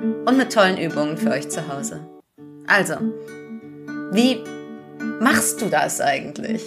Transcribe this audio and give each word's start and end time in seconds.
und 0.00 0.36
mit 0.36 0.52
tollen 0.52 0.78
Übungen 0.78 1.16
für 1.16 1.30
euch 1.30 1.48
zu 1.48 1.68
Hause. 1.68 2.00
Also, 2.66 2.94
wie 4.12 4.42
machst 5.20 5.60
du 5.60 5.68
das 5.68 6.00
eigentlich? 6.00 6.62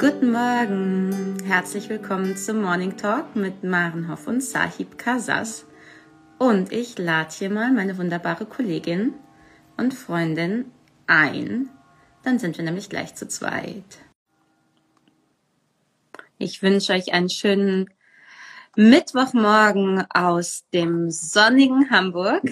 Guten 0.00 0.32
Morgen, 0.32 1.36
herzlich 1.46 1.88
willkommen 1.88 2.36
zum 2.36 2.62
Morning 2.62 2.96
Talk 2.96 3.36
mit 3.36 3.62
Maren 3.62 4.10
Hoff 4.10 4.26
und 4.26 4.42
Sahib 4.42 4.98
Kasas. 4.98 5.66
Und 6.38 6.72
ich 6.72 6.98
lade 6.98 7.30
hier 7.30 7.50
mal 7.50 7.70
meine 7.72 7.98
wunderbare 7.98 8.46
Kollegin 8.46 9.14
und 9.76 9.94
Freundin 9.94 10.66
ein. 11.06 11.68
Dann 12.22 12.38
sind 12.38 12.56
wir 12.56 12.64
nämlich 12.64 12.88
gleich 12.88 13.14
zu 13.14 13.28
zweit. 13.28 13.98
Ich 16.42 16.62
wünsche 16.62 16.94
euch 16.94 17.12
einen 17.12 17.28
schönen 17.28 17.90
Mittwochmorgen 18.74 20.06
aus 20.10 20.64
dem 20.72 21.10
sonnigen 21.10 21.90
Hamburg. 21.90 22.42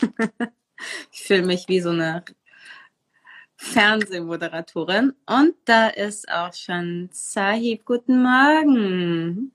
ich 1.12 1.22
fühle 1.22 1.44
mich 1.44 1.68
wie 1.68 1.80
so 1.80 1.90
eine 1.90 2.24
Fernsehmoderatorin. 3.54 5.14
Und 5.26 5.54
da 5.64 5.86
ist 5.86 6.28
auch 6.28 6.52
schon 6.54 7.08
Sahib. 7.12 7.84
Guten 7.84 8.20
Morgen. 8.20 9.52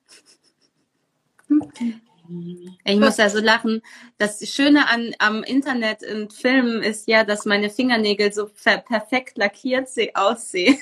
Ich 2.86 2.98
muss 2.98 3.18
ja 3.18 3.30
so 3.30 3.40
lachen. 3.42 3.82
Das 4.18 4.40
Schöne 4.50 4.88
an, 4.88 5.14
am 5.20 5.44
Internet 5.44 6.02
und 6.02 6.32
Filmen 6.32 6.82
ist 6.82 7.10
ja, 7.10 7.26
dass 7.26 7.44
meine 7.44 7.70
Fingernägel 7.70 8.32
so 8.32 8.48
perfekt 8.48 9.38
lackiert 9.38 9.90
aussehen 10.14 10.78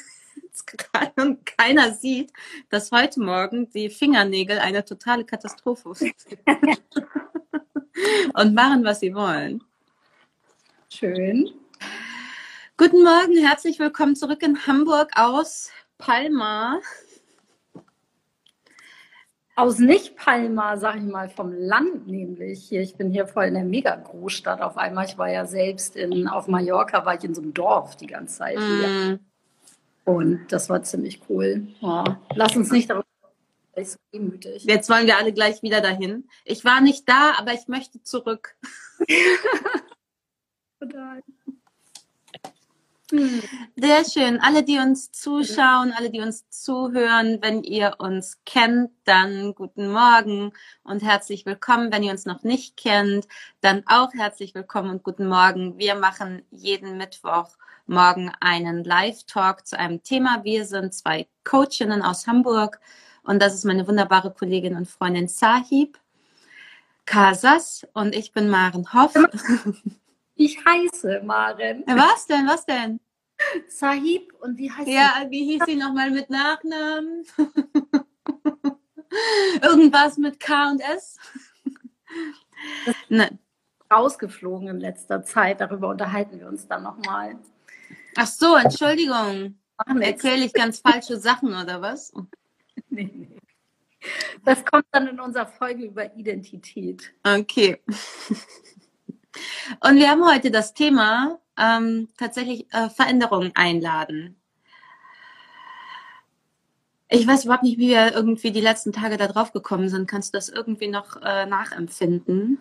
und 1.17 1.45
keiner 1.45 1.91
sieht, 1.93 2.31
dass 2.69 2.91
heute 2.91 3.19
Morgen 3.21 3.69
die 3.71 3.89
Fingernägel 3.89 4.59
eine 4.59 4.85
totale 4.85 5.25
Katastrophe 5.25 5.93
sind. 5.93 6.15
und 8.33 8.53
machen, 8.53 8.83
was 8.83 8.99
sie 8.99 9.13
wollen. 9.13 9.63
Schön. 10.89 11.49
Guten 12.77 13.03
Morgen, 13.03 13.37
herzlich 13.37 13.79
willkommen 13.79 14.15
zurück 14.15 14.43
in 14.43 14.67
Hamburg 14.67 15.11
aus 15.15 15.71
Palma. 15.97 16.79
Aus 19.55 19.77
nicht 19.77 20.15
Palma, 20.15 20.77
sag 20.77 20.95
ich 20.97 21.03
mal, 21.03 21.29
vom 21.29 21.53
Land 21.53 22.07
nämlich. 22.07 22.67
Hier, 22.67 22.81
ich 22.81 22.95
bin 22.95 23.11
hier 23.11 23.27
voll 23.27 23.45
in 23.45 23.53
der 23.53 23.63
Mega-Großstadt 23.63 24.61
auf 24.61 24.77
einmal. 24.77 25.05
Ich 25.05 25.17
war 25.17 25.29
ja 25.29 25.45
selbst 25.45 25.95
in, 25.95 26.27
auf 26.27 26.47
Mallorca, 26.47 27.05
war 27.05 27.15
ich 27.15 27.23
in 27.23 27.35
so 27.35 27.41
einem 27.41 27.53
Dorf 27.53 27.95
die 27.95 28.07
ganze 28.07 28.37
Zeit. 28.37 28.57
Mm. 28.57 29.19
Und 30.05 30.47
das 30.49 30.69
war 30.69 30.83
ziemlich 30.83 31.21
cool. 31.29 31.67
Ja. 31.79 32.21
Lass 32.35 32.55
uns 32.55 32.71
nicht 32.71 32.89
darüber 32.89 33.05
demütig. 34.13 34.65
Jetzt 34.65 34.89
wollen 34.89 35.07
wir 35.07 35.17
alle 35.17 35.33
gleich 35.33 35.61
wieder 35.63 35.81
dahin. 35.81 36.27
Ich 36.45 36.63
war 36.63 36.81
nicht 36.81 37.07
da, 37.07 37.33
aber 37.37 37.53
ich 37.53 37.67
möchte 37.67 38.01
zurück. 38.03 38.55
Sehr 43.75 44.05
schön. 44.11 44.39
Alle, 44.41 44.63
die 44.63 44.79
uns 44.79 45.11
zuschauen, 45.11 45.93
alle, 45.95 46.09
die 46.09 46.21
uns 46.21 46.49
zuhören, 46.49 47.39
wenn 47.41 47.63
ihr 47.63 47.95
uns 47.99 48.39
kennt, 48.45 48.91
dann 49.03 49.53
guten 49.53 49.91
Morgen 49.91 50.51
und 50.83 51.03
herzlich 51.03 51.45
willkommen. 51.45 51.91
Wenn 51.91 52.03
ihr 52.03 52.11
uns 52.11 52.25
noch 52.25 52.43
nicht 52.43 52.75
kennt, 52.75 53.27
dann 53.61 53.83
auch 53.85 54.13
herzlich 54.13 54.55
willkommen 54.55 54.89
und 54.89 55.03
guten 55.03 55.27
Morgen. 55.27 55.77
Wir 55.77 55.95
machen 55.95 56.41
jeden 56.49 56.97
Mittwoch 56.97 57.49
morgen 57.87 58.31
einen 58.39 58.83
Live-Talk 58.83 59.65
zu 59.67 59.77
einem 59.77 60.01
Thema. 60.03 60.43
Wir 60.43 60.65
sind 60.65 60.93
zwei 60.93 61.27
Coachinnen 61.43 62.01
aus 62.01 62.27
Hamburg 62.27 62.79
und 63.23 63.41
das 63.41 63.53
ist 63.53 63.65
meine 63.65 63.87
wunderbare 63.87 64.31
Kollegin 64.33 64.75
und 64.75 64.87
Freundin 64.87 65.27
Sahib 65.27 65.99
Casas 67.05 67.85
und 67.93 68.15
ich 68.15 68.31
bin 68.31 68.49
Maren 68.49 68.91
Hoff. 68.93 69.13
Ich 70.35 70.57
heiße 70.65 71.21
Maren. 71.23 71.83
Was 71.85 72.25
denn? 72.25 72.47
Was 72.47 72.65
denn? 72.65 72.99
Sahib 73.67 74.33
und 74.41 74.57
wie 74.57 74.71
heißt 74.71 74.87
Ja, 74.89 75.13
sie? 75.21 75.29
wie 75.29 75.45
hieß 75.45 75.61
sie 75.67 75.75
nochmal 75.75 76.09
mit 76.09 76.27
Nachnamen? 76.31 77.23
Irgendwas 79.61 80.17
mit 80.17 80.39
K 80.39 80.71
und 80.71 80.81
S? 80.81 81.17
Nein. 83.09 83.37
Rausgeflogen 83.93 84.69
in 84.69 84.79
letzter 84.79 85.21
Zeit. 85.23 85.61
Darüber 85.61 85.89
unterhalten 85.89 86.39
wir 86.39 86.47
uns 86.47 86.67
dann 86.67 86.81
nochmal. 86.81 87.37
Ach 88.15 88.27
so, 88.27 88.55
Entschuldigung. 88.55 89.57
Erzähle 89.99 90.45
ich 90.45 90.53
ganz 90.53 90.79
falsche 90.79 91.17
Sachen 91.17 91.49
oder 91.49 91.81
was? 91.81 92.13
Nee, 92.89 93.09
nee. 93.11 93.39
Das 94.45 94.63
kommt 94.65 94.85
dann 94.91 95.07
in 95.07 95.19
unserer 95.19 95.47
Folge 95.47 95.85
über 95.85 96.15
Identität. 96.15 97.11
Okay. 97.23 97.79
Und 99.79 99.95
wir 99.95 100.09
haben 100.09 100.25
heute 100.25 100.51
das 100.51 100.73
Thema 100.73 101.39
ähm, 101.57 102.09
tatsächlich 102.17 102.71
äh, 102.73 102.89
Veränderungen 102.89 103.51
einladen. 103.55 104.35
Ich 107.09 107.27
weiß 107.27 107.45
überhaupt 107.45 107.63
nicht, 107.63 107.77
wie 107.77 107.89
wir 107.89 108.13
irgendwie 108.13 108.51
die 108.51 108.61
letzten 108.61 108.91
Tage 108.91 109.17
da 109.17 109.27
drauf 109.27 109.53
gekommen 109.53 109.89
sind. 109.89 110.07
Kannst 110.07 110.33
du 110.33 110.37
das 110.37 110.49
irgendwie 110.49 110.87
noch 110.87 111.21
äh, 111.21 111.45
nachempfinden? 111.45 112.59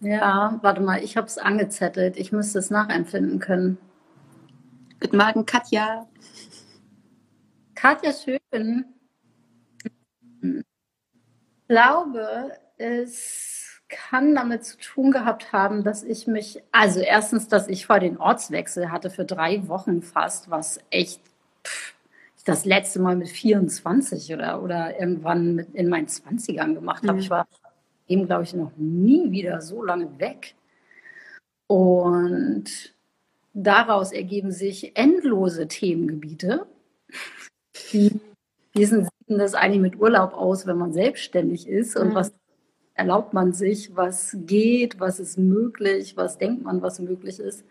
Ja, 0.00 0.58
warte 0.62 0.80
mal, 0.80 1.02
ich 1.02 1.16
habe 1.16 1.26
es 1.26 1.38
angezettelt. 1.38 2.16
Ich 2.16 2.30
müsste 2.30 2.58
es 2.60 2.70
nachempfinden 2.70 3.40
können. 3.40 3.78
Guten 5.00 5.16
Morgen, 5.16 5.44
Katja. 5.44 6.06
Katja 7.74 8.12
Schön. 8.12 8.84
Ich 10.40 10.64
glaube, 11.68 12.52
es 12.76 13.80
kann 13.88 14.34
damit 14.34 14.64
zu 14.64 14.78
tun 14.78 15.10
gehabt 15.10 15.52
haben, 15.52 15.82
dass 15.82 16.04
ich 16.04 16.26
mich, 16.26 16.62
also 16.72 17.00
erstens, 17.00 17.48
dass 17.48 17.68
ich 17.68 17.86
vor 17.86 17.98
den 17.98 18.18
Ortswechsel 18.18 18.90
hatte 18.92 19.10
für 19.10 19.24
drei 19.24 19.66
Wochen 19.66 20.02
fast, 20.02 20.50
was 20.50 20.78
echt 20.90 21.20
pff, 21.64 21.94
das 22.44 22.64
letzte 22.64 23.00
Mal 23.00 23.16
mit 23.16 23.28
24 23.28 24.32
oder, 24.32 24.62
oder 24.62 24.98
irgendwann 24.98 25.54
mit 25.54 25.74
in 25.74 25.88
meinen 25.88 26.06
20ern 26.06 26.74
gemacht 26.74 27.02
habe. 27.02 27.14
Mhm. 27.14 27.18
Ich 27.18 27.30
war 27.30 27.46
eben, 28.08 28.26
glaube 28.26 28.44
ich, 28.44 28.54
noch 28.54 28.72
nie 28.76 29.30
wieder 29.30 29.60
so 29.60 29.84
lange 29.84 30.18
weg. 30.18 30.54
Und 31.66 32.94
daraus 33.54 34.12
ergeben 34.12 34.50
sich 34.50 34.96
endlose 34.96 35.68
Themengebiete. 35.68 36.66
Wie, 37.92 38.20
wie 38.74 38.84
sieht 38.84 39.06
das 39.28 39.54
eigentlich 39.54 39.80
mit 39.80 40.00
Urlaub 40.00 40.34
aus, 40.34 40.66
wenn 40.66 40.78
man 40.78 40.92
selbstständig 40.92 41.68
ist 41.68 41.96
und 41.96 42.08
mhm. 42.08 42.14
was 42.14 42.32
erlaubt 42.94 43.32
man 43.32 43.52
sich, 43.52 43.94
was 43.94 44.36
geht, 44.40 44.98
was 44.98 45.20
ist 45.20 45.38
möglich, 45.38 46.16
was 46.16 46.38
denkt 46.38 46.64
man, 46.64 46.82
was 46.82 46.98
möglich 46.98 47.38
ist. 47.38 47.64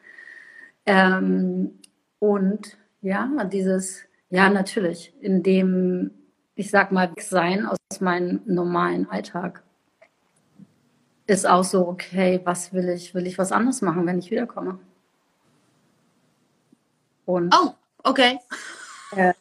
Ähm, 0.85 1.79
und 2.19 2.77
ja, 3.01 3.29
dieses, 3.51 4.03
ja, 4.29 4.49
natürlich, 4.49 5.13
in 5.19 5.43
dem, 5.43 6.11
ich 6.55 6.71
sag 6.71 6.91
mal, 6.93 7.11
sein 7.19 7.65
aus 7.65 7.77
meinem 7.99 8.41
normalen 8.45 9.09
Alltag 9.09 9.63
ist 11.27 11.47
auch 11.47 11.63
so, 11.63 11.87
okay, 11.87 12.41
was 12.43 12.73
will 12.73 12.89
ich? 12.89 13.13
Will 13.13 13.27
ich 13.27 13.37
was 13.37 13.51
anderes 13.51 13.81
machen, 13.81 14.05
wenn 14.05 14.19
ich 14.19 14.31
wiederkomme? 14.31 14.79
Und, 17.25 17.53
oh, 17.53 17.73
okay. 18.03 18.39
Äh, 19.11 19.33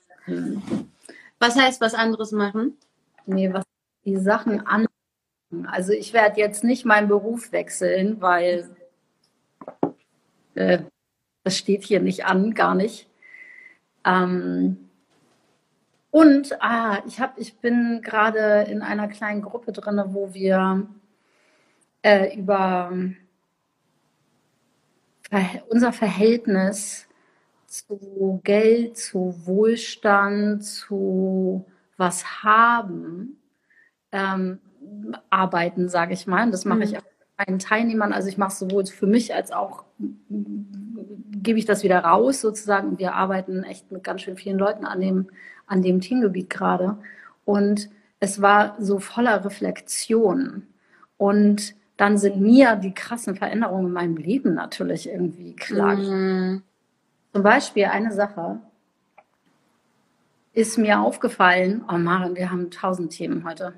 was 1.38 1.56
heißt 1.56 1.80
was 1.80 1.94
anderes 1.94 2.32
machen? 2.32 2.76
Nee, 3.24 3.52
was 3.52 3.64
die 4.04 4.16
Sachen 4.16 4.66
an 4.66 4.86
also 5.66 5.92
ich 5.92 6.12
werde 6.12 6.40
jetzt 6.40 6.64
nicht 6.64 6.84
meinen 6.84 7.08
Beruf 7.08 7.52
wechseln, 7.52 8.20
weil 8.20 8.68
äh, 10.54 10.80
das 11.44 11.56
steht 11.56 11.84
hier 11.84 12.00
nicht 12.00 12.24
an, 12.26 12.54
gar 12.54 12.74
nicht. 12.74 13.08
Ähm, 14.04 14.88
und 16.10 16.60
ah, 16.60 17.02
ich, 17.06 17.20
hab, 17.20 17.38
ich 17.38 17.56
bin 17.58 18.00
gerade 18.02 18.66
in 18.70 18.82
einer 18.82 19.08
kleinen 19.08 19.42
Gruppe 19.42 19.72
drin, 19.72 20.02
wo 20.08 20.34
wir 20.34 20.86
äh, 22.06 22.38
über 22.38 22.92
unser 25.68 25.92
Verhältnis 25.92 27.08
zu 27.66 28.40
Geld, 28.44 28.96
zu 28.96 29.34
Wohlstand, 29.44 30.64
zu 30.64 31.66
was 31.96 32.44
haben, 32.44 33.40
ähm, 34.12 34.60
arbeiten, 35.30 35.88
sage 35.88 36.14
ich 36.14 36.28
mal. 36.28 36.44
Und 36.44 36.52
das 36.52 36.64
mache 36.64 36.78
mhm. 36.78 36.84
ich 36.84 36.98
auch 36.98 37.02
mit 37.02 37.48
meinen 37.48 37.58
Teilnehmern. 37.58 38.12
Also 38.12 38.28
ich 38.28 38.38
mache 38.38 38.52
es 38.52 38.60
sowohl 38.60 38.86
für 38.86 39.08
mich 39.08 39.34
als 39.34 39.50
auch 39.50 39.84
gebe 40.28 41.58
ich 41.58 41.64
das 41.64 41.82
wieder 41.82 41.98
raus 41.98 42.40
sozusagen. 42.40 42.90
Und 42.90 42.98
wir 43.00 43.14
arbeiten 43.14 43.64
echt 43.64 43.90
mit 43.90 44.04
ganz 44.04 44.22
schön 44.22 44.36
vielen 44.36 44.58
Leuten 44.58 44.84
an 44.84 45.00
dem, 45.00 45.26
an 45.66 45.82
dem 45.82 46.00
Teamgebiet 46.00 46.50
gerade. 46.50 46.98
Und 47.44 47.90
es 48.20 48.40
war 48.40 48.76
so 48.78 49.00
voller 49.00 49.44
Reflexion. 49.44 50.68
Und 51.16 51.74
dann 51.96 52.18
sind 52.18 52.40
mir 52.40 52.76
die 52.76 52.94
krassen 52.94 53.36
Veränderungen 53.36 53.86
in 53.86 53.92
meinem 53.92 54.16
Leben 54.16 54.54
natürlich 54.54 55.08
irgendwie 55.08 55.56
klar. 55.56 55.96
Mhm. 55.96 56.62
Zum 57.32 57.42
Beispiel 57.42 57.86
eine 57.86 58.12
Sache 58.12 58.60
ist 60.52 60.78
mir 60.78 61.00
aufgefallen. 61.00 61.84
Oh 61.88 61.98
Maren, 61.98 62.34
wir 62.34 62.50
haben 62.50 62.70
tausend 62.70 63.12
Themen 63.12 63.46
heute. 63.46 63.74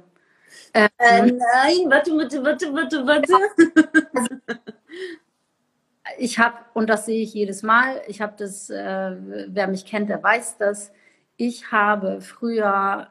Ähm, 0.75 0.89
äh, 0.99 1.23
nein, 1.23 1.91
warte, 1.91 2.13
warte, 2.17 2.45
warte, 2.45 2.73
warte, 2.73 3.07
warte. 3.07 4.61
ich 6.19 6.39
habe, 6.39 6.57
und 6.75 6.89
das 6.89 7.07
sehe 7.07 7.23
ich 7.23 7.35
jedes 7.35 7.63
Mal, 7.63 8.01
ich 8.07 8.21
habe 8.21 8.35
das, 8.37 8.71
äh, 8.71 9.17
wer 9.49 9.69
mich 9.69 9.87
kennt, 9.87 10.09
der 10.09 10.23
weiß 10.23 10.59
das, 10.59 10.93
ich 11.37 11.73
habe 11.73 12.21
früher 12.21 13.09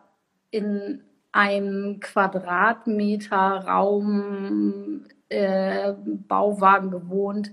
in 0.52 1.04
einem 1.38 2.00
Quadratmeter 2.00 3.66
Raum 3.68 5.06
äh, 5.30 5.94
Bauwagen 6.28 6.90
gewohnt, 6.90 7.52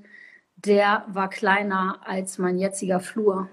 der 0.57 1.05
war 1.09 1.29
kleiner 1.29 1.99
als 2.03 2.39
mein 2.39 2.59
jetziger 2.59 3.01
Flur. 3.01 3.49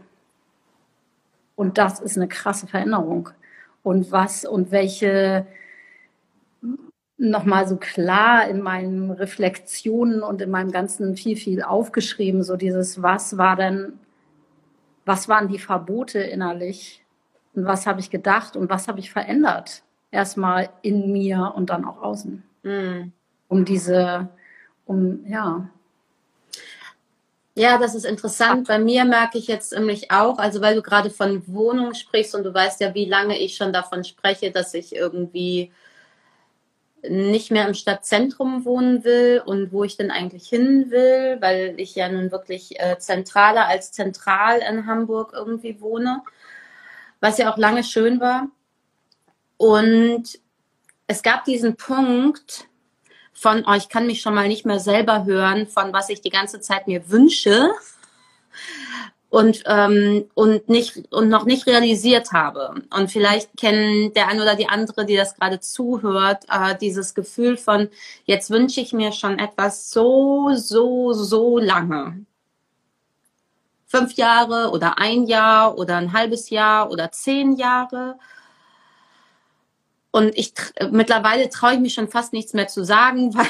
Und 1.55 1.77
das 1.77 1.99
ist 1.99 2.15
eine 2.15 2.29
krasse 2.29 2.65
Veränderung. 2.65 3.29
Und 3.83 4.13
was 4.13 4.45
und 4.45 4.71
welche 4.71 5.45
nochmal 7.17 7.67
so 7.67 7.75
klar 7.75 8.47
in 8.47 8.61
meinen 8.61 9.11
Reflexionen 9.11 10.23
und 10.23 10.41
in 10.41 10.49
meinem 10.49 10.71
ganzen 10.71 11.17
viel, 11.17 11.35
viel 11.35 11.61
aufgeschrieben, 11.61 12.41
so 12.41 12.55
dieses, 12.55 13.01
was 13.01 13.37
war 13.37 13.57
denn, 13.57 13.99
was 15.05 15.27
waren 15.27 15.49
die 15.49 15.59
Verbote 15.59 16.19
innerlich 16.19 17.03
und 17.53 17.65
was 17.65 17.85
habe 17.85 17.99
ich 17.99 18.09
gedacht 18.09 18.55
und 18.55 18.69
was 18.69 18.87
habe 18.87 18.99
ich 18.99 19.11
verändert? 19.11 19.83
Erstmal 20.11 20.69
in 20.81 21.11
mir 21.11 21.53
und 21.55 21.69
dann 21.69 21.85
auch 21.85 22.01
außen. 22.01 22.43
Mm. 22.63 23.11
Um 23.47 23.65
diese, 23.65 24.29
um, 24.85 25.25
ja. 25.25 25.69
Ja, 27.55 27.77
das 27.77 27.95
ist 27.95 28.05
interessant. 28.05 28.67
Bei 28.67 28.79
mir 28.79 29.03
merke 29.03 29.37
ich 29.37 29.47
jetzt 29.47 29.73
nämlich 29.73 30.11
auch, 30.11 30.37
also 30.37 30.61
weil 30.61 30.75
du 30.75 30.81
gerade 30.81 31.09
von 31.09 31.43
Wohnung 31.47 31.93
sprichst 31.93 32.33
und 32.35 32.43
du 32.43 32.53
weißt 32.53 32.79
ja, 32.81 32.93
wie 32.93 33.05
lange 33.05 33.37
ich 33.37 33.55
schon 33.55 33.73
davon 33.73 34.03
spreche, 34.03 34.51
dass 34.51 34.73
ich 34.73 34.95
irgendwie 34.95 35.71
nicht 37.03 37.51
mehr 37.51 37.67
im 37.67 37.73
Stadtzentrum 37.73 38.63
wohnen 38.63 39.03
will 39.03 39.41
und 39.45 39.71
wo 39.71 39.83
ich 39.83 39.97
denn 39.97 40.11
eigentlich 40.11 40.47
hin 40.47 40.91
will, 40.91 41.37
weil 41.41 41.73
ich 41.77 41.95
ja 41.95 42.07
nun 42.09 42.31
wirklich 42.31 42.79
äh, 42.79 42.97
zentraler 42.99 43.67
als 43.67 43.91
zentral 43.91 44.59
in 44.59 44.85
Hamburg 44.85 45.31
irgendwie 45.33 45.81
wohne, 45.81 46.21
was 47.19 47.37
ja 47.37 47.51
auch 47.51 47.57
lange 47.57 47.83
schön 47.83 48.19
war. 48.19 48.47
Und 49.61 50.39
es 51.05 51.21
gab 51.21 51.45
diesen 51.45 51.75
Punkt 51.75 52.67
von, 53.31 53.63
oh, 53.67 53.73
ich 53.73 53.89
kann 53.89 54.07
mich 54.07 54.19
schon 54.19 54.33
mal 54.33 54.47
nicht 54.47 54.65
mehr 54.65 54.79
selber 54.79 55.23
hören, 55.25 55.67
von 55.67 55.93
was 55.93 56.09
ich 56.09 56.21
die 56.21 56.31
ganze 56.31 56.61
Zeit 56.61 56.87
mir 56.87 57.11
wünsche 57.11 57.69
und, 59.29 59.61
ähm, 59.67 60.25
und, 60.33 60.67
nicht, 60.67 61.13
und 61.13 61.29
noch 61.29 61.45
nicht 61.45 61.67
realisiert 61.67 62.31
habe. 62.31 62.73
Und 62.89 63.11
vielleicht 63.11 63.55
kennen 63.55 64.11
der 64.15 64.29
eine 64.29 64.41
oder 64.41 64.55
die 64.55 64.67
andere, 64.67 65.05
die 65.05 65.15
das 65.15 65.35
gerade 65.35 65.59
zuhört, 65.59 66.45
äh, 66.49 66.75
dieses 66.75 67.13
Gefühl 67.13 67.55
von, 67.55 67.87
jetzt 68.25 68.49
wünsche 68.49 68.81
ich 68.81 68.93
mir 68.93 69.11
schon 69.11 69.37
etwas 69.37 69.91
so, 69.91 70.55
so, 70.55 71.13
so 71.13 71.59
lange. 71.59 72.25
Fünf 73.85 74.13
Jahre 74.13 74.71
oder 74.71 74.97
ein 74.97 75.27
Jahr 75.27 75.77
oder 75.77 75.97
ein 75.97 76.13
halbes 76.13 76.49
Jahr 76.49 76.89
oder 76.89 77.11
zehn 77.11 77.57
Jahre. 77.57 78.17
Und 80.11 80.37
ich 80.37 80.53
mittlerweile 80.91 81.49
traue 81.49 81.73
ich 81.73 81.79
mich 81.79 81.93
schon 81.93 82.09
fast 82.09 82.33
nichts 82.33 82.53
mehr 82.53 82.67
zu 82.67 82.83
sagen, 82.83 83.33
weil 83.35 83.47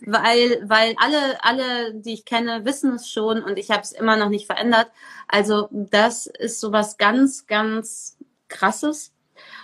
weil, 0.00 0.62
weil 0.68 0.94
alle, 0.98 1.44
alle, 1.44 1.94
die 1.94 2.14
ich 2.14 2.24
kenne, 2.24 2.64
wissen 2.64 2.94
es 2.94 3.08
schon 3.10 3.42
und 3.42 3.58
ich 3.58 3.70
habe 3.70 3.82
es 3.82 3.92
immer 3.92 4.16
noch 4.16 4.28
nicht 4.28 4.46
verändert. 4.46 4.90
Also 5.26 5.68
das 5.70 6.26
ist 6.26 6.60
sowas 6.60 6.96
ganz, 6.96 7.46
ganz 7.46 8.16
krasses. 8.48 9.12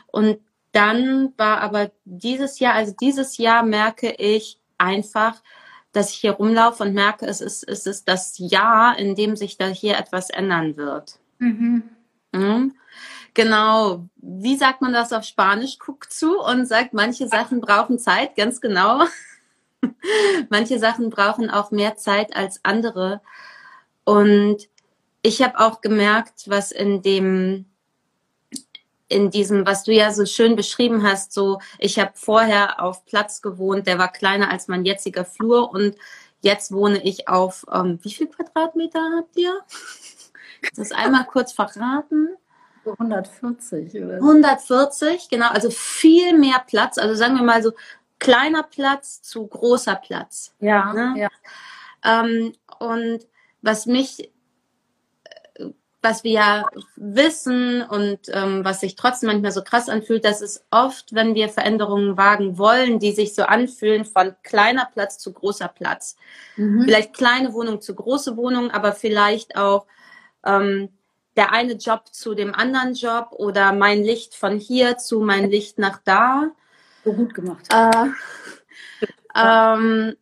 Und 0.09 0.39
dann 0.73 1.33
war 1.37 1.61
aber 1.61 1.91
dieses 2.05 2.59
Jahr, 2.59 2.75
also 2.75 2.95
dieses 3.01 3.39
Jahr 3.39 3.63
merke 3.63 4.13
ich 4.13 4.61
einfach, 4.77 5.43
dass 5.93 6.11
ich 6.11 6.17
hier 6.17 6.33
rumlaufe 6.33 6.83
und 6.83 6.93
merke, 6.93 7.27
es 7.27 7.41
ist, 7.41 7.67
es 7.67 7.87
ist 7.87 8.09
das 8.09 8.35
Jahr, 8.39 8.99
in 8.99 9.15
dem 9.15 9.37
sich 9.37 9.57
da 9.57 9.67
hier 9.67 9.97
etwas 9.97 10.31
ändern 10.31 10.77
wird. 10.77 11.19
Mhm. 11.39 11.85
Mhm. 12.33 12.75
Genau. 13.35 14.09
Wie 14.17 14.57
sagt 14.57 14.81
man 14.81 14.93
das 14.93 15.13
auf 15.13 15.25
Spanisch? 15.25 15.79
Guckt 15.79 16.13
zu 16.13 16.41
und 16.41 16.67
sagt, 16.67 16.95
manche 16.95 17.29
Sachen 17.29 17.61
brauchen 17.61 17.99
Zeit, 17.99 18.37
ganz 18.37 18.61
genau. 18.61 19.05
Manche 20.49 20.79
Sachen 20.79 21.11
brauchen 21.11 21.51
auch 21.51 21.71
mehr 21.71 21.97
Zeit 21.97 22.35
als 22.35 22.61
andere. 22.63 23.21
Und 24.05 24.69
ich 25.23 25.43
habe 25.43 25.59
auch 25.59 25.81
gemerkt, 25.81 26.45
was 26.47 26.71
in 26.73 27.03
dem 27.03 27.67
in 29.09 29.31
diesem, 29.31 29.67
was 29.67 29.85
du 29.85 29.93
ja 29.93 30.11
so 30.13 30.25
schön 30.25 30.57
beschrieben 30.57 31.03
hast, 31.03 31.33
so 31.33 31.61
ich 31.79 31.99
habe 31.99 32.13
vorher 32.15 32.83
auf 32.83 33.05
Platz 33.05 33.43
gewohnt, 33.43 33.87
der 33.87 33.99
war 33.99 34.11
kleiner 34.11 34.51
als 34.51 34.67
mein 34.67 34.85
jetziger 34.85 35.25
Flur 35.25 35.71
und 35.71 35.95
jetzt 36.41 36.73
wohne 36.73 37.03
ich 37.05 37.29
auf 37.29 37.65
ähm, 37.73 37.99
wie 38.03 38.13
viel 38.13 38.29
Quadratmeter 38.29 39.01
habt 39.19 39.37
ihr? 39.37 39.61
Das 40.77 40.93
einmal 40.93 41.27
kurz 41.27 41.53
verraten. 41.53 42.29
140 42.87 44.03
oder? 44.03 44.15
140, 44.15 45.29
genau, 45.29 45.49
also 45.49 45.71
viel 45.71 46.37
mehr 46.39 46.63
Platz. 46.67 46.99
Also 46.99 47.15
sagen 47.15 47.37
wir 47.37 47.43
mal 47.43 47.63
so 47.63 47.73
kleiner 48.19 48.63
Platz 48.63 49.23
zu 49.23 49.47
großer 49.47 49.97
Platz. 49.97 50.55
Ja. 50.61 50.93
Ne? 50.93 51.15
ja. 51.17 51.29
Ähm, 52.05 52.55
und 52.79 53.27
was 53.63 53.87
mich, 53.87 54.31
was 56.03 56.23
wir 56.23 56.33
ja 56.33 56.67
wissen 56.97 57.83
und 57.83 58.21
ähm, 58.29 58.65
was 58.65 58.81
sich 58.81 58.95
trotzdem 58.95 59.29
manchmal 59.29 59.53
so 59.53 59.63
krass 59.63 59.89
anfühlt, 59.89 60.25
dass 60.25 60.43
es 60.43 60.65
oft, 60.71 61.15
wenn 61.15 61.35
wir 61.35 61.49
Veränderungen 61.49 62.17
wagen 62.17 62.59
wollen, 62.59 62.99
die 62.99 63.13
sich 63.13 63.35
so 63.35 63.45
anfühlen 63.45 64.05
von 64.05 64.35
kleiner 64.43 64.87
Platz 64.93 65.19
zu 65.19 65.33
großer 65.33 65.69
Platz. 65.69 66.17
Mhm. 66.57 66.83
Vielleicht 66.85 67.15
kleine 67.15 67.55
Wohnung 67.55 67.81
zu 67.81 67.95
große 67.95 68.37
Wohnung, 68.37 68.71
aber 68.71 68.93
vielleicht 68.93 69.57
auch 69.57 69.87
ähm, 70.45 70.91
der 71.37 71.53
eine 71.53 71.75
Job 71.75 72.05
zu 72.13 72.35
dem 72.35 72.55
anderen 72.55 72.95
Job 72.95 73.29
oder 73.33 73.73
mein 73.73 74.03
Licht 74.05 74.35
von 74.35 74.59
hier 74.59 74.99
zu 74.99 75.21
mein 75.21 75.51
Licht 75.51 75.79
nach 75.79 76.01
da 76.05 76.53
so 77.05 77.13
gut 77.13 77.35
gemacht. 77.35 77.69
Äh, 77.71 78.09
ähm, 79.37 80.17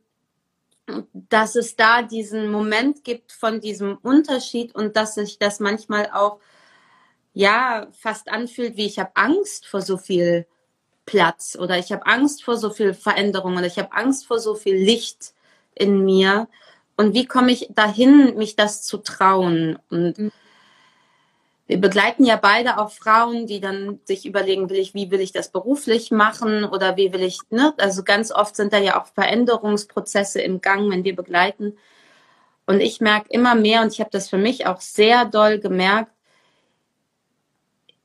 dass 1.12 1.54
es 1.54 1.76
da 1.76 2.02
diesen 2.02 2.50
Moment 2.50 3.04
gibt 3.04 3.32
von 3.32 3.60
diesem 3.60 3.96
Unterschied 3.98 4.74
und 4.74 4.96
dass 4.96 5.14
sich 5.14 5.38
das 5.38 5.60
manchmal 5.60 6.10
auch 6.12 6.40
ja 7.32 7.86
fast 7.92 8.28
anfühlt, 8.28 8.76
wie 8.76 8.86
ich 8.86 8.98
habe 8.98 9.12
Angst 9.14 9.66
vor 9.66 9.80
so 9.80 9.96
viel 9.96 10.46
Platz 11.06 11.56
oder 11.58 11.78
ich 11.78 11.92
habe 11.92 12.06
Angst 12.06 12.44
vor 12.44 12.56
so 12.56 12.70
viel 12.70 12.94
Veränderung 12.94 13.56
oder 13.56 13.66
ich 13.66 13.78
habe 13.78 13.92
Angst 13.92 14.26
vor 14.26 14.40
so 14.40 14.54
viel 14.54 14.76
Licht 14.76 15.34
in 15.74 16.04
mir. 16.04 16.48
Und 16.96 17.14
wie 17.14 17.26
komme 17.26 17.52
ich 17.52 17.68
dahin, 17.70 18.36
mich 18.36 18.56
das 18.56 18.82
zu 18.82 18.98
trauen? 18.98 19.78
Und 19.88 20.18
mhm 20.18 20.32
wir 21.72 21.80
begleiten 21.80 22.26
ja 22.26 22.36
beide 22.36 22.76
auch 22.76 22.90
Frauen, 22.90 23.46
die 23.46 23.58
dann 23.58 23.98
sich 24.04 24.26
überlegen, 24.26 24.68
will 24.68 24.76
ich, 24.78 24.92
wie 24.92 25.10
will 25.10 25.20
ich 25.20 25.32
das 25.32 25.50
beruflich 25.50 26.10
machen 26.10 26.64
oder 26.64 26.98
wie 26.98 27.14
will 27.14 27.22
ich, 27.22 27.38
ne? 27.48 27.72
Also 27.78 28.02
ganz 28.02 28.30
oft 28.30 28.56
sind 28.56 28.74
da 28.74 28.78
ja 28.78 29.00
auch 29.00 29.06
Veränderungsprozesse 29.06 30.42
im 30.42 30.60
Gang, 30.60 30.90
wenn 30.90 31.02
wir 31.02 31.16
begleiten. 31.16 31.78
Und 32.66 32.80
ich 32.80 33.00
merke 33.00 33.30
immer 33.30 33.54
mehr, 33.54 33.80
und 33.80 33.90
ich 33.90 34.00
habe 34.00 34.10
das 34.10 34.28
für 34.28 34.36
mich 34.36 34.66
auch 34.66 34.82
sehr 34.82 35.24
doll 35.24 35.60
gemerkt, 35.60 36.12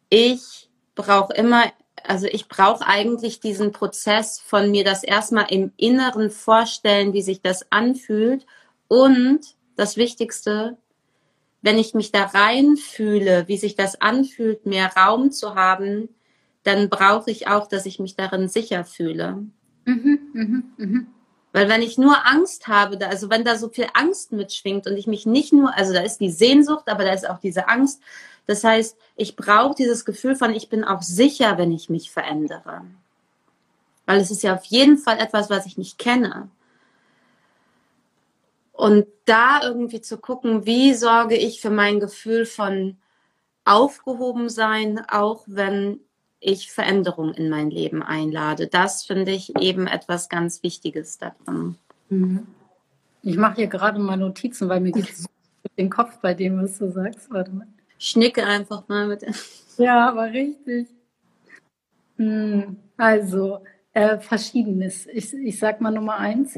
ich 0.09 0.69
brauche 0.95 1.33
immer, 1.33 1.65
also 2.03 2.25
ich 2.27 2.47
brauche 2.47 2.88
eigentlich 2.88 3.41
diesen 3.41 3.74
Prozess 3.74 4.39
von 4.39 4.71
mir 4.71 4.86
das 4.86 5.03
erstmal 5.03 5.47
im 5.50 5.74
Inneren 5.75 6.29
vorstellen, 6.29 7.12
wie 7.12 7.21
sich 7.21 7.41
das 7.41 7.69
anfühlt. 7.69 8.45
Und 8.88 9.41
das 9.75 9.97
Wichtigste, 9.97 10.77
wenn 11.62 11.78
ich 11.78 11.94
mich 11.94 12.12
da 12.12 12.26
reinfühle, 12.26 13.48
wie 13.48 13.58
sich 13.58 13.76
das 13.76 14.00
anfühlt, 14.02 14.66
mehr 14.66 14.92
Raum 14.96 15.32
zu 15.32 15.56
haben, 15.56 16.10
dann 16.64 16.90
brauche 16.90 17.32
ich 17.32 17.48
auch, 17.48 17.68
dass 17.68 17.86
ich 17.86 18.00
mich 18.00 18.16
darin 18.16 18.48
sicher 18.50 18.84
fühle. 18.86 19.44
Mhm, 19.86 20.20
mh, 20.34 20.64
mh. 20.78 21.00
Weil 21.54 21.70
wenn 21.70 21.82
ich 21.82 21.98
nur 21.98 22.28
Angst 22.28 22.68
habe, 22.68 22.98
da, 22.98 23.08
also 23.08 23.30
wenn 23.30 23.44
da 23.44 23.58
so 23.58 23.70
viel 23.70 23.88
Angst 23.94 24.32
mitschwingt 24.32 24.86
und 24.86 24.98
ich 24.98 25.08
mich 25.08 25.26
nicht 25.26 25.54
nur, 25.54 25.76
also 25.76 25.94
da 25.94 26.02
ist 26.02 26.20
die 26.20 26.30
Sehnsucht, 26.30 26.88
aber 26.88 27.04
da 27.06 27.14
ist 27.14 27.28
auch 27.28 27.40
diese 27.40 27.68
Angst, 27.70 28.02
Das 28.48 28.64
heißt, 28.64 28.98
ich 29.18 29.36
brauche 29.36 29.76
dieses 29.76 30.06
Gefühl 30.06 30.36
von, 30.36 30.54
ich 30.54 30.70
bin 30.70 30.84
auch 30.84 31.02
sicher, 31.02 31.58
wenn 31.58 31.72
ich 31.72 31.90
mich 31.90 32.12
verändere. 32.12 32.82
Weil 34.06 34.22
es 34.22 34.32
ist 34.32 34.42
ja 34.44 34.56
auf 34.56 34.64
jeden 34.66 34.98
Fall 34.98 35.20
etwas, 35.20 35.50
was 35.50 35.66
ich 35.66 35.78
nicht 35.78 35.98
kenne. 35.98 36.50
Und 38.77 39.07
da 39.25 39.62
irgendwie 39.63 40.01
zu 40.01 40.19
gucken, 40.19 40.67
wie 40.67 40.93
sorge 40.93 41.36
ich 41.36 41.62
für 41.62 41.72
mein 41.72 42.00
Gefühl 42.00 42.46
von 42.46 42.98
aufgehoben 43.65 44.50
sein, 44.50 45.01
auch 45.10 45.43
wenn 45.48 46.00
ich 46.39 46.72
Veränderung 46.72 47.34
in 47.34 47.50
mein 47.50 47.72
Leben 47.72 48.03
einlade. 48.03 48.67
Das 48.67 49.03
finde 49.03 49.31
ich 49.31 49.57
eben 49.60 49.88
etwas 49.88 50.29
ganz 50.29 50.62
Wichtiges 50.62 51.17
daran. 51.17 51.75
Mhm. 52.10 52.46
Ich 53.24 53.36
mache 53.36 53.55
hier 53.55 53.67
gerade 53.67 53.98
mal 53.98 54.15
Notizen, 54.15 54.69
weil 54.69 54.79
mir 54.79 54.91
geht 54.91 55.10
es 55.10 55.25
den 55.75 55.89
Kopf 55.89 56.19
bei 56.19 56.36
dem, 56.36 56.62
was 56.62 56.77
du 56.77 56.91
sagst. 56.91 57.31
Warte 57.31 57.51
mal. 57.51 57.67
Schnicke 57.98 58.46
einfach 58.46 58.88
mal 58.88 59.07
mit. 59.07 59.25
Ja, 59.79 60.10
aber 60.10 60.31
richtig. 60.31 60.88
Hm, 62.15 62.77
also, 62.98 63.60
äh, 63.93 64.17
Verschiedenes. 64.17 65.05
Ich, 65.05 65.31
ich 65.31 65.60
sag 65.60 65.81
mal 65.81 65.91
Nummer 65.91 66.17
eins. 66.17 66.57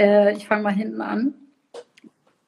Äh, 0.00 0.32
ich 0.32 0.48
fange 0.48 0.62
mal 0.62 0.72
hinten 0.72 1.02
an. 1.02 1.34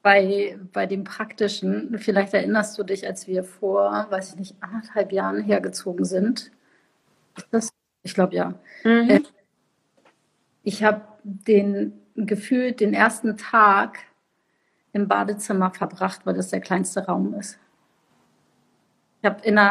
Bei, 0.01 0.57
bei 0.73 0.85
dem 0.87 1.03
Praktischen, 1.03 1.97
vielleicht 1.99 2.33
erinnerst 2.33 2.77
du 2.77 2.83
dich, 2.83 3.05
als 3.07 3.27
wir 3.27 3.43
vor, 3.43 4.07
weiß 4.09 4.33
ich 4.33 4.39
nicht, 4.39 4.55
anderthalb 4.59 5.13
Jahren 5.13 5.41
hergezogen 5.41 6.03
sind. 6.03 6.51
Das, 7.51 7.69
ich 8.01 8.15
glaube 8.15 8.35
ja. 8.35 8.55
Mhm. 8.83 9.09
Äh, 9.09 9.21
ich 10.63 10.83
habe 10.83 11.01
den 11.23 11.93
gefühlt 12.15 12.79
den 12.79 12.93
ersten 12.93 13.37
Tag 13.37 13.99
im 14.91 15.07
Badezimmer 15.07 15.71
verbracht, 15.71 16.25
weil 16.25 16.33
das 16.33 16.49
der 16.49 16.61
kleinste 16.61 17.05
Raum 17.05 17.33
ist. 17.35 17.59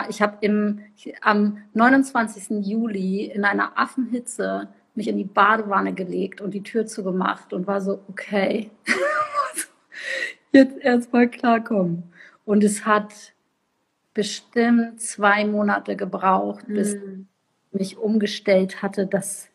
Ich 0.08 0.22
habe 0.22 0.38
im 0.40 0.80
am 1.20 1.58
29. 1.74 2.66
Juli 2.66 3.26
in 3.26 3.44
einer 3.44 3.78
Affenhitze 3.78 4.68
mich 4.94 5.08
in 5.08 5.16
die 5.16 5.24
Badewanne 5.24 5.92
gelegt 5.94 6.40
und 6.40 6.52
die 6.52 6.62
Tür 6.62 6.86
zugemacht 6.86 7.52
und 7.52 7.66
war 7.66 7.80
so 7.80 8.02
okay, 8.08 8.70
jetzt 10.52 10.78
erstmal 10.78 11.28
klarkommen. 11.28 12.04
Und 12.44 12.64
es 12.64 12.84
hat 12.84 13.12
bestimmt 14.14 15.00
zwei 15.00 15.44
Monate 15.44 15.96
gebraucht, 15.96 16.66
bis 16.66 16.94
mhm. 16.94 17.26
ich 17.72 17.78
mich 17.78 17.98
umgestellt 17.98 18.82
hatte, 18.82 19.06
dass 19.06 19.48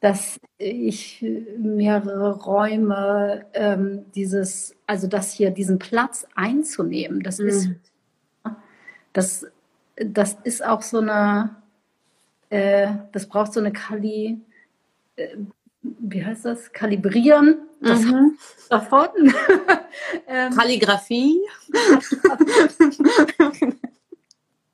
dass 0.00 0.40
ich 0.56 1.24
mehrere 1.58 2.34
Räume, 2.38 3.44
ähm, 3.52 4.06
dieses, 4.14 4.74
also 4.86 5.06
das 5.06 5.32
hier, 5.32 5.50
diesen 5.50 5.78
Platz 5.78 6.26
einzunehmen, 6.34 7.22
das 7.22 7.38
mhm. 7.38 7.48
ist, 7.48 7.70
das, 9.12 9.46
das 9.96 10.38
ist 10.42 10.64
auch 10.64 10.80
so 10.80 11.00
eine, 11.00 11.56
äh, 12.48 12.92
das 13.12 13.26
braucht 13.26 13.52
so 13.52 13.60
eine 13.60 13.72
Kali, 13.72 14.40
wie 15.82 16.24
heißt 16.24 16.44
das? 16.44 16.72
Kalibrieren. 16.72 17.68
Das 17.80 18.02
mhm. 18.02 18.38
davon. 18.68 19.08
ähm, 20.26 20.54
Kalligrafie. 20.54 21.40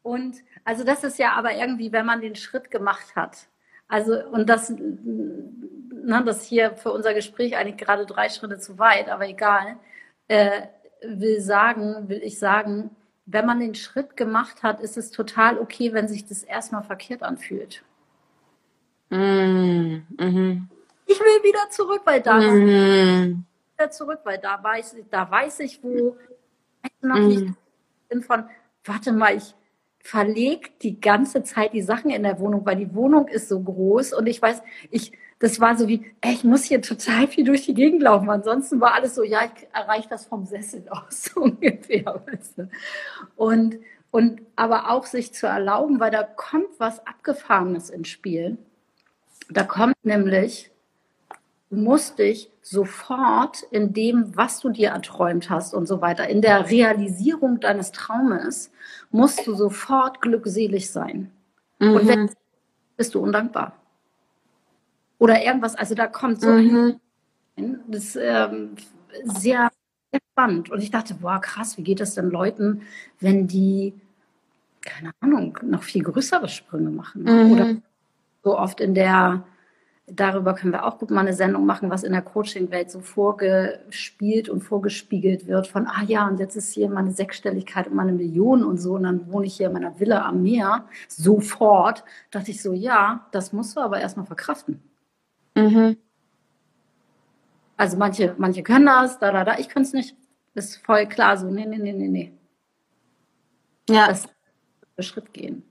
Und 0.02 0.36
also 0.64 0.84
das 0.84 1.04
ist 1.04 1.18
ja 1.18 1.32
aber 1.32 1.54
irgendwie, 1.54 1.92
wenn 1.92 2.06
man 2.06 2.20
den 2.20 2.36
Schritt 2.36 2.70
gemacht 2.70 3.16
hat, 3.16 3.48
also, 3.88 4.14
und 4.32 4.48
das, 4.48 4.72
na, 5.92 6.22
das 6.22 6.44
hier 6.44 6.76
für 6.76 6.92
unser 6.92 7.14
Gespräch 7.14 7.56
eigentlich 7.56 7.76
gerade 7.76 8.04
drei 8.04 8.28
Schritte 8.28 8.58
zu 8.58 8.78
weit, 8.78 9.08
aber 9.08 9.28
egal, 9.28 9.76
äh, 10.28 10.62
will 11.02 11.40
sagen, 11.40 12.08
will 12.08 12.20
ich 12.22 12.38
sagen, 12.38 12.90
wenn 13.26 13.46
man 13.46 13.60
den 13.60 13.74
Schritt 13.74 14.16
gemacht 14.16 14.62
hat, 14.62 14.80
ist 14.80 14.96
es 14.96 15.10
total 15.10 15.58
okay, 15.58 15.92
wenn 15.92 16.08
sich 16.08 16.26
das 16.26 16.42
erstmal 16.42 16.82
verkehrt 16.82 17.22
anfühlt. 17.22 17.82
Mm, 19.10 20.02
mhm. 20.18 20.68
Ich 21.06 21.20
will 21.20 21.42
wieder 21.44 21.70
zurück, 21.70 22.02
weil 22.04 22.20
da 22.20 22.38
mm. 22.38 23.44
wieder 23.76 23.90
zurück, 23.90 24.20
weil 24.24 24.38
da 24.38 24.62
weiß, 24.62 24.96
da 25.10 25.30
weiß 25.30 25.60
ich, 25.60 25.82
wo 25.82 26.16
ich 26.82 26.90
noch 27.02 27.16
mm. 27.16 27.28
nicht 27.28 27.54
bin 28.08 28.22
von, 28.22 28.44
warte 28.84 29.12
mal, 29.12 29.36
ich, 29.36 29.54
verlegt 30.06 30.82
die 30.82 31.00
ganze 31.00 31.42
Zeit 31.42 31.72
die 31.72 31.82
Sachen 31.82 32.10
in 32.10 32.22
der 32.22 32.38
Wohnung, 32.38 32.64
weil 32.64 32.76
die 32.76 32.94
Wohnung 32.94 33.28
ist 33.28 33.48
so 33.48 33.60
groß 33.60 34.12
und 34.12 34.26
ich 34.26 34.40
weiß, 34.40 34.62
ich, 34.90 35.12
das 35.38 35.60
war 35.60 35.76
so 35.76 35.88
wie, 35.88 36.12
ey, 36.20 36.32
ich 36.32 36.44
muss 36.44 36.64
hier 36.64 36.80
total 36.80 37.26
viel 37.26 37.44
durch 37.44 37.66
die 37.66 37.74
Gegend 37.74 38.02
laufen. 38.02 38.30
Ansonsten 38.30 38.80
war 38.80 38.94
alles 38.94 39.14
so, 39.14 39.22
ja, 39.22 39.40
ich 39.44 39.66
erreiche 39.72 40.08
das 40.08 40.26
vom 40.26 40.46
Sessel 40.46 40.86
aus, 40.90 41.24
so 41.24 41.42
ungefähr. 41.42 42.22
Und, 43.34 43.78
und 44.10 44.40
aber 44.54 44.90
auch 44.90 45.04
sich 45.04 45.34
zu 45.34 45.46
erlauben, 45.46 46.00
weil 46.00 46.10
da 46.10 46.22
kommt 46.22 46.78
was 46.78 47.04
Abgefahrenes 47.06 47.90
ins 47.90 48.08
Spiel. 48.08 48.56
Da 49.48 49.62
kommt 49.62 49.96
nämlich, 50.04 50.70
du 51.70 51.76
musst 51.76 52.18
dich 52.18 52.50
sofort 52.62 53.62
in 53.70 53.92
dem, 53.92 54.36
was 54.36 54.60
du 54.60 54.70
dir 54.70 54.90
erträumt 54.90 55.50
hast 55.50 55.72
und 55.72 55.86
so 55.86 56.00
weiter, 56.00 56.28
in 56.28 56.42
der 56.42 56.68
Realisierung 56.70 57.60
deines 57.60 57.92
Traumes, 57.92 58.72
musst 59.10 59.46
du 59.46 59.54
sofort 59.54 60.20
glückselig 60.20 60.90
sein. 60.90 61.30
Mhm. 61.78 61.94
Und 61.94 62.08
wenn 62.08 62.30
bist 62.96 63.14
du 63.14 63.20
undankbar. 63.20 63.76
Oder 65.18 65.44
irgendwas, 65.44 65.74
also 65.76 65.94
da 65.94 66.06
kommt 66.06 66.40
so 66.40 66.50
mhm. 66.50 67.00
ein, 67.56 67.80
das 67.88 68.04
ist 68.04 68.16
ähm, 68.16 68.76
sehr, 69.24 69.70
sehr 70.12 70.20
spannend. 70.32 70.70
Und 70.70 70.82
ich 70.82 70.90
dachte, 70.90 71.14
boah, 71.14 71.40
krass, 71.40 71.78
wie 71.78 71.82
geht 71.82 72.00
es 72.00 72.14
denn 72.14 72.30
Leuten, 72.30 72.82
wenn 73.20 73.46
die, 73.46 73.94
keine 74.82 75.12
Ahnung, 75.20 75.58
noch 75.62 75.82
viel 75.82 76.02
größere 76.02 76.48
Sprünge 76.48 76.90
machen? 76.90 77.22
Mhm. 77.22 77.52
Oder 77.52 77.76
so 78.46 78.56
oft 78.56 78.80
in 78.80 78.94
der 78.94 79.44
Darüber 80.08 80.54
können 80.54 80.72
wir 80.72 80.84
auch 80.84 81.00
gut 81.00 81.10
mal 81.10 81.22
eine 81.22 81.32
Sendung 81.32 81.66
machen, 81.66 81.90
was 81.90 82.04
in 82.04 82.12
der 82.12 82.22
Coaching-Welt 82.22 82.92
so 82.92 83.00
vorgespielt 83.00 84.48
und 84.48 84.60
vorgespiegelt 84.60 85.48
wird 85.48 85.66
von, 85.66 85.88
ah 85.88 86.04
ja, 86.06 86.28
und 86.28 86.38
jetzt 86.38 86.54
ist 86.54 86.72
hier 86.72 86.88
meine 86.88 87.10
Sechsstelligkeit 87.10 87.88
und 87.88 87.96
meine 87.96 88.12
Million 88.12 88.62
und 88.62 88.78
so, 88.78 88.94
und 88.94 89.02
dann 89.02 89.32
wohne 89.32 89.46
ich 89.46 89.56
hier 89.56 89.66
in 89.66 89.72
meiner 89.72 89.98
Villa 89.98 90.24
am 90.24 90.42
Meer. 90.42 90.84
Sofort 91.08 92.04
dachte 92.30 92.52
ich 92.52 92.62
so, 92.62 92.72
ja, 92.72 93.26
das 93.32 93.52
musst 93.52 93.76
du 93.76 93.80
aber 93.80 93.98
erstmal 93.98 94.26
verkraften. 94.26 94.80
Mhm. 95.56 95.96
Also 97.76 97.96
manche, 97.96 98.36
manche 98.38 98.62
können 98.62 98.86
das, 98.86 99.18
da, 99.18 99.32
da, 99.32 99.44
da, 99.44 99.58
ich 99.58 99.68
kann 99.68 99.82
es 99.82 99.92
nicht. 99.92 100.14
Ist 100.54 100.76
voll 100.86 101.06
klar 101.06 101.36
so, 101.36 101.50
nee, 101.50 101.66
nee, 101.66 101.78
nee, 101.78 101.92
nee, 101.92 102.06
nee. 102.06 102.32
Ja. 103.90 104.06
Das 104.06 104.28
Schritt 105.00 105.32
gehen. 105.32 105.64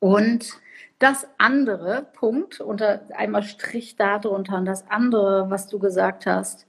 Und 0.00 0.60
das 1.02 1.26
andere, 1.36 2.06
Punkt, 2.12 2.60
unter 2.60 3.02
einmal 3.14 3.42
Strich 3.42 3.96
darunter 3.96 4.56
und 4.56 4.66
das 4.66 4.88
andere, 4.88 5.50
was 5.50 5.66
du 5.66 5.80
gesagt 5.80 6.26
hast, 6.26 6.66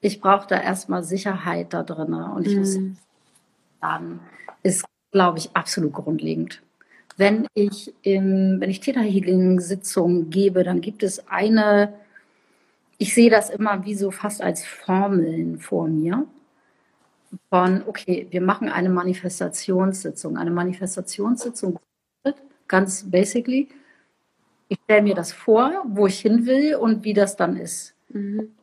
ich 0.00 0.20
brauche 0.20 0.46
da 0.46 0.60
erstmal 0.60 1.02
Sicherheit 1.02 1.72
da 1.72 1.82
drin. 1.82 2.14
Und 2.14 2.46
ich 2.46 2.54
mm. 2.54 2.58
muss 2.58 2.76
mhm. 2.76 2.96
sagen, 3.80 4.20
ist, 4.62 4.84
glaube 5.10 5.38
ich, 5.38 5.50
absolut 5.54 5.92
grundlegend. 5.92 6.62
Wenn 7.16 7.46
ich 7.54 7.92
im, 8.02 8.60
wenn 8.60 8.70
ich 8.70 8.80
Theta 8.80 9.00
Healing 9.00 9.60
Sitzungen 9.60 10.30
gebe, 10.30 10.62
dann 10.62 10.80
gibt 10.80 11.02
es 11.02 11.26
eine, 11.28 11.94
ich 12.98 13.14
sehe 13.14 13.30
das 13.30 13.50
immer 13.50 13.84
wie 13.84 13.94
so 13.94 14.10
fast 14.10 14.40
als 14.40 14.64
Formeln 14.64 15.58
vor 15.58 15.88
mir. 15.88 16.26
Von, 17.50 17.82
okay, 17.86 18.28
wir 18.30 18.40
machen 18.40 18.68
eine 18.68 18.90
Manifestationssitzung. 18.90 20.36
Eine 20.36 20.52
Manifestationssitzung 20.52 21.78
ganz 22.68 23.10
basically. 23.10 23.68
Ich 24.68 24.78
stelle 24.84 25.02
mir 25.02 25.14
das 25.14 25.32
vor, 25.32 25.84
wo 25.86 26.06
ich 26.06 26.20
hin 26.20 26.46
will 26.46 26.76
und 26.76 27.04
wie 27.04 27.14
das 27.14 27.36
dann 27.36 27.56
ist. 27.56 27.94
Mhm. 28.08 28.54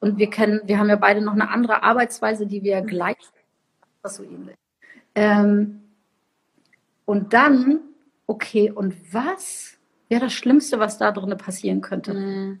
Und 0.00 0.18
wir 0.18 0.30
kennen, 0.30 0.60
wir 0.64 0.78
haben 0.78 0.88
ja 0.88 0.96
beide 0.96 1.20
noch 1.20 1.32
eine 1.32 1.50
andere 1.50 1.82
Arbeitsweise, 1.82 2.46
die 2.46 2.62
wir 2.62 2.80
gleich, 2.82 3.16
was 4.02 4.16
so 4.16 4.22
ähnlich. 4.22 4.56
Ähm, 5.14 5.82
und 7.04 7.32
dann, 7.32 7.80
okay, 8.26 8.70
und 8.70 8.94
was 9.12 9.78
wäre 10.08 10.22
das 10.22 10.32
Schlimmste, 10.32 10.78
was 10.78 10.98
da 10.98 11.12
drin 11.12 11.36
passieren 11.36 11.80
könnte? 11.80 12.14
Mhm. 12.14 12.60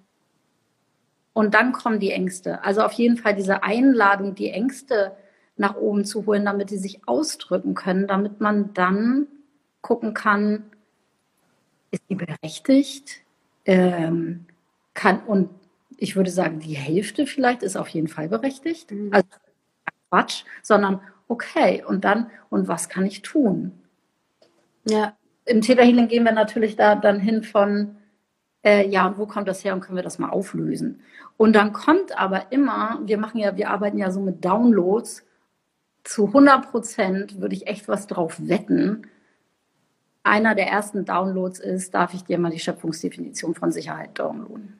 Und 1.32 1.52
dann 1.54 1.72
kommen 1.72 2.00
die 2.00 2.12
Ängste. 2.12 2.64
Also 2.64 2.82
auf 2.82 2.92
jeden 2.92 3.18
Fall 3.18 3.34
diese 3.34 3.62
Einladung, 3.62 4.34
die 4.34 4.50
Ängste 4.50 5.16
nach 5.56 5.76
oben 5.76 6.04
zu 6.04 6.24
holen, 6.26 6.46
damit 6.46 6.70
sie 6.70 6.78
sich 6.78 7.06
ausdrücken 7.06 7.74
können, 7.74 8.06
damit 8.06 8.40
man 8.40 8.72
dann 8.72 9.26
gucken 9.86 10.14
kann, 10.14 10.64
ist 11.92 12.02
sie 12.08 12.16
berechtigt? 12.16 13.22
Ähm, 13.64 14.46
kann, 14.94 15.20
und 15.20 15.48
ich 15.96 16.16
würde 16.16 16.30
sagen, 16.30 16.58
die 16.58 16.76
Hälfte 16.76 17.24
vielleicht 17.24 17.62
ist 17.62 17.76
auf 17.76 17.88
jeden 17.88 18.08
Fall 18.08 18.28
berechtigt. 18.28 18.90
Mhm. 18.90 19.10
Also 19.12 19.28
Quatsch, 20.10 20.44
sondern 20.60 21.00
okay, 21.28 21.84
und 21.86 22.04
dann, 22.04 22.30
und 22.50 22.66
was 22.66 22.88
kann 22.88 23.06
ich 23.06 23.22
tun? 23.22 23.72
Ja. 24.84 25.16
Im 25.44 25.60
Theta 25.60 25.82
Healing 25.82 26.08
gehen 26.08 26.24
wir 26.24 26.32
natürlich 26.32 26.74
da 26.74 26.96
dann 26.96 27.20
hin 27.20 27.44
von, 27.44 27.94
äh, 28.64 28.88
ja, 28.88 29.06
und 29.06 29.18
wo 29.18 29.26
kommt 29.26 29.46
das 29.46 29.64
her 29.64 29.74
und 29.74 29.82
können 29.82 29.96
wir 29.96 30.02
das 30.02 30.18
mal 30.18 30.30
auflösen? 30.30 31.00
Und 31.36 31.52
dann 31.54 31.72
kommt 31.72 32.18
aber 32.18 32.50
immer, 32.50 33.00
wir 33.04 33.18
machen 33.18 33.38
ja, 33.38 33.56
wir 33.56 33.70
arbeiten 33.70 33.98
ja 33.98 34.10
so 34.10 34.20
mit 34.20 34.44
Downloads, 34.44 35.24
zu 36.02 36.26
100 36.26 36.70
Prozent 36.72 37.40
würde 37.40 37.54
ich 37.54 37.68
echt 37.68 37.86
was 37.86 38.08
drauf 38.08 38.48
wetten. 38.48 39.06
Einer 40.26 40.56
der 40.56 40.66
ersten 40.66 41.04
Downloads 41.04 41.60
ist, 41.60 41.94
darf 41.94 42.12
ich 42.12 42.24
dir 42.24 42.36
mal 42.36 42.50
die 42.50 42.58
Schöpfungsdefinition 42.58 43.54
von 43.54 43.70
Sicherheit 43.70 44.18
downloaden. 44.18 44.76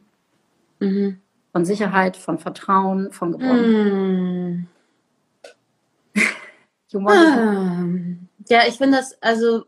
Mhm. 0.81 1.21
Von 1.53 1.65
Sicherheit, 1.65 2.17
von 2.17 2.41
Vertrauen, 2.41 3.13
von 3.13 3.31
Geborgenheit. 3.31 4.67
Mm. 6.93 7.09
ah. 7.09 7.85
Ja, 8.49 8.67
ich 8.67 8.79
finde 8.79 8.99
das, 8.99 9.21
also, 9.23 9.67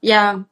ja, 0.00 0.44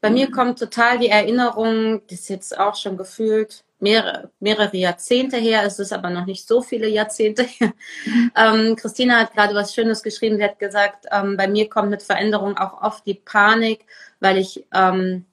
bei 0.00 0.10
mir 0.10 0.30
kommt 0.30 0.58
total 0.58 0.98
die 0.98 1.08
Erinnerung, 1.08 2.02
das 2.08 2.20
ist 2.20 2.28
jetzt 2.28 2.58
auch 2.58 2.76
schon 2.76 2.96
gefühlt 2.96 3.64
mehrere, 3.80 4.30
mehrere 4.40 4.76
Jahrzehnte 4.76 5.36
her, 5.36 5.62
es 5.64 5.78
ist 5.78 5.92
aber 5.92 6.10
noch 6.10 6.26
nicht 6.26 6.46
so 6.46 6.62
viele 6.62 6.88
Jahrzehnte 6.88 7.44
her. 7.44 7.72
Mhm. 8.04 8.32
Ähm, 8.36 8.76
Christina 8.76 9.20
hat 9.20 9.34
gerade 9.34 9.54
was 9.54 9.74
Schönes 9.74 10.02
geschrieben, 10.02 10.36
sie 10.36 10.44
hat 10.44 10.58
gesagt, 10.58 11.06
ähm, 11.10 11.36
bei 11.36 11.48
mir 11.48 11.68
kommt 11.68 11.90
mit 11.90 12.02
Veränderung 12.02 12.56
auch 12.56 12.82
oft 12.82 13.06
die 13.06 13.14
Panik, 13.14 13.84
weil 14.20 14.38
ich, 14.38 14.66
ähm, 14.74 15.26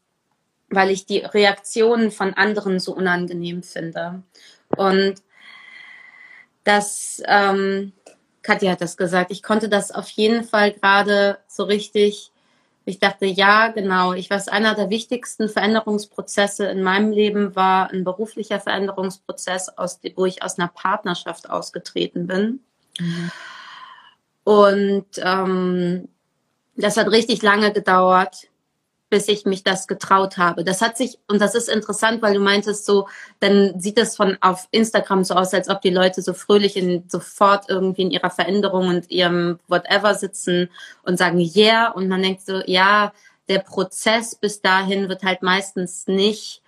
weil 0.70 0.92
ich 0.92 1.06
die 1.06 1.20
Reaktionen 1.20 2.12
von 2.12 2.34
anderen 2.34 2.80
so 2.80 2.96
unangenehm 2.96 3.64
finde. 3.64 4.24
Und 4.76 5.16
das, 6.64 7.22
ähm, 7.28 7.94
Katja 8.42 8.72
hat 8.72 8.82
das 8.82 8.98
gesagt, 8.98 9.32
ich 9.32 9.42
konnte 9.42 9.70
das 9.70 9.92
auf 9.92 10.10
jeden 10.10 10.44
Fall 10.44 10.72
gerade 10.72 11.40
so 11.48 11.64
richtig 11.64 12.32
ich 12.86 13.00
dachte, 13.00 13.26
ja, 13.26 13.70
genau. 13.70 14.14
Ich 14.14 14.30
weiß, 14.30 14.48
einer 14.48 14.76
der 14.76 14.92
wichtigsten 14.92 15.50
Veränderungsprozesse 15.50 16.68
in 16.68 16.84
meinem 16.84 17.12
Leben 17.12 17.56
war 17.56 17.90
ein 17.92 18.04
beruflicher 18.04 18.60
Veränderungsprozess, 18.60 19.70
aus, 19.70 20.00
wo 20.16 20.26
ich 20.26 20.44
aus 20.44 20.60
einer 20.60 20.68
Partnerschaft 20.68 21.50
ausgetreten 21.50 22.28
bin. 22.28 22.60
Mhm. 23.00 23.32
Und 24.44 25.06
ähm, 25.18 26.08
das 26.76 26.98
hat 26.98 27.10
richtig 27.10 27.42
lange 27.42 27.74
gedauert 27.74 28.50
bis 29.16 29.30
ich 29.30 29.46
mich 29.46 29.64
das 29.64 29.88
getraut 29.88 30.38
habe. 30.38 30.66
Das 30.66 30.82
hat 30.82 30.98
sich, 30.98 31.20
und 31.30 31.40
das 31.40 31.56
ist 31.56 31.70
interessant, 31.70 32.22
weil 32.22 32.34
du 32.34 32.42
meintest 32.42 32.86
so, 32.86 33.08
dann 33.40 33.80
sieht 33.80 33.98
es 33.98 34.18
von 34.18 34.38
auf 34.42 34.68
Instagram 34.72 35.24
so 35.24 35.36
aus, 35.36 35.54
als 35.54 35.70
ob 35.70 35.80
die 35.80 35.90
Leute 35.90 36.22
so 36.22 36.34
fröhlich 36.34 36.76
in 36.76 37.08
sofort 37.08 37.70
irgendwie 37.70 38.02
in 38.02 38.12
ihrer 38.12 38.30
Veränderung 38.30 38.90
und 38.90 39.10
ihrem 39.10 39.58
whatever 39.70 40.16
sitzen 40.16 40.70
und 41.04 41.18
sagen, 41.18 41.40
yeah, 41.40 41.92
und 41.92 42.10
man 42.10 42.24
denkt 42.24 42.46
so, 42.46 42.62
ja, 42.66 43.14
der 43.48 43.60
Prozess 43.60 44.36
bis 44.36 44.60
dahin 44.60 45.08
wird 45.08 45.24
halt 45.24 45.42
meistens 45.42 46.08
nicht 46.08 46.62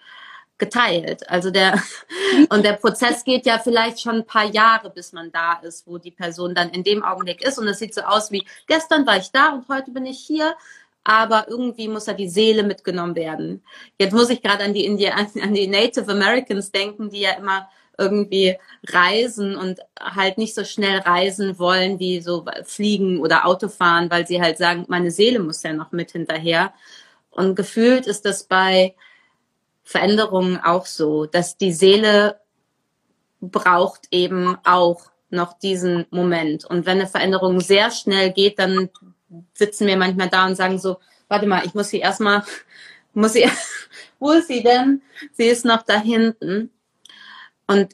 geteilt. 0.57 1.29
Also 1.29 1.51
der, 1.51 1.83
und 2.49 2.63
der 2.63 2.73
Prozess 2.73 3.25
geht 3.25 3.45
ja 3.45 3.59
vielleicht 3.59 3.99
schon 3.99 4.15
ein 4.15 4.25
paar 4.25 4.45
Jahre, 4.45 4.89
bis 4.89 5.11
man 5.11 5.33
da 5.33 5.59
ist, 5.63 5.85
wo 5.85 5.97
die 5.97 6.11
Person 6.11 6.55
dann 6.55 6.69
in 6.69 6.85
dem 6.85 7.03
Augenblick 7.03 7.41
ist. 7.41 7.59
Und 7.59 7.67
es 7.67 7.79
sieht 7.79 7.93
so 7.93 8.03
aus 8.03 8.31
wie, 8.31 8.47
gestern 8.67 9.05
war 9.05 9.17
ich 9.17 9.31
da 9.31 9.49
und 9.49 9.67
heute 9.67 9.91
bin 9.91 10.05
ich 10.05 10.19
hier 10.19 10.55
aber 11.07 11.47
irgendwie 11.47 11.87
muss 11.87 12.03
da 12.03 12.11
die 12.11 12.27
Seele 12.27 12.63
mitgenommen 12.63 13.15
werden. 13.15 13.63
Jetzt 13.97 14.11
muss 14.11 14.29
ich 14.29 14.41
gerade 14.41 14.65
an 14.65 14.73
die 14.73 14.83
India, 14.85 15.13
an 15.15 15.53
die 15.53 15.67
Native 15.67 16.11
Americans 16.11 16.69
denken, 16.69 17.09
die 17.09 17.21
ja 17.21 17.31
immer 17.31 17.69
irgendwie 17.97 18.57
reisen 18.89 19.55
und 19.55 19.79
halt 19.97 20.37
nicht 20.37 20.53
so 20.53 20.65
schnell 20.65 20.99
reisen 20.99 21.57
wollen 21.59 21.97
wie 21.99 22.19
so 22.19 22.45
fliegen 22.65 23.21
oder 23.21 23.45
Auto 23.45 23.69
fahren, 23.69 24.11
weil 24.11 24.27
sie 24.27 24.41
halt 24.41 24.57
sagen, 24.57 24.83
meine 24.89 25.09
Seele 25.09 25.39
muss 25.39 25.63
ja 25.63 25.71
noch 25.71 25.93
mit 25.93 26.11
hinterher. 26.11 26.73
Und 27.29 27.55
gefühlt 27.55 28.05
ist 28.05 28.25
das 28.25 28.43
bei 28.43 28.93
Veränderungen 29.83 30.59
auch 30.61 30.85
so, 30.85 31.25
dass 31.25 31.55
die 31.55 31.71
Seele 31.71 32.41
braucht 33.39 34.09
eben 34.11 34.57
auch 34.65 35.03
noch 35.29 35.57
diesen 35.57 36.05
Moment. 36.09 36.65
Und 36.65 36.85
wenn 36.85 36.99
eine 36.99 37.07
Veränderung 37.07 37.61
sehr 37.61 37.91
schnell 37.91 38.31
geht, 38.33 38.59
dann 38.59 38.89
sitzen 39.53 39.87
wir 39.87 39.97
manchmal 39.97 40.29
da 40.29 40.45
und 40.45 40.55
sagen 40.55 40.79
so, 40.79 40.97
warte 41.27 41.47
mal, 41.47 41.65
ich 41.65 41.73
muss 41.73 41.89
sie 41.89 41.99
erstmal, 41.99 42.43
muss 43.13 43.33
sie, 43.33 43.49
wo 44.19 44.31
ist 44.31 44.47
sie 44.47 44.63
denn? 44.63 45.01
Sie 45.33 45.45
ist 45.45 45.65
noch 45.65 45.83
da 45.83 45.99
hinten. 45.99 46.71
Und 47.67 47.93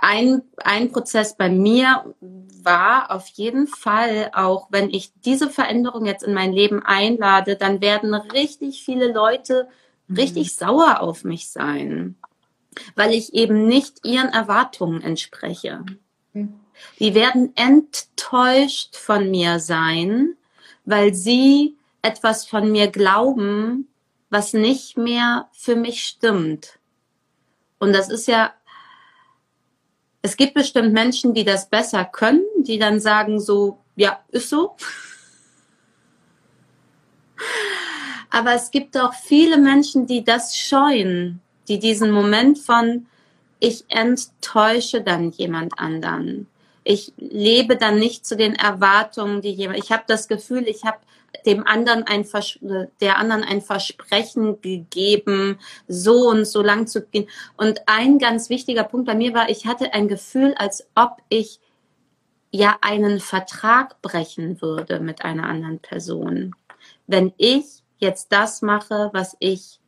ein, 0.00 0.42
ein 0.58 0.92
Prozess 0.92 1.36
bei 1.36 1.48
mir 1.48 2.14
war 2.20 3.10
auf 3.10 3.26
jeden 3.28 3.66
Fall 3.66 4.30
auch, 4.34 4.68
wenn 4.70 4.90
ich 4.90 5.12
diese 5.24 5.50
Veränderung 5.50 6.06
jetzt 6.06 6.22
in 6.22 6.34
mein 6.34 6.52
Leben 6.52 6.84
einlade, 6.84 7.56
dann 7.56 7.80
werden 7.80 8.14
richtig 8.14 8.84
viele 8.84 9.12
Leute 9.12 9.68
richtig 10.08 10.48
mhm. 10.48 10.66
sauer 10.66 11.00
auf 11.00 11.24
mich 11.24 11.50
sein, 11.50 12.16
weil 12.94 13.12
ich 13.12 13.34
eben 13.34 13.66
nicht 13.66 14.06
ihren 14.06 14.28
Erwartungen 14.28 15.02
entspreche. 15.02 15.84
Mhm. 16.32 16.60
Die 16.98 17.14
werden 17.14 17.52
enttäuscht 17.56 18.96
von 18.96 19.30
mir 19.30 19.58
sein, 19.58 20.36
weil 20.84 21.14
sie 21.14 21.76
etwas 22.02 22.46
von 22.46 22.70
mir 22.72 22.88
glauben, 22.88 23.88
was 24.30 24.52
nicht 24.52 24.96
mehr 24.96 25.48
für 25.52 25.76
mich 25.76 26.02
stimmt. 26.02 26.78
Und 27.78 27.92
das 27.92 28.08
ist 28.08 28.26
ja, 28.26 28.52
es 30.22 30.36
gibt 30.36 30.54
bestimmt 30.54 30.92
Menschen, 30.92 31.34
die 31.34 31.44
das 31.44 31.68
besser 31.68 32.04
können, 32.04 32.44
die 32.58 32.78
dann 32.78 33.00
sagen 33.00 33.40
so, 33.40 33.78
ja, 33.96 34.20
ist 34.28 34.48
so. 34.48 34.76
Aber 38.30 38.54
es 38.54 38.70
gibt 38.70 38.96
auch 38.96 39.14
viele 39.14 39.58
Menschen, 39.58 40.06
die 40.06 40.24
das 40.24 40.56
scheuen, 40.56 41.40
die 41.68 41.78
diesen 41.78 42.10
Moment 42.10 42.58
von, 42.58 43.06
ich 43.60 43.84
enttäusche 43.88 45.02
dann 45.02 45.30
jemand 45.30 45.78
anderen 45.78 46.48
ich 46.84 47.12
lebe 47.16 47.76
dann 47.76 47.98
nicht 47.98 48.26
zu 48.26 48.36
den 48.36 48.54
Erwartungen, 48.54 49.40
die 49.40 49.52
jemand. 49.52 49.78
Ich 49.78 49.92
habe 49.92 50.04
das 50.06 50.28
Gefühl, 50.28 50.66
ich 50.66 50.84
habe 50.84 50.98
dem 51.46 51.66
anderen 51.66 52.02
ein 52.04 52.24
Vers 52.24 52.58
der 53.00 53.18
anderen 53.18 53.42
ein 53.42 53.62
Versprechen 53.62 54.60
gegeben, 54.60 55.58
so 55.88 56.28
und 56.28 56.44
so 56.44 56.62
lang 56.62 56.86
zu 56.86 57.02
gehen. 57.02 57.28
Und 57.56 57.82
ein 57.86 58.18
ganz 58.18 58.50
wichtiger 58.50 58.84
Punkt 58.84 59.06
bei 59.06 59.14
mir 59.14 59.34
war, 59.34 59.48
ich 59.48 59.66
hatte 59.66 59.92
ein 59.94 60.08
Gefühl, 60.08 60.54
als 60.54 60.86
ob 60.94 61.18
ich 61.28 61.60
ja 62.50 62.76
einen 62.82 63.18
Vertrag 63.20 64.00
brechen 64.02 64.60
würde 64.60 65.00
mit 65.00 65.24
einer 65.24 65.44
anderen 65.44 65.78
Person, 65.78 66.54
wenn 67.06 67.32
ich 67.38 67.82
jetzt 67.98 68.32
das 68.32 68.60
mache, 68.62 69.10
was 69.12 69.36
ich 69.38 69.80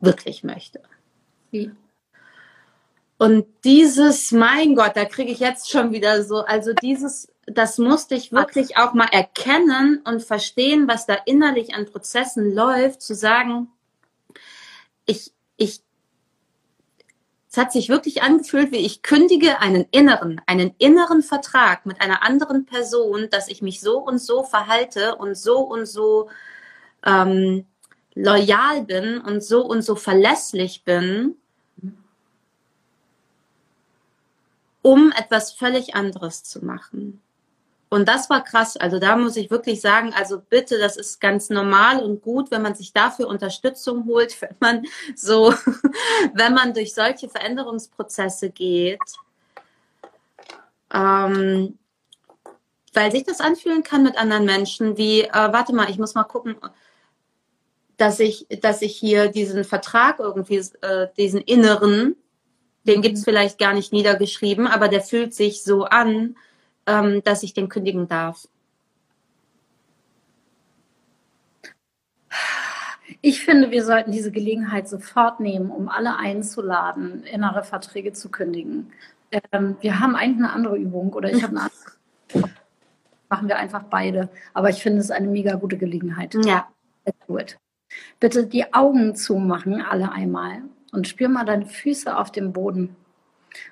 wirklich 0.00 0.42
möchte. 0.42 0.82
Wie? 1.50 1.70
Und 3.18 3.46
dieses, 3.64 4.30
mein 4.30 4.76
Gott, 4.76 4.92
da 4.94 5.04
kriege 5.04 5.32
ich 5.32 5.40
jetzt 5.40 5.70
schon 5.70 5.90
wieder 5.90 6.22
so, 6.22 6.38
also 6.38 6.72
dieses, 6.72 7.28
das 7.46 7.76
musste 7.76 8.14
ich 8.14 8.30
wirklich 8.30 8.76
auch 8.76 8.94
mal 8.94 9.08
erkennen 9.10 10.00
und 10.04 10.22
verstehen, 10.22 10.86
was 10.86 11.04
da 11.04 11.14
innerlich 11.26 11.74
an 11.74 11.86
Prozessen 11.86 12.54
läuft, 12.54 13.02
zu 13.02 13.16
sagen, 13.16 13.72
ich, 15.04 15.32
ich, 15.56 15.80
es 17.50 17.56
hat 17.56 17.72
sich 17.72 17.88
wirklich 17.88 18.22
angefühlt, 18.22 18.70
wie 18.70 18.86
ich 18.86 19.02
kündige 19.02 19.60
einen 19.60 19.86
inneren, 19.90 20.40
einen 20.46 20.74
inneren 20.78 21.22
Vertrag 21.22 21.86
mit 21.86 22.00
einer 22.00 22.22
anderen 22.22 22.66
Person, 22.66 23.28
dass 23.30 23.48
ich 23.48 23.62
mich 23.62 23.80
so 23.80 23.98
und 23.98 24.18
so 24.18 24.44
verhalte 24.44 25.16
und 25.16 25.36
so 25.36 25.58
und 25.58 25.86
so 25.86 26.30
ähm, 27.04 27.66
loyal 28.14 28.82
bin 28.84 29.18
und 29.20 29.42
so 29.42 29.66
und 29.66 29.82
so 29.82 29.96
verlässlich 29.96 30.84
bin 30.84 31.34
um 34.88 35.12
etwas 35.12 35.52
völlig 35.52 35.94
anderes 35.94 36.44
zu 36.44 36.64
machen. 36.64 37.20
Und 37.90 38.08
das 38.08 38.30
war 38.30 38.42
krass. 38.42 38.78
Also 38.78 38.98
da 38.98 39.16
muss 39.16 39.36
ich 39.36 39.50
wirklich 39.50 39.82
sagen, 39.82 40.14
also 40.14 40.40
bitte, 40.40 40.78
das 40.78 40.96
ist 40.96 41.20
ganz 41.20 41.50
normal 41.50 42.02
und 42.02 42.22
gut, 42.22 42.50
wenn 42.50 42.62
man 42.62 42.74
sich 42.74 42.94
dafür 42.94 43.28
Unterstützung 43.28 44.06
holt, 44.06 44.40
wenn 44.40 44.56
man 44.60 44.86
so, 45.14 45.52
wenn 46.32 46.54
man 46.54 46.72
durch 46.72 46.94
solche 46.94 47.28
Veränderungsprozesse 47.28 48.48
geht. 48.48 48.98
Ähm, 50.90 51.78
weil 52.94 53.12
sich 53.12 53.24
das 53.24 53.42
anfühlen 53.42 53.82
kann 53.82 54.02
mit 54.02 54.16
anderen 54.16 54.46
Menschen, 54.46 54.96
wie, 54.96 55.20
äh, 55.20 55.32
warte 55.32 55.74
mal, 55.74 55.90
ich 55.90 55.98
muss 55.98 56.14
mal 56.14 56.24
gucken, 56.24 56.56
dass 57.98 58.20
ich, 58.20 58.46
dass 58.62 58.80
ich 58.80 58.96
hier 58.96 59.28
diesen 59.28 59.64
Vertrag 59.64 60.18
irgendwie, 60.18 60.62
äh, 60.80 61.08
diesen 61.18 61.42
inneren, 61.42 62.16
den 62.88 63.02
gibt 63.02 63.18
es 63.18 63.24
vielleicht 63.24 63.58
gar 63.58 63.74
nicht 63.74 63.92
niedergeschrieben, 63.92 64.66
aber 64.66 64.88
der 64.88 65.02
fühlt 65.02 65.34
sich 65.34 65.62
so 65.62 65.84
an, 65.84 66.36
ähm, 66.86 67.22
dass 67.22 67.42
ich 67.42 67.52
den 67.52 67.68
kündigen 67.68 68.08
darf. 68.08 68.48
Ich 73.20 73.44
finde, 73.44 73.70
wir 73.70 73.84
sollten 73.84 74.10
diese 74.10 74.32
Gelegenheit 74.32 74.88
sofort 74.88 75.40
nehmen, 75.40 75.70
um 75.70 75.88
alle 75.88 76.16
einzuladen, 76.16 77.24
innere 77.24 77.62
Verträge 77.62 78.12
zu 78.12 78.30
kündigen. 78.30 78.92
Ähm, 79.52 79.76
wir 79.80 80.00
haben 80.00 80.16
eigentlich 80.16 80.44
eine 80.46 80.52
andere 80.52 80.78
Übung 80.78 81.12
oder 81.12 81.30
ich 81.30 81.42
habe 81.42 81.58
eine 81.58 81.70
andere. 82.32 82.48
Machen 83.28 83.48
wir 83.48 83.56
einfach 83.58 83.82
beide. 83.82 84.30
Aber 84.54 84.70
ich 84.70 84.82
finde 84.82 85.00
es 85.00 85.10
eine 85.10 85.26
mega 85.26 85.56
gute 85.56 85.76
Gelegenheit. 85.76 86.34
Ja. 86.46 86.68
Bitte 88.20 88.46
die 88.46 88.72
Augen 88.72 89.14
zumachen, 89.14 89.82
alle 89.82 90.10
einmal 90.12 90.62
und 90.92 91.08
spür 91.08 91.28
mal 91.28 91.44
deine 91.44 91.66
Füße 91.66 92.16
auf 92.16 92.32
dem 92.32 92.52
Boden. 92.52 92.96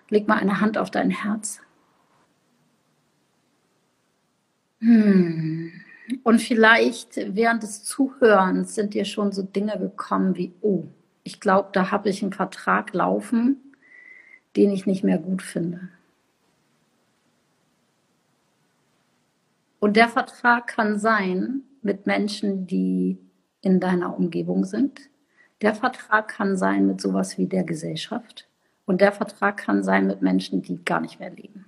Leg 0.09 0.29
mal 0.29 0.39
eine 0.39 0.61
Hand 0.61 0.79
auf 0.79 0.91
dein 0.91 1.11
Herz. 1.11 1.61
Hm. 4.81 5.73
Und 6.23 6.41
vielleicht 6.41 7.17
während 7.35 7.63
des 7.63 7.83
Zuhörens 7.85 8.75
sind 8.75 8.95
dir 8.95 9.05
schon 9.05 9.33
so 9.33 9.43
Dinge 9.43 9.79
gekommen 9.79 10.37
wie, 10.37 10.53
oh, 10.61 10.85
ich 11.25 11.41
glaube, 11.41 11.71
da 11.73 11.91
habe 11.91 12.09
ich 12.09 12.23
einen 12.23 12.33
Vertrag 12.33 12.93
laufen, 12.93 13.57
den 14.55 14.71
ich 14.71 14.87
nicht 14.87 15.03
mehr 15.03 15.19
gut 15.19 15.43
finde. 15.43 15.89
Und 19.81 19.97
der 19.97 20.09
Vertrag 20.09 20.69
kann 20.69 20.99
sein 20.99 21.63
mit 21.83 22.07
Menschen, 22.07 22.67
die 22.67 23.19
in 23.61 23.81
deiner 23.81 24.17
Umgebung 24.17 24.65
sind. 24.65 25.11
Der 25.62 25.75
Vertrag 25.75 26.29
kann 26.29 26.57
sein 26.57 26.87
mit 26.87 27.01
sowas 27.01 27.38
wie 27.38 27.47
der 27.47 27.64
Gesellschaft. 27.64 28.49
Und 28.85 29.01
der 29.01 29.12
Vertrag 29.12 29.57
kann 29.57 29.83
sein 29.83 30.07
mit 30.07 30.23
Menschen, 30.23 30.62
die 30.62 30.85
gar 30.85 31.01
nicht 31.01 31.19
mehr 31.19 31.31
leben. 31.31 31.64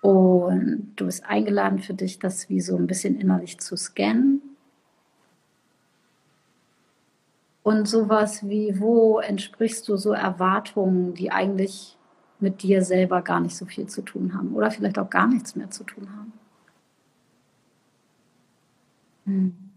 Und 0.00 0.92
du 0.96 1.06
bist 1.06 1.24
eingeladen 1.24 1.80
für 1.80 1.94
dich, 1.94 2.18
das 2.18 2.48
wie 2.48 2.60
so 2.60 2.76
ein 2.76 2.86
bisschen 2.86 3.20
innerlich 3.20 3.58
zu 3.60 3.76
scannen. 3.76 4.42
Und 7.62 7.86
sowas 7.86 8.48
wie, 8.48 8.80
wo 8.80 9.18
entsprichst 9.18 9.86
du 9.88 9.96
so 9.96 10.12
Erwartungen, 10.12 11.14
die 11.14 11.30
eigentlich 11.30 11.98
mit 12.40 12.62
dir 12.62 12.82
selber 12.82 13.20
gar 13.22 13.40
nicht 13.40 13.56
so 13.56 13.66
viel 13.66 13.86
zu 13.86 14.02
tun 14.02 14.34
haben 14.34 14.54
oder 14.54 14.70
vielleicht 14.70 14.98
auch 14.98 15.10
gar 15.10 15.26
nichts 15.26 15.54
mehr 15.54 15.70
zu 15.70 15.84
tun 15.84 16.08
haben? 16.16 16.32
Hm. 19.26 19.67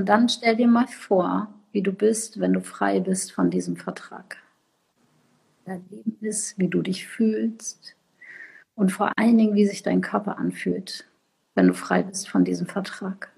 Und 0.00 0.06
dann 0.06 0.30
stell 0.30 0.56
dir 0.56 0.66
mal 0.66 0.86
vor, 0.86 1.52
wie 1.72 1.82
du 1.82 1.92
bist, 1.92 2.40
wenn 2.40 2.54
du 2.54 2.62
frei 2.62 3.00
bist 3.00 3.32
von 3.32 3.50
diesem 3.50 3.76
Vertrag. 3.76 4.38
Dein 5.66 5.84
Leben 5.90 6.16
ist, 6.22 6.58
wie 6.58 6.68
du 6.68 6.80
dich 6.80 7.06
fühlst 7.06 7.96
und 8.76 8.92
vor 8.92 9.12
allen 9.18 9.36
Dingen, 9.36 9.54
wie 9.54 9.66
sich 9.66 9.82
dein 9.82 10.00
Körper 10.00 10.38
anfühlt, 10.38 11.04
wenn 11.54 11.66
du 11.66 11.74
frei 11.74 12.02
bist 12.02 12.30
von 12.30 12.46
diesem 12.46 12.66
Vertrag. 12.66 13.30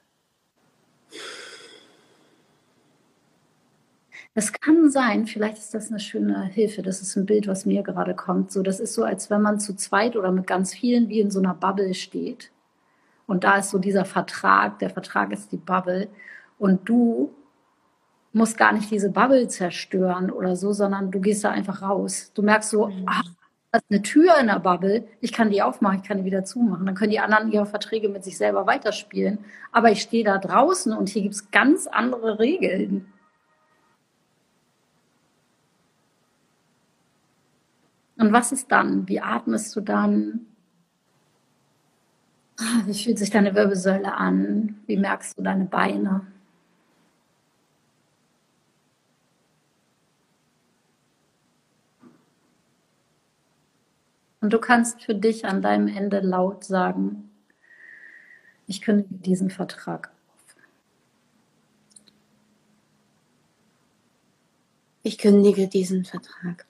Es 4.34 4.52
kann 4.52 4.88
sein, 4.88 5.26
vielleicht 5.26 5.58
ist 5.58 5.74
das 5.74 5.90
eine 5.90 5.98
schöne 5.98 6.44
Hilfe, 6.44 6.82
das 6.82 7.02
ist 7.02 7.16
ein 7.16 7.26
Bild, 7.26 7.48
was 7.48 7.66
mir 7.66 7.82
gerade 7.82 8.14
kommt. 8.14 8.52
So, 8.52 8.62
das 8.62 8.78
ist 8.78 8.94
so, 8.94 9.02
als 9.02 9.30
wenn 9.30 9.42
man 9.42 9.58
zu 9.58 9.74
zweit 9.74 10.14
oder 10.14 10.30
mit 10.30 10.46
ganz 10.46 10.72
vielen 10.72 11.08
wie 11.08 11.18
in 11.18 11.32
so 11.32 11.40
einer 11.40 11.54
Bubble 11.54 11.92
steht. 11.92 12.52
Und 13.26 13.42
da 13.42 13.56
ist 13.56 13.70
so 13.70 13.80
dieser 13.80 14.04
Vertrag, 14.04 14.78
der 14.78 14.90
Vertrag 14.90 15.32
ist 15.32 15.50
die 15.50 15.56
Bubble. 15.56 16.06
Und 16.62 16.88
du 16.88 17.34
musst 18.32 18.56
gar 18.56 18.72
nicht 18.72 18.88
diese 18.88 19.10
Bubble 19.10 19.48
zerstören 19.48 20.30
oder 20.30 20.54
so, 20.54 20.72
sondern 20.72 21.10
du 21.10 21.20
gehst 21.20 21.42
da 21.42 21.50
einfach 21.50 21.82
raus. 21.82 22.30
Du 22.34 22.42
merkst 22.42 22.70
so, 22.70 22.86
mhm. 22.86 23.02
ach, 23.04 23.24
da 23.72 23.78
ist 23.78 23.86
eine 23.90 24.02
Tür 24.02 24.38
in 24.38 24.46
der 24.46 24.60
Bubble, 24.60 25.08
ich 25.20 25.32
kann 25.32 25.50
die 25.50 25.60
aufmachen, 25.60 25.98
ich 26.00 26.06
kann 26.06 26.18
die 26.18 26.24
wieder 26.24 26.44
zumachen. 26.44 26.86
Dann 26.86 26.94
können 26.94 27.10
die 27.10 27.18
anderen 27.18 27.50
ihre 27.50 27.66
Verträge 27.66 28.08
mit 28.08 28.22
sich 28.22 28.38
selber 28.38 28.68
weiterspielen. 28.68 29.38
Aber 29.72 29.90
ich 29.90 30.02
stehe 30.02 30.22
da 30.22 30.38
draußen 30.38 30.92
und 30.92 31.08
hier 31.08 31.22
gibt 31.22 31.34
es 31.34 31.50
ganz 31.50 31.88
andere 31.88 32.38
Regeln. 32.38 33.12
Und 38.18 38.32
was 38.32 38.52
ist 38.52 38.70
dann? 38.70 39.08
Wie 39.08 39.20
atmest 39.20 39.74
du 39.74 39.80
dann? 39.80 40.46
Ah, 42.60 42.82
wie 42.86 42.94
fühlt 42.94 43.18
sich 43.18 43.30
deine 43.30 43.56
Wirbelsäule 43.56 44.14
an? 44.14 44.76
Wie 44.86 44.96
merkst 44.96 45.36
du 45.36 45.42
deine 45.42 45.64
Beine? 45.64 46.24
Und 54.42 54.52
du 54.52 54.58
kannst 54.58 55.02
für 55.02 55.14
dich 55.14 55.46
an 55.46 55.62
deinem 55.62 55.86
Ende 55.86 56.18
laut 56.18 56.64
sagen, 56.64 57.30
ich 58.66 58.82
kündige 58.82 59.14
diesen 59.14 59.50
Vertrag 59.50 60.08
auf. 60.08 60.56
Ich 65.04 65.18
kündige 65.18 65.68
diesen 65.68 66.04
Vertrag. 66.04 66.66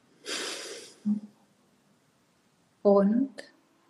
Und 2.82 3.30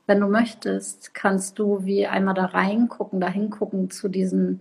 wenn 0.06 0.20
du 0.20 0.28
möchtest, 0.28 1.12
kannst 1.12 1.58
du 1.58 1.84
wie 1.84 2.06
einmal 2.06 2.34
da 2.34 2.46
reingucken, 2.46 3.20
da 3.20 3.28
hingucken 3.28 3.90
zu 3.90 4.08
diesen 4.08 4.60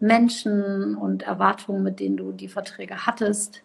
Menschen 0.00 0.96
und 0.96 1.22
Erwartungen, 1.22 1.82
mit 1.82 1.98
denen 1.98 2.18
du 2.18 2.32
die 2.32 2.48
Verträge 2.48 3.06
hattest. 3.06 3.62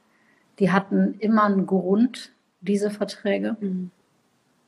Die 0.60 0.72
hatten 0.72 1.16
immer 1.20 1.44
einen 1.44 1.66
Grund, 1.66 2.32
diese 2.62 2.92
Verträge. 2.92 3.58
Mhm 3.60 3.92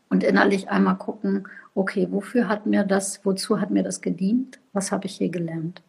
und 0.09 0.23
innerlich 0.23 0.69
einmal 0.69 0.97
gucken, 0.97 1.47
okay, 1.75 2.07
wofür 2.11 2.47
hat 2.47 2.65
mir 2.65 2.83
das, 2.83 3.25
wozu 3.25 3.59
hat 3.59 3.71
mir 3.71 3.83
das 3.83 4.01
gedient? 4.01 4.59
Was 4.73 4.91
habe 4.91 5.05
ich 5.05 5.17
hier 5.17 5.29
gelernt? 5.29 5.83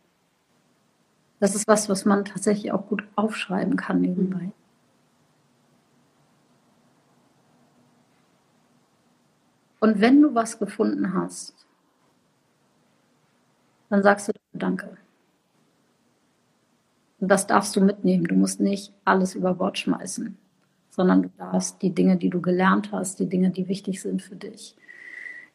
Das 1.41 1.55
ist 1.55 1.69
was, 1.69 1.89
was 1.89 2.05
man 2.05 2.25
tatsächlich 2.25 2.73
auch 2.73 2.87
gut 2.89 3.05
aufschreiben 3.15 3.77
kann 3.77 4.01
nebenbei. 4.01 4.51
Und 9.81 10.01
wenn 10.01 10.21
du 10.21 10.35
was 10.35 10.59
gefunden 10.59 11.15
hast, 11.15 11.55
dann 13.91 14.03
sagst 14.03 14.29
du 14.29 14.33
Danke. 14.53 14.97
Und 17.21 17.29
das 17.29 17.47
darfst 17.47 17.77
du 17.77 17.81
mitnehmen. 17.81 18.25
Du 18.25 18.35
musst 18.35 18.61
nicht 18.61 18.93
alles 19.05 19.35
über 19.35 19.55
Bord 19.55 19.79
schmeißen 19.79 20.37
sondern 20.99 21.23
du 21.23 21.31
darfst 21.39 21.81
die 21.81 21.95
Dinge, 21.95 22.17
die 22.17 22.29
du 22.29 22.41
gelernt 22.41 22.91
hast, 22.91 23.21
die 23.21 23.29
Dinge, 23.29 23.51
die 23.51 23.69
wichtig 23.69 24.03
sind 24.03 24.21
für 24.21 24.35
dich. 24.35 24.75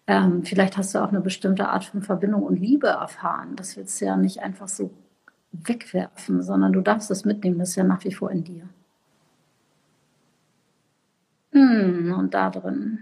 Ähm, 0.07 0.45
vielleicht 0.45 0.77
hast 0.77 0.95
du 0.95 0.99
auch 0.99 1.09
eine 1.09 1.19
bestimmte 1.19 1.67
Art 1.67 1.83
von 1.83 2.01
Verbindung 2.01 2.43
und 2.43 2.61
Liebe 2.61 2.87
erfahren. 2.87 3.57
Das 3.57 3.75
willst 3.75 3.99
du 3.99 4.05
ja 4.05 4.15
nicht 4.15 4.39
einfach 4.39 4.69
so 4.69 4.91
wegwerfen, 5.51 6.41
sondern 6.41 6.71
du 6.71 6.79
darfst 6.79 7.11
es 7.11 7.25
mitnehmen. 7.25 7.59
Das 7.59 7.71
ist 7.71 7.75
ja 7.75 7.83
nach 7.83 8.05
wie 8.05 8.13
vor 8.13 8.31
in 8.31 8.45
dir. 8.45 8.69
Hm, 11.51 12.15
und 12.17 12.33
da 12.33 12.49
drin 12.49 12.99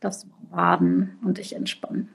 darfst 0.00 0.24
du 0.24 0.28
baden 0.50 1.18
und 1.22 1.36
dich 1.36 1.54
entspannen. 1.54 2.08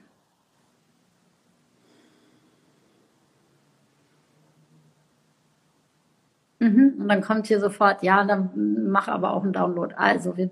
Mhm. 6.60 6.94
Und 6.98 7.08
dann 7.08 7.22
kommt 7.22 7.46
hier 7.46 7.58
sofort, 7.58 8.02
ja, 8.02 8.22
dann 8.24 8.50
mach 8.90 9.08
aber 9.08 9.32
auch 9.32 9.42
einen 9.42 9.54
Download. 9.54 9.94
Also, 9.96 10.36
wir, 10.36 10.50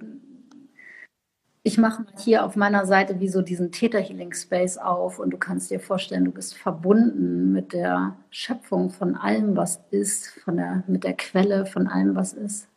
ich 1.62 1.76
mache 1.76 2.06
hier 2.16 2.44
auf 2.44 2.56
meiner 2.56 2.86
Seite 2.86 3.20
wie 3.20 3.28
so 3.28 3.42
diesen 3.42 3.70
Theta 3.72 3.98
Healing 3.98 4.32
Space 4.32 4.78
auf 4.78 5.18
und 5.18 5.30
du 5.30 5.36
kannst 5.36 5.70
dir 5.70 5.80
vorstellen, 5.80 6.24
du 6.24 6.32
bist 6.32 6.56
verbunden 6.56 7.52
mit 7.52 7.74
der 7.74 8.16
Schöpfung 8.30 8.88
von 8.88 9.16
allem, 9.16 9.54
was 9.54 9.80
ist, 9.90 10.28
von 10.40 10.56
der, 10.56 10.82
mit 10.86 11.04
der 11.04 11.14
Quelle 11.14 11.66
von 11.66 11.86
allem, 11.86 12.16
was 12.16 12.32
ist. 12.32 12.68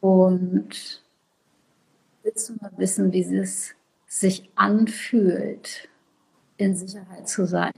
Und 0.00 1.02
willst 2.22 2.50
du 2.50 2.54
mal 2.60 2.72
wissen, 2.76 3.12
wie 3.12 3.22
es 3.22 3.74
sich 4.06 4.50
anfühlt, 4.54 5.88
in 6.58 6.76
Sicherheit 6.76 7.26
zu 7.26 7.46
sein? 7.46 7.72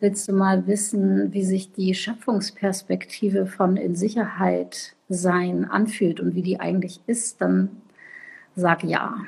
Willst 0.00 0.28
du 0.28 0.32
mal 0.32 0.66
wissen, 0.66 1.32
wie 1.34 1.44
sich 1.44 1.72
die 1.72 1.94
Schöpfungsperspektive 1.94 3.46
von 3.46 3.76
in 3.76 3.94
Sicherheit 3.94 4.96
sein 5.10 5.66
anfühlt 5.66 6.20
und 6.20 6.34
wie 6.34 6.42
die 6.42 6.58
eigentlich 6.58 7.00
ist, 7.06 7.42
dann 7.42 7.68
sag 8.56 8.82
ja. 8.82 9.18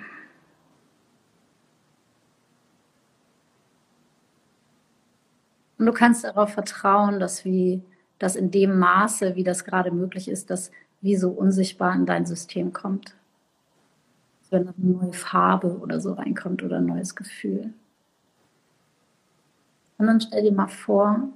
Und 5.79 5.87
du 5.87 5.93
kannst 5.93 6.25
darauf 6.25 6.55
vertrauen, 6.55 7.21
dass 7.21 7.45
wie 7.45 7.83
das 8.19 8.37
in 8.37 8.51
dem 8.51 8.79
Maße, 8.79 9.37
wie 9.37 9.45
das 9.45 9.65
gerade 9.65 9.91
möglich 9.91 10.29
ist, 10.29 10.49
das 10.49 10.71
wie 11.03 11.17
so 11.17 11.31
unsichtbar 11.31 11.95
in 11.95 12.07
dein 12.07 12.25
System 12.25 12.73
kommt. 12.73 13.15
Wenn 14.51 14.69
eine 14.69 14.75
neue 14.79 15.13
Farbe 15.13 15.79
oder 15.79 16.01
so 16.01 16.13
reinkommt 16.13 16.63
oder 16.63 16.79
ein 16.79 16.87
neues 16.87 17.17
Gefühl. 17.17 17.75
Und 20.03 20.09
dann 20.09 20.21
stell 20.21 20.43
dir 20.43 20.51
mal 20.51 20.67
vor, 20.67 21.29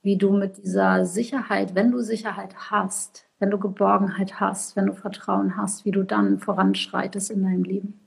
wie 0.00 0.16
du 0.16 0.32
mit 0.32 0.56
dieser 0.56 1.04
Sicherheit, 1.04 1.74
wenn 1.74 1.90
du 1.90 2.00
Sicherheit 2.00 2.54
hast, 2.70 3.26
wenn 3.38 3.50
du 3.50 3.58
Geborgenheit 3.58 4.40
hast, 4.40 4.74
wenn 4.74 4.86
du 4.86 4.94
Vertrauen 4.94 5.58
hast, 5.58 5.84
wie 5.84 5.90
du 5.90 6.02
dann 6.02 6.38
voranschreitest 6.38 7.30
in 7.30 7.42
deinem 7.42 7.62
Leben. 7.62 8.00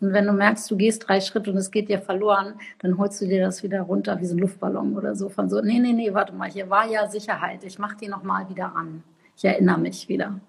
Und 0.00 0.12
wenn 0.12 0.26
du 0.26 0.32
merkst, 0.32 0.68
du 0.68 0.76
gehst 0.76 1.06
drei 1.06 1.20
Schritte 1.20 1.52
und 1.52 1.58
es 1.58 1.70
geht 1.70 1.88
dir 1.88 2.00
verloren, 2.00 2.54
dann 2.80 2.98
holst 2.98 3.20
du 3.20 3.28
dir 3.28 3.40
das 3.40 3.62
wieder 3.62 3.82
runter 3.82 4.18
wie 4.20 4.26
so 4.26 4.34
ein 4.34 4.40
Luftballon 4.40 4.96
oder 4.96 5.14
so. 5.14 5.28
Von 5.28 5.48
so, 5.48 5.60
nee, 5.60 5.78
nee, 5.78 5.92
nee, 5.92 6.12
warte 6.12 6.32
mal, 6.32 6.50
hier 6.50 6.68
war 6.70 6.90
ja 6.90 7.06
Sicherheit. 7.06 7.62
Ich 7.62 7.78
mach 7.78 7.94
die 7.94 8.08
nochmal 8.08 8.48
wieder 8.48 8.74
an. 8.74 9.04
Ich 9.36 9.44
erinnere 9.44 9.78
mich 9.78 10.08
wieder. 10.08 10.40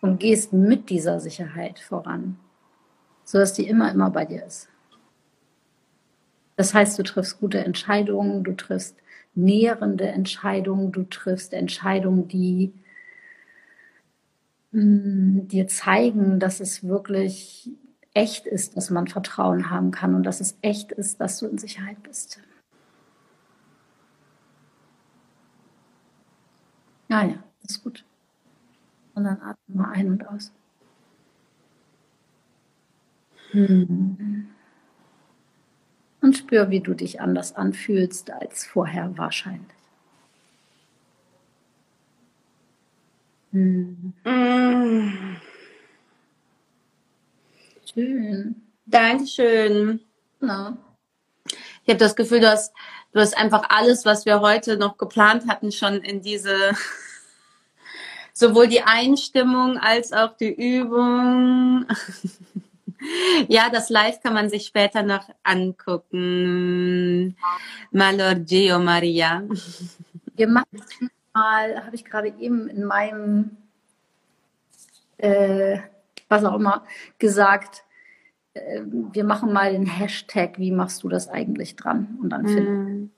Und 0.00 0.20
gehst 0.20 0.52
mit 0.52 0.90
dieser 0.90 1.20
Sicherheit 1.20 1.78
voran, 1.78 2.38
sodass 3.24 3.52
die 3.52 3.68
immer, 3.68 3.90
immer 3.92 4.10
bei 4.10 4.24
dir 4.24 4.44
ist. 4.44 4.68
Das 6.56 6.74
heißt, 6.74 6.98
du 6.98 7.02
triffst 7.02 7.40
gute 7.40 7.64
Entscheidungen, 7.64 8.44
du 8.44 8.52
triffst 8.54 8.96
nährende 9.34 10.08
Entscheidungen, 10.08 10.92
du 10.92 11.04
triffst 11.04 11.52
Entscheidungen, 11.54 12.28
die 12.28 12.72
mh, 14.72 14.82
mm, 14.82 15.48
dir 15.48 15.68
zeigen, 15.68 16.38
dass 16.40 16.60
es 16.60 16.86
wirklich 16.86 17.70
echt 18.12 18.46
ist, 18.46 18.76
dass 18.76 18.90
man 18.90 19.06
Vertrauen 19.06 19.70
haben 19.70 19.90
kann 19.90 20.14
und 20.14 20.24
dass 20.24 20.40
es 20.40 20.58
echt 20.62 20.92
ist, 20.92 21.20
dass 21.20 21.38
du 21.38 21.46
in 21.46 21.58
Sicherheit 21.58 22.02
bist. 22.02 22.40
Ja, 27.08 27.24
ja, 27.24 27.42
das 27.62 27.72
ist 27.72 27.84
gut. 27.84 28.04
Und 29.20 29.24
dann 29.24 29.42
atme 29.42 29.74
mal 29.74 29.92
ein 29.92 30.08
und 30.08 30.26
aus. 30.26 30.50
Hm. 33.50 34.48
Und 36.22 36.36
spür, 36.38 36.70
wie 36.70 36.80
du 36.80 36.94
dich 36.94 37.20
anders 37.20 37.54
anfühlst 37.54 38.30
als 38.30 38.64
vorher 38.64 39.18
wahrscheinlich. 39.18 39.76
Hm. 43.52 44.14
Mm. 44.24 45.36
Schön. 47.92 48.62
Dankeschön. 48.86 50.00
Na. 50.40 50.78
Ich 51.44 51.88
habe 51.90 51.98
das 51.98 52.16
Gefühl, 52.16 52.40
du 52.40 52.50
hast, 52.50 52.72
du 53.12 53.20
hast 53.20 53.36
einfach 53.36 53.68
alles, 53.68 54.06
was 54.06 54.24
wir 54.24 54.40
heute 54.40 54.78
noch 54.78 54.96
geplant 54.96 55.46
hatten, 55.46 55.72
schon 55.72 56.00
in 56.00 56.22
diese, 56.22 56.74
sowohl 58.40 58.66
die 58.66 58.82
Einstimmung 58.82 59.78
als 59.78 60.12
auch 60.12 60.36
die 60.36 60.52
Übung. 60.52 61.86
ja, 63.48 63.70
das 63.70 63.88
Live 63.90 64.20
kann 64.20 64.34
man 64.34 64.50
sich 64.50 64.66
später 64.66 65.02
noch 65.02 65.28
angucken. 65.44 67.36
Malorgio 67.92 68.78
Maria. 68.78 69.44
Wir 70.34 70.48
machen 70.48 71.10
mal, 71.32 71.84
habe 71.84 71.94
ich 71.94 72.04
gerade 72.04 72.34
eben 72.38 72.68
in 72.68 72.84
meinem 72.84 73.56
äh, 75.18 75.78
was 76.30 76.44
auch 76.44 76.54
immer, 76.54 76.84
gesagt, 77.18 77.84
äh, 78.54 78.80
wir 78.84 79.24
machen 79.24 79.52
mal 79.52 79.72
den 79.72 79.86
Hashtag, 79.86 80.58
wie 80.58 80.70
machst 80.70 81.02
du 81.02 81.08
das 81.08 81.28
eigentlich 81.28 81.76
dran? 81.76 82.18
Und 82.22 82.30
dann 82.30 82.46
finden. 82.46 83.00
Mm. 83.02 83.10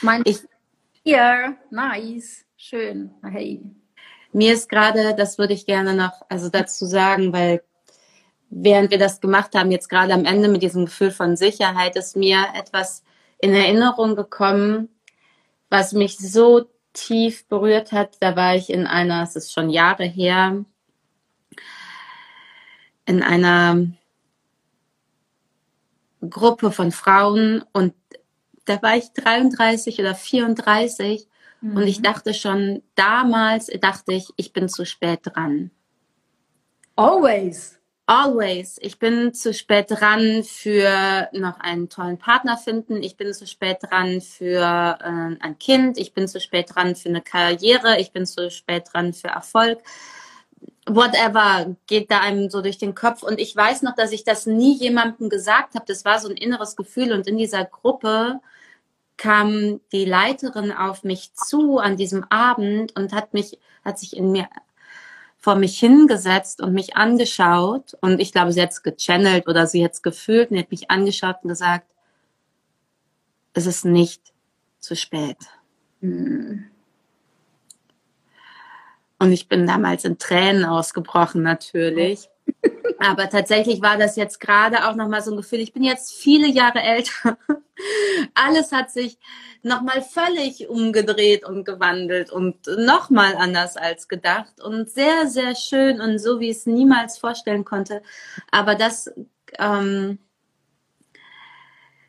Mein 0.00 0.22
ich, 0.24 0.40
hier, 1.04 1.56
nice, 1.70 2.44
schön, 2.56 3.10
hey. 3.22 3.60
Mir 4.32 4.54
ist 4.54 4.68
gerade, 4.68 5.14
das 5.14 5.38
würde 5.38 5.52
ich 5.52 5.66
gerne 5.66 5.94
noch 5.94 6.22
also 6.28 6.48
dazu 6.48 6.86
sagen, 6.86 7.32
weil 7.32 7.62
während 8.48 8.90
wir 8.90 8.98
das 8.98 9.20
gemacht 9.20 9.54
haben, 9.54 9.70
jetzt 9.70 9.88
gerade 9.88 10.12
am 10.12 10.24
Ende 10.24 10.48
mit 10.48 10.62
diesem 10.62 10.86
Gefühl 10.86 11.10
von 11.10 11.36
Sicherheit, 11.36 11.96
ist 11.96 12.16
mir 12.16 12.46
etwas 12.54 13.02
in 13.38 13.54
Erinnerung 13.54 14.16
gekommen, 14.16 14.88
was 15.68 15.92
mich 15.92 16.18
so 16.18 16.66
tief 16.92 17.46
berührt 17.48 17.92
hat. 17.92 18.16
Da 18.20 18.36
war 18.36 18.54
ich 18.54 18.70
in 18.70 18.86
einer, 18.86 19.22
es 19.22 19.36
ist 19.36 19.52
schon 19.52 19.70
Jahre 19.70 20.04
her, 20.04 20.64
in 23.04 23.22
einer 23.22 23.86
Gruppe 26.28 26.70
von 26.70 26.92
Frauen 26.92 27.64
und 27.72 27.94
da 28.64 28.80
war 28.80 28.96
ich 28.96 29.12
33 29.12 29.98
oder 29.98 30.14
34 30.14 31.26
mhm. 31.62 31.76
und 31.76 31.86
ich 31.86 31.98
mhm. 31.98 32.02
dachte 32.02 32.34
schon 32.34 32.82
damals, 32.94 33.70
dachte 33.80 34.12
ich, 34.12 34.28
ich 34.36 34.52
bin 34.52 34.68
zu 34.68 34.84
spät 34.84 35.20
dran. 35.22 35.70
Always. 36.96 37.78
Always. 38.06 38.78
Ich 38.80 38.98
bin 38.98 39.32
zu 39.32 39.54
spät 39.54 39.86
dran 39.88 40.42
für 40.44 41.28
noch 41.32 41.58
einen 41.60 41.88
tollen 41.88 42.18
Partner 42.18 42.58
finden. 42.58 43.02
Ich 43.02 43.16
bin 43.16 43.32
zu 43.32 43.46
spät 43.46 43.78
dran 43.80 44.20
für 44.20 44.98
äh, 45.00 45.36
ein 45.40 45.56
Kind. 45.58 45.96
Ich 45.98 46.12
bin 46.12 46.28
zu 46.28 46.40
spät 46.40 46.74
dran 46.74 46.94
für 46.96 47.08
eine 47.08 47.22
Karriere. 47.22 47.98
Ich 48.00 48.12
bin 48.12 48.26
zu 48.26 48.50
spät 48.50 48.88
dran 48.92 49.14
für 49.14 49.28
Erfolg 49.28 49.82
whatever 50.86 51.76
geht 51.86 52.10
da 52.10 52.20
einem 52.20 52.50
so 52.50 52.60
durch 52.60 52.78
den 52.78 52.94
Kopf. 52.94 53.22
Und 53.22 53.38
ich 53.38 53.54
weiß 53.54 53.82
noch, 53.82 53.94
dass 53.94 54.12
ich 54.12 54.24
das 54.24 54.46
nie 54.46 54.76
jemandem 54.76 55.28
gesagt 55.28 55.74
habe. 55.74 55.84
Das 55.86 56.04
war 56.04 56.18
so 56.18 56.28
ein 56.28 56.36
inneres 56.36 56.76
Gefühl. 56.76 57.12
Und 57.12 57.26
in 57.26 57.38
dieser 57.38 57.64
Gruppe 57.64 58.40
kam 59.22 59.80
die 59.92 60.04
Leiterin 60.04 60.72
auf 60.72 61.04
mich 61.04 61.32
zu 61.34 61.78
an 61.78 61.96
diesem 61.96 62.24
Abend 62.24 62.96
und 62.96 63.12
hat 63.12 63.34
mich, 63.34 63.56
hat 63.84 63.96
sich 63.96 64.16
in 64.16 64.32
mir 64.32 64.48
vor 65.38 65.54
mich 65.54 65.78
hingesetzt 65.78 66.60
und 66.60 66.72
mich 66.72 66.96
angeschaut. 66.96 67.96
Und 68.00 68.20
ich 68.20 68.32
glaube, 68.32 68.52
sie 68.52 68.60
hat 68.60 68.72
es 68.72 68.82
gechannelt 68.82 69.46
oder 69.46 69.68
sie 69.68 69.84
hat 69.84 69.92
es 69.92 70.02
gefühlt 70.02 70.50
und 70.50 70.58
hat 70.58 70.72
mich 70.72 70.90
angeschaut 70.90 71.36
und 71.44 71.50
gesagt, 71.50 71.86
es 73.54 73.66
ist 73.66 73.84
nicht 73.84 74.32
zu 74.80 74.96
spät. 74.96 75.38
Mhm. 76.00 76.64
Und 79.20 79.30
ich 79.30 79.46
bin 79.46 79.68
damals 79.68 80.04
in 80.04 80.18
Tränen 80.18 80.64
ausgebrochen 80.64 81.44
natürlich. 81.44 82.28
Aber 82.98 83.28
tatsächlich 83.28 83.82
war 83.82 83.98
das 83.98 84.16
jetzt 84.16 84.40
gerade 84.40 84.88
auch 84.88 84.96
nochmal 84.96 85.22
so 85.22 85.30
ein 85.30 85.36
Gefühl, 85.36 85.60
ich 85.60 85.72
bin 85.72 85.84
jetzt 85.84 86.12
viele 86.12 86.48
Jahre 86.48 86.80
älter. 86.80 87.38
Alles 88.34 88.72
hat 88.72 88.90
sich 88.90 89.18
nochmal 89.62 90.02
völlig 90.02 90.68
umgedreht 90.68 91.44
und 91.44 91.64
gewandelt 91.64 92.30
und 92.30 92.66
nochmal 92.78 93.36
anders 93.36 93.76
als 93.76 94.08
gedacht 94.08 94.60
und 94.60 94.90
sehr, 94.90 95.28
sehr 95.28 95.54
schön 95.54 96.00
und 96.00 96.18
so, 96.18 96.40
wie 96.40 96.50
ich 96.50 96.58
es 96.58 96.66
niemals 96.66 97.18
vorstellen 97.18 97.64
konnte. 97.64 98.02
Aber 98.50 98.74
das, 98.74 99.12
ähm, 99.58 100.18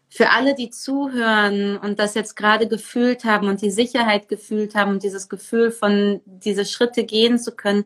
für 0.09 0.29
alle, 0.29 0.53
die 0.53 0.69
zuhören 0.69 1.77
und 1.77 1.97
das 1.97 2.13
jetzt 2.13 2.35
gerade 2.35 2.67
gefühlt 2.67 3.23
haben 3.23 3.47
und 3.47 3.63
die 3.63 3.71
Sicherheit 3.71 4.29
gefühlt 4.29 4.75
haben 4.75 4.91
und 4.91 5.01
dieses 5.01 5.27
Gefühl 5.27 5.71
von 5.71 6.21
diese 6.25 6.65
Schritte 6.65 7.03
gehen 7.03 7.39
zu 7.39 7.55
können, 7.55 7.85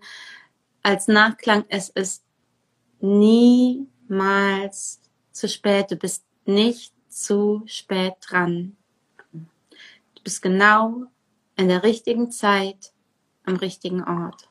als 0.83 1.07
Nachklang, 1.07 1.63
es 1.69 1.87
ist 1.87 2.25
niemals 2.99 4.99
zu 5.31 5.47
spät. 5.47 5.91
Du 5.91 5.95
bist 5.95 6.25
nicht 6.45 6.93
zu 7.17 7.63
spät 7.65 8.15
dran. 8.21 8.77
Du 9.31 10.23
bist 10.23 10.41
genau 10.41 11.05
in 11.55 11.67
der 11.67 11.83
richtigen 11.83 12.31
Zeit 12.31 12.93
am 13.43 13.55
richtigen 13.55 14.03
Ort. 14.03 14.46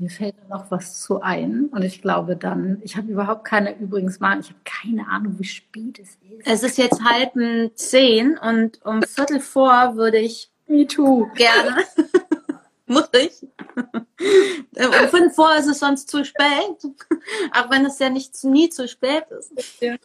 Mir 0.00 0.08
fällt 0.08 0.48
noch 0.48 0.70
was 0.70 0.98
zu 1.02 1.20
ein 1.20 1.66
und 1.66 1.82
ich 1.82 2.00
glaube 2.00 2.34
dann, 2.34 2.80
ich 2.82 2.96
habe 2.96 3.12
überhaupt 3.12 3.44
keine, 3.44 3.78
übrigens 3.78 4.18
mal, 4.18 4.40
ich 4.40 4.48
habe 4.48 4.60
keine 4.64 5.06
Ahnung, 5.06 5.38
wie 5.38 5.44
spät 5.44 5.98
es 5.98 6.16
ist. 6.22 6.46
Es 6.46 6.62
ist 6.62 6.78
jetzt 6.78 7.04
halb 7.04 7.34
zehn 7.76 8.38
und 8.38 8.82
um 8.82 9.02
Viertel 9.02 9.40
vor 9.40 9.96
würde 9.96 10.16
ich 10.16 10.50
Me 10.66 10.86
too. 10.86 11.28
gerne. 11.34 11.84
Muss 12.86 13.10
ich. 13.12 13.46
um 14.78 15.08
fünf 15.10 15.34
vor 15.34 15.54
ist 15.56 15.66
es 15.66 15.80
sonst 15.80 16.08
zu 16.08 16.24
spät. 16.24 16.78
Auch 17.52 17.70
wenn 17.70 17.84
es 17.84 17.98
ja 17.98 18.08
nicht 18.08 18.42
nie 18.42 18.70
zu 18.70 18.88
spät 18.88 19.24
ist. 19.30 19.52
Ja. 19.82 19.96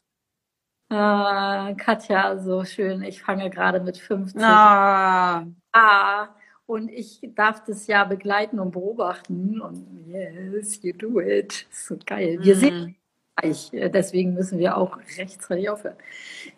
Ah, 0.90 1.74
Katja, 1.78 2.38
so 2.38 2.66
schön. 2.66 3.02
Ich 3.02 3.24
fange 3.24 3.50
gerade 3.50 3.80
mit 3.80 3.98
50. 3.98 4.44
Ah. 4.44 5.46
ah. 5.72 6.28
Und 6.68 6.90
ich 6.90 7.20
darf 7.36 7.64
das 7.64 7.88
ja 7.88 8.04
begleiten 8.06 8.60
und 8.60 8.72
beobachten. 8.72 9.62
Und 9.62 9.86
yes, 10.08 10.82
you 10.82 10.94
do 10.94 11.20
it. 11.20 11.68
So 11.72 11.98
geil. 12.06 12.40
Wir 12.42 12.56
mhm. 12.56 12.60
sehen 12.60 12.96
gleich. 13.36 13.70
Deswegen 13.72 14.34
müssen 14.34 14.58
wir 14.60 14.78
auch 14.78 14.98
rechtzeitig 15.18 15.70
aufhören. 15.70 15.98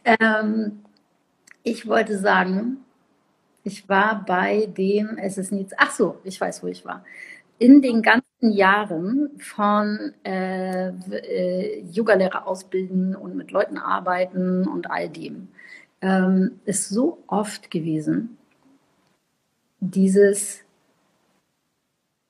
Ähm, 0.05 0.79
ich 1.63 1.87
wollte 1.87 2.17
sagen, 2.17 2.77
ich 3.63 3.89
war 3.89 4.23
bei 4.25 4.67
dem, 4.67 5.17
es 5.17 5.37
ist 5.37 5.51
nichts, 5.51 5.73
ach 5.77 5.91
so, 5.91 6.19
ich 6.23 6.39
weiß, 6.39 6.63
wo 6.63 6.67
ich 6.67 6.85
war. 6.85 7.03
In 7.59 7.81
den 7.81 8.01
ganzen 8.01 8.51
Jahren 8.53 9.31
von 9.39 10.13
äh, 10.23 10.89
äh, 10.89 11.81
Yogalehrer 11.91 12.47
ausbilden 12.47 13.15
und 13.15 13.35
mit 13.35 13.51
Leuten 13.51 13.77
arbeiten 13.77 14.65
und 14.67 14.89
all 14.89 15.09
dem, 15.09 15.49
ähm, 16.01 16.59
ist 16.63 16.87
so 16.87 17.23
oft 17.27 17.69
gewesen, 17.69 18.37
dieses, 19.79 20.63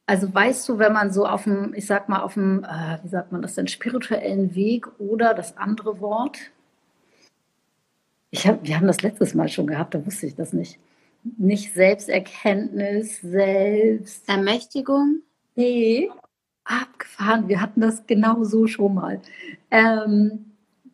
also 0.06 0.34
weißt 0.34 0.68
du, 0.70 0.80
wenn 0.80 0.94
man 0.94 1.12
so 1.12 1.26
auf 1.26 1.44
dem, 1.44 1.74
ich 1.74 1.86
sag 1.86 2.10
mal, 2.10 2.22
auf 2.22 2.36
dem, 2.36 2.64
äh, 2.64 3.00
wie 3.04 3.08
sagt 3.10 3.32
man 3.32 3.42
das 3.42 3.56
denn, 3.56 3.68
spirituellen 3.68 4.56
Weg 4.56 4.88
oder 5.00 5.34
das 5.34 5.58
andere 5.58 6.00
Wort, 6.00 6.38
ich 8.30 8.46
hab, 8.46 8.66
wir 8.66 8.76
haben 8.76 8.88
das 8.88 9.02
letztes 9.02 9.34
Mal 9.34 9.48
schon 9.48 9.68
gehabt, 9.68 9.94
da 9.94 10.06
wusste 10.06 10.26
ich 10.26 10.36
das 10.36 10.54
nicht. 10.54 10.80
Nicht 11.38 11.74
Selbsterkenntnis, 11.74 13.22
Selbst. 13.22 14.28
Ermächtigung? 14.30 15.22
Nee. 15.56 16.12
abgefahren. 16.64 17.48
Wir 17.48 17.62
hatten 17.62 17.82
das 17.82 18.06
genau 18.06 18.44
so 18.44 18.68
schon 18.68 18.94
mal. 18.94 19.22
Ähm, 19.72 20.52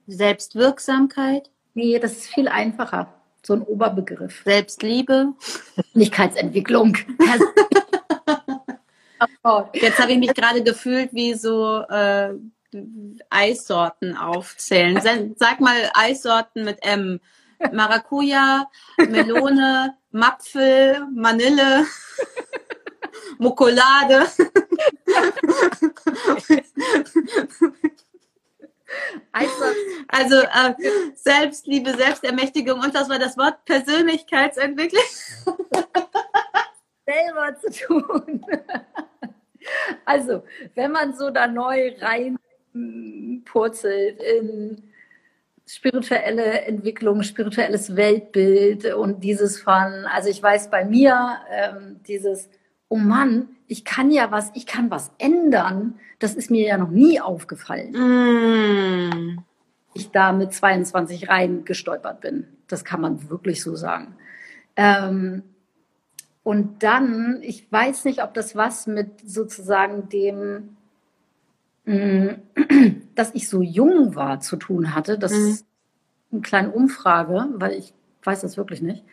Selbstwirksamkeit? 0.08 1.50
Nee, 1.74 2.00
das 2.00 2.14
ist 2.14 2.28
viel 2.28 2.48
einfacher. 2.48 3.14
So 3.46 3.54
ein 3.54 3.62
Oberbegriff. 3.62 4.42
Selbstliebe? 4.46 5.34
Persönlichkeitsentwicklung. 5.76 6.98
Jetzt 9.74 10.00
habe 10.00 10.14
ich 10.14 10.18
mich 10.18 10.34
gerade 10.34 10.64
gefühlt 10.64 11.14
wie 11.14 11.34
so 11.34 11.82
äh, 11.90 12.30
Eissorten 13.30 14.16
aufzählen. 14.16 15.36
Sag 15.38 15.60
mal 15.60 15.92
Eissorten 15.94 16.64
mit 16.64 16.86
M. 16.86 17.20
Maracuja, 17.72 18.70
Melone, 18.98 19.96
Mapfel, 20.12 21.06
Manille, 21.14 21.86
Mokolade. 23.38 24.26
Also 30.08 30.42
äh, 30.42 30.74
Selbstliebe, 31.16 31.96
Selbstermächtigung 31.96 32.80
und 32.80 32.94
das 32.94 33.10
war 33.10 33.20
das 33.20 33.38
Wort 33.38 33.64
Persönlichkeitsentwicklung. 33.66 35.04
Selber 37.06 37.56
zu 37.60 37.70
tun. 37.88 38.46
Also, 40.06 40.44
wenn 40.76 40.92
man 40.92 41.14
so 41.16 41.30
da 41.30 41.48
neu 41.48 41.94
reinpurzelt 42.74 44.22
in 44.22 44.92
spirituelle 45.66 46.62
Entwicklung, 46.62 47.24
spirituelles 47.24 47.96
Weltbild 47.96 48.94
und 48.94 49.24
dieses 49.24 49.62
von, 49.62 50.06
also 50.12 50.30
ich 50.30 50.44
weiß 50.44 50.70
bei 50.70 50.84
mir, 50.84 51.38
ähm, 51.50 52.02
dieses, 52.06 52.50
oh 52.94 52.98
Mann, 52.98 53.48
ich 53.66 53.86
kann 53.86 54.12
ja 54.12 54.30
was, 54.30 54.52
ich 54.54 54.68
kann 54.68 54.92
was 54.92 55.12
ändern, 55.18 55.96
das 56.20 56.36
ist 56.36 56.52
mir 56.52 56.68
ja 56.68 56.78
noch 56.78 56.92
nie 56.92 57.20
aufgefallen. 57.20 57.92
Mm. 57.92 59.40
Ich 59.96 60.12
da 60.12 60.32
mit 60.32 60.54
22 60.54 61.28
rein 61.28 61.66
gestolpert 61.66 62.22
bin. 62.22 62.46
Das 62.68 62.86
kann 62.86 63.02
man 63.02 63.32
wirklich 63.32 63.64
so 63.64 63.76
sagen. 63.76 64.16
Ähm, 64.76 65.42
und 66.44 66.84
dann, 66.84 67.40
ich 67.42 67.72
weiß 67.72 68.06
nicht, 68.06 68.22
ob 68.22 68.36
das 68.36 68.56
was 68.56 68.86
mit 68.86 69.28
sozusagen 69.28 70.08
dem, 70.10 70.78
mm, 71.86 72.30
dass 73.16 73.34
ich 73.34 73.50
so 73.50 73.64
jung 73.64 74.14
war, 74.14 74.40
zu 74.40 74.56
tun 74.56 74.94
hatte. 74.94 75.18
Das 75.18 75.32
mhm. 75.32 75.48
ist 75.48 75.66
eine 76.32 76.42
kleine 76.42 76.70
Umfrage, 76.70 77.48
weil 77.56 77.74
ich 77.74 77.92
weiß 78.22 78.42
das 78.42 78.56
wirklich 78.56 78.84
nicht. 78.84 79.04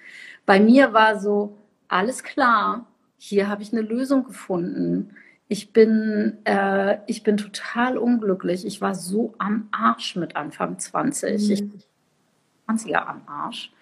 Bei 0.44 0.60
mir 0.60 0.92
war 0.92 1.18
so, 1.18 1.56
alles 1.88 2.22
klar, 2.22 2.86
hier 3.22 3.50
habe 3.50 3.62
ich 3.62 3.70
eine 3.72 3.82
Lösung 3.82 4.24
gefunden. 4.24 5.10
Ich 5.46 5.74
bin, 5.74 6.38
äh, 6.44 6.96
ich 7.06 7.22
bin 7.22 7.36
total 7.36 7.98
unglücklich. 7.98 8.64
Ich 8.64 8.80
war 8.80 8.94
so 8.94 9.34
am 9.36 9.68
Arsch 9.72 10.16
mit 10.16 10.36
Anfang 10.36 10.78
20. 10.78 11.48
Mhm. 11.48 11.52
Ich 11.52 11.64
20er 12.66 13.06
am 13.06 13.20
Arsch. 13.26 13.72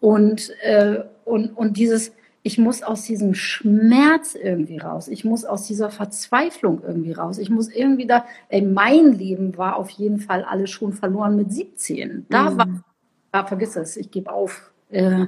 Und, 0.00 0.50
äh, 0.62 1.04
und, 1.26 1.50
und 1.50 1.76
dieses, 1.76 2.14
ich 2.42 2.56
muss 2.56 2.82
aus 2.82 3.02
diesem 3.02 3.34
Schmerz 3.34 4.34
irgendwie 4.34 4.78
raus. 4.78 5.08
Ich 5.08 5.22
muss 5.22 5.44
aus 5.44 5.66
dieser 5.66 5.90
Verzweiflung 5.90 6.82
irgendwie 6.82 7.12
raus. 7.12 7.36
Ich 7.36 7.50
muss 7.50 7.68
irgendwie 7.68 8.06
da, 8.06 8.24
ey, 8.48 8.62
mein 8.62 9.12
Leben 9.12 9.58
war 9.58 9.76
auf 9.76 9.90
jeden 9.90 10.18
Fall 10.18 10.44
alles 10.44 10.70
schon 10.70 10.94
verloren 10.94 11.36
mit 11.36 11.52
17. 11.52 12.24
Da 12.30 12.50
mhm. 12.50 12.56
war, 12.56 12.84
da 13.32 13.44
vergiss 13.44 13.76
es, 13.76 13.98
ich 13.98 14.10
gebe 14.10 14.32
auf. 14.32 14.72
Äh, 14.88 15.26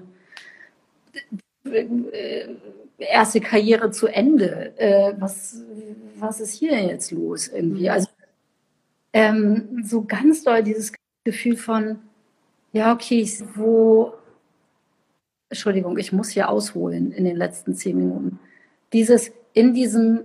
äh, 1.65 2.49
erste 3.01 3.41
Karriere 3.41 3.91
zu 3.91 4.07
Ende. 4.07 4.79
Äh, 4.79 5.15
was, 5.19 5.63
was 6.17 6.41
ist 6.41 6.53
hier 6.53 6.81
jetzt 6.81 7.11
los 7.11 7.49
irgendwie? 7.49 7.85
Mhm. 7.85 7.91
Also 7.91 8.09
ähm, 9.13 9.83
so 9.85 10.05
ganz 10.05 10.45
doll 10.45 10.63
dieses 10.63 10.93
Gefühl 11.25 11.57
von, 11.57 11.99
ja, 12.73 12.93
okay, 12.93 13.29
wo, 13.55 14.15
Entschuldigung, 15.49 15.99
ich 15.99 16.13
muss 16.13 16.31
hier 16.31 16.49
ausholen 16.49 17.13
in 17.13 17.25
den 17.25 17.37
letzten 17.37 17.75
zehn 17.75 17.97
Minuten. 17.97 18.39
Dieses 18.93 19.33
in 19.53 19.75
diesem 19.75 20.21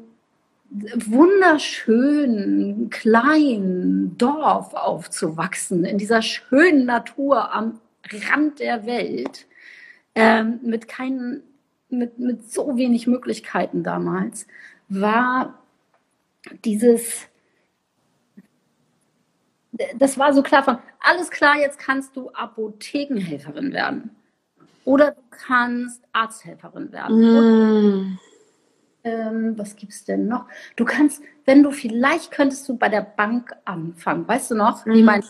wunderschönen 0.70 2.90
kleinen 2.90 4.18
Dorf 4.18 4.74
aufzuwachsen, 4.74 5.86
in 5.86 5.98
dieser 5.98 6.22
schönen 6.22 6.86
Natur 6.86 7.54
am 7.54 7.80
Rand 8.30 8.60
der 8.60 8.86
Welt, 8.86 9.48
ähm, 10.16 10.60
mit 10.64 10.88
keinen, 10.88 11.44
mit, 11.98 12.20
mit 12.20 12.52
so 12.52 12.78
wenig 12.78 13.08
Möglichkeiten 13.08 13.84
damals, 13.84 14.48
war 14.90 15.60
dieses, 16.64 17.28
das 19.98 20.18
war 20.18 20.34
so 20.34 20.44
klar 20.44 20.64
von, 20.64 20.78
alles 21.00 21.32
klar, 21.32 21.58
jetzt 21.58 21.80
kannst 21.80 22.16
du 22.16 22.30
Apothekenhelferin 22.32 23.74
werden. 23.74 24.16
Oder 24.84 25.12
du 25.12 25.22
kannst 25.32 26.04
Arzthelferin 26.14 26.92
werden. 26.92 27.20
Mm. 27.20 28.20
ähm, 29.04 29.58
was 29.58 29.76
gibt 29.76 29.94
es 29.94 30.06
denn 30.06 30.28
noch? 30.28 30.48
Du 30.76 30.86
kannst, 30.86 31.24
wenn 31.46 31.64
du 31.64 31.72
vielleicht 31.72 32.32
könntest 32.32 32.70
du 32.70 32.78
bei 32.78 32.90
der 32.90 33.02
Bank 33.02 33.56
anfangen. 33.66 34.28
Weißt 34.28 34.52
du 34.52 34.56
noch, 34.56 34.86
mm. 34.86 34.92
wie 34.92 35.04
mein 35.04 35.24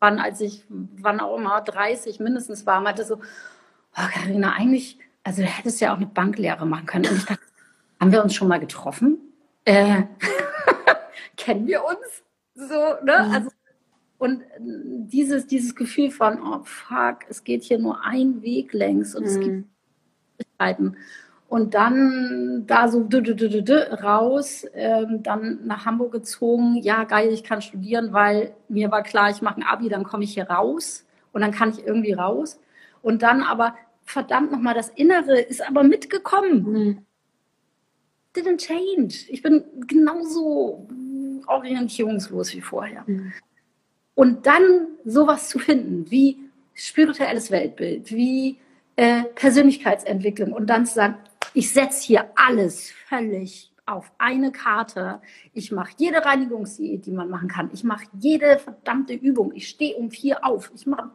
wann, 0.00 0.18
als 0.18 0.40
ich, 0.40 0.64
wann 0.68 1.20
auch 1.20 1.36
immer, 1.36 1.60
30 1.60 2.20
mindestens 2.20 2.66
war, 2.66 2.80
meinte 2.80 3.04
so, 3.04 3.16
oh 3.16 4.08
Carina, 4.12 4.52
eigentlich, 4.52 4.98
also 5.26 5.42
du 5.42 5.48
hättest 5.48 5.80
ja 5.80 5.92
auch 5.92 5.96
eine 5.96 6.06
Banklehre 6.06 6.64
machen 6.64 6.86
können. 6.86 7.06
Und 7.06 7.16
ich 7.16 7.24
dachte, 7.24 7.42
haben 8.00 8.12
wir 8.12 8.22
uns 8.22 8.32
schon 8.32 8.46
mal 8.46 8.60
getroffen? 8.60 9.18
Äh, 9.64 10.04
kennen 11.36 11.66
wir 11.66 11.84
uns? 11.84 12.22
So, 12.54 12.94
ne? 13.04 13.26
Mm. 13.28 13.32
Also 13.32 13.50
und 14.18 14.42
äh, 14.42 14.44
dieses, 14.60 15.48
dieses 15.48 15.74
Gefühl 15.74 16.12
von, 16.12 16.40
oh 16.40 16.60
fuck, 16.62 17.18
es 17.28 17.42
geht 17.42 17.64
hier 17.64 17.78
nur 17.78 18.04
ein 18.04 18.40
Weg 18.42 18.72
längs 18.72 19.16
und 19.16 19.22
mhm. 19.22 19.28
es 19.28 19.40
gibt 19.40 19.66
Möglichkeiten. 20.38 20.96
Und 21.48 21.74
dann 21.74 22.64
da 22.66 22.88
so 22.88 23.08
raus, 24.02 24.64
ähm, 24.74 25.22
dann 25.22 25.60
nach 25.64 25.86
Hamburg 25.86 26.12
gezogen. 26.12 26.76
Ja, 26.76 27.04
geil, 27.04 27.32
ich 27.32 27.44
kann 27.44 27.62
studieren, 27.62 28.12
weil 28.12 28.54
mir 28.68 28.90
war 28.90 29.02
klar, 29.02 29.30
ich 29.30 29.42
mache 29.42 29.60
ein 29.60 29.62
Abi, 29.64 29.88
dann 29.88 30.04
komme 30.04 30.24
ich 30.24 30.34
hier 30.34 30.48
raus 30.48 31.04
und 31.32 31.40
dann 31.40 31.52
kann 31.52 31.70
ich 31.70 31.84
irgendwie 31.84 32.12
raus. 32.12 32.60
Und 33.00 33.22
dann 33.22 33.42
aber, 33.42 33.74
verdammt 34.06 34.52
nochmal, 34.52 34.74
das 34.74 34.88
Innere 34.90 35.38
ist 35.38 35.60
aber 35.60 35.82
mitgekommen. 35.82 36.72
Mhm. 36.72 36.98
Didn't 38.34 38.58
change. 38.58 39.26
Ich 39.28 39.42
bin 39.42 39.64
genauso 39.86 40.88
orientierungslos 41.46 42.54
wie 42.54 42.60
vorher. 42.60 43.04
Mhm. 43.06 43.32
Und 44.14 44.46
dann 44.46 44.86
sowas 45.04 45.50
zu 45.50 45.58
finden, 45.58 46.10
wie 46.10 46.38
spirituelles 46.74 47.50
Weltbild, 47.50 48.12
wie 48.12 48.58
äh, 48.96 49.24
Persönlichkeitsentwicklung 49.34 50.52
und 50.52 50.68
dann 50.68 50.86
zu 50.86 50.94
sagen, 50.94 51.16
ich 51.52 51.70
setze 51.70 52.06
hier 52.06 52.30
alles 52.34 52.92
völlig 53.08 53.70
auf 53.86 54.12
eine 54.18 54.52
Karte. 54.52 55.20
Ich 55.54 55.72
mache 55.72 55.92
jede 55.96 56.24
Reinigungsdiät, 56.24 57.06
die 57.06 57.12
man 57.12 57.30
machen 57.30 57.48
kann. 57.48 57.70
Ich 57.72 57.84
mache 57.84 58.06
jede 58.18 58.58
verdammte 58.58 59.14
Übung. 59.14 59.52
Ich 59.54 59.68
stehe 59.68 59.96
um 59.96 60.10
vier 60.10 60.44
auf. 60.44 60.70
Ich 60.74 60.86
mache, 60.86 61.10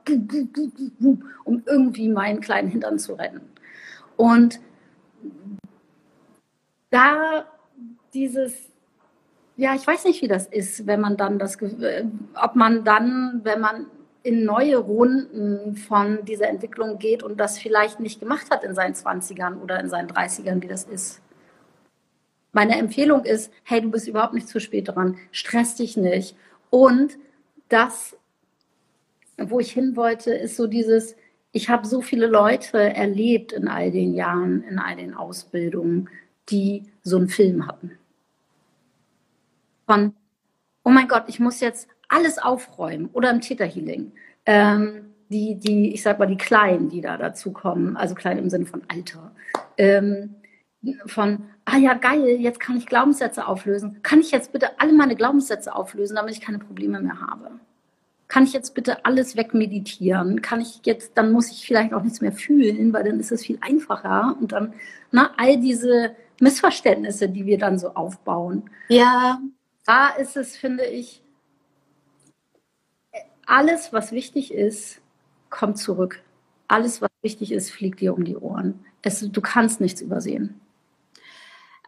um 1.43 1.63
irgendwie 1.65 2.09
meinen 2.09 2.39
kleinen 2.39 2.69
Hintern 2.69 2.97
zu 2.97 3.13
retten. 3.13 3.41
Und 4.15 4.59
da 6.89 7.45
dieses 8.13 8.71
ja, 9.57 9.75
ich 9.75 9.85
weiß 9.85 10.05
nicht, 10.05 10.23
wie 10.23 10.27
das 10.27 10.47
ist, 10.47 10.87
wenn 10.87 11.01
man 11.01 11.17
dann 11.17 11.37
das, 11.37 11.57
ob 11.61 12.55
man 12.55 12.83
dann, 12.83 13.41
wenn 13.43 13.59
man 13.59 13.85
in 14.23 14.43
neue 14.43 14.77
Runden 14.77 15.75
von 15.75 16.25
dieser 16.25 16.47
Entwicklung 16.47 16.97
geht 16.99 17.21
und 17.21 17.39
das 17.39 17.59
vielleicht 17.59 17.99
nicht 17.99 18.19
gemacht 18.19 18.49
hat 18.49 18.63
in 18.63 18.73
seinen 18.73 18.93
20ern 18.93 19.61
oder 19.61 19.79
in 19.79 19.89
seinen 19.89 20.09
30ern, 20.09 20.61
wie 20.63 20.67
das 20.67 20.85
ist. 20.85 21.21
Meine 22.51 22.77
Empfehlung 22.77 23.23
ist, 23.23 23.51
hey, 23.63 23.81
du 23.81 23.89
bist 23.91 24.07
überhaupt 24.07 24.33
nicht 24.33 24.47
zu 24.47 24.59
spät 24.59 24.89
dran, 24.89 25.17
stress 25.31 25.75
dich 25.75 25.95
nicht. 25.97 26.35
Und 26.69 27.17
das, 27.69 28.17
wo 29.37 29.59
ich 29.59 29.71
hin 29.71 29.95
wollte, 29.95 30.33
ist 30.33 30.57
so 30.57 30.67
dieses, 30.67 31.15
ich 31.53 31.69
habe 31.69 31.87
so 31.87 32.01
viele 32.01 32.27
Leute 32.27 32.77
erlebt 32.77 33.53
in 33.53 33.67
all 33.67 33.91
den 33.91 34.13
Jahren, 34.13 34.63
in 34.63 34.79
all 34.79 34.95
den 34.95 35.13
Ausbildungen, 35.13 36.09
die 36.49 36.83
so 37.03 37.17
einen 37.17 37.29
Film 37.29 37.67
hatten 37.67 37.97
von, 39.91 40.13
oh 40.85 40.89
mein 40.89 41.09
Gott, 41.09 41.25
ich 41.27 41.41
muss 41.41 41.59
jetzt 41.59 41.89
alles 42.07 42.37
aufräumen 42.37 43.09
oder 43.11 43.29
im 43.29 43.41
Täterhealing. 43.41 44.13
Ähm, 44.45 45.13
die, 45.27 45.55
die, 45.55 45.93
ich 45.93 46.01
sag 46.01 46.17
mal, 46.17 46.27
die 46.27 46.37
Kleinen, 46.37 46.87
die 46.87 47.01
da 47.01 47.17
dazu 47.17 47.51
kommen, 47.51 47.97
also 47.97 48.15
klein 48.15 48.37
im 48.37 48.49
Sinne 48.49 48.65
von 48.65 48.83
Alter, 48.87 49.35
ähm, 49.77 50.35
von, 51.07 51.43
ah 51.65 51.77
ja, 51.77 51.93
geil, 51.93 52.37
jetzt 52.39 52.59
kann 52.59 52.77
ich 52.77 52.85
Glaubenssätze 52.85 53.47
auflösen. 53.47 54.01
Kann 54.03 54.19
ich 54.19 54.31
jetzt 54.31 54.51
bitte 54.51 54.79
alle 54.79 54.93
meine 54.93 55.15
Glaubenssätze 55.15 55.75
auflösen, 55.75 56.15
damit 56.15 56.33
ich 56.33 56.41
keine 56.41 56.59
Probleme 56.59 56.99
mehr 56.99 57.21
habe? 57.21 57.51
Kann 58.27 58.43
ich 58.43 58.53
jetzt 58.53 58.73
bitte 58.75 59.05
alles 59.05 59.35
wegmeditieren? 59.35 60.41
Kann 60.41 60.61
ich 60.61 60.81
jetzt, 60.85 61.17
dann 61.17 61.31
muss 61.31 61.51
ich 61.51 61.65
vielleicht 61.65 61.93
auch 61.93 62.01
nichts 62.01 62.21
mehr 62.21 62.31
fühlen, 62.31 62.93
weil 62.93 63.03
dann 63.03 63.19
ist 63.19 63.31
es 63.31 63.45
viel 63.45 63.57
einfacher. 63.61 64.37
Und 64.39 64.53
dann, 64.53 64.73
na, 65.11 65.31
all 65.37 65.59
diese 65.59 66.15
Missverständnisse, 66.39 67.27
die 67.27 67.45
wir 67.45 67.57
dann 67.57 67.77
so 67.77 67.89
aufbauen. 67.89 68.69
Ja. 68.87 69.39
Da 69.85 70.09
ist 70.09 70.37
es, 70.37 70.55
finde 70.55 70.85
ich, 70.85 71.21
alles, 73.45 73.91
was 73.91 74.13
wichtig 74.13 74.53
ist, 74.53 75.01
kommt 75.49 75.77
zurück. 75.77 76.21
Alles, 76.69 77.01
was 77.01 77.09
wichtig 77.21 77.51
ist, 77.51 77.69
fliegt 77.69 77.99
dir 77.99 78.13
um 78.13 78.23
die 78.23 78.37
Ohren. 78.37 78.85
Es, 79.01 79.19
du 79.19 79.41
kannst 79.41 79.81
nichts 79.81 79.99
übersehen. 79.99 80.61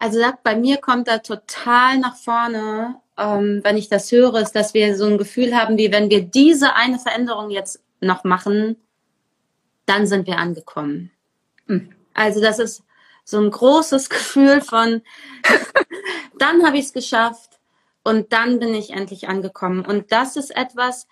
Also 0.04 0.20
bei 0.42 0.54
mir 0.54 0.76
kommt 0.76 1.08
da 1.08 1.16
total 1.16 1.96
nach 1.96 2.14
vorne, 2.14 3.00
ähm, 3.16 3.62
wenn 3.64 3.78
ich 3.78 3.88
das 3.88 4.12
höre, 4.12 4.34
ist, 4.34 4.52
dass 4.52 4.74
wir 4.74 4.98
so 4.98 5.06
ein 5.06 5.16
Gefühl 5.16 5.56
haben, 5.56 5.78
wie 5.78 5.90
wenn 5.92 6.10
wir 6.10 6.20
diese 6.20 6.74
eine 6.74 6.98
Veränderung 6.98 7.48
jetzt 7.48 7.82
noch 8.02 8.22
machen, 8.22 8.76
dann 9.86 10.06
sind 10.06 10.26
wir 10.26 10.36
angekommen. 10.36 11.10
Mhm. 11.68 11.88
Also 12.12 12.42
das 12.42 12.58
ist 12.58 12.82
so 13.24 13.40
ein 13.40 13.50
großes 13.50 14.10
Gefühl 14.10 14.60
von, 14.60 15.00
dann 16.38 16.66
habe 16.66 16.76
ich 16.76 16.84
es 16.84 16.92
geschafft 16.92 17.58
und 18.02 18.34
dann 18.34 18.58
bin 18.58 18.74
ich 18.74 18.90
endlich 18.90 19.26
angekommen. 19.28 19.86
Und 19.86 20.12
das 20.12 20.36
ist 20.36 20.54
etwas, 20.54 21.08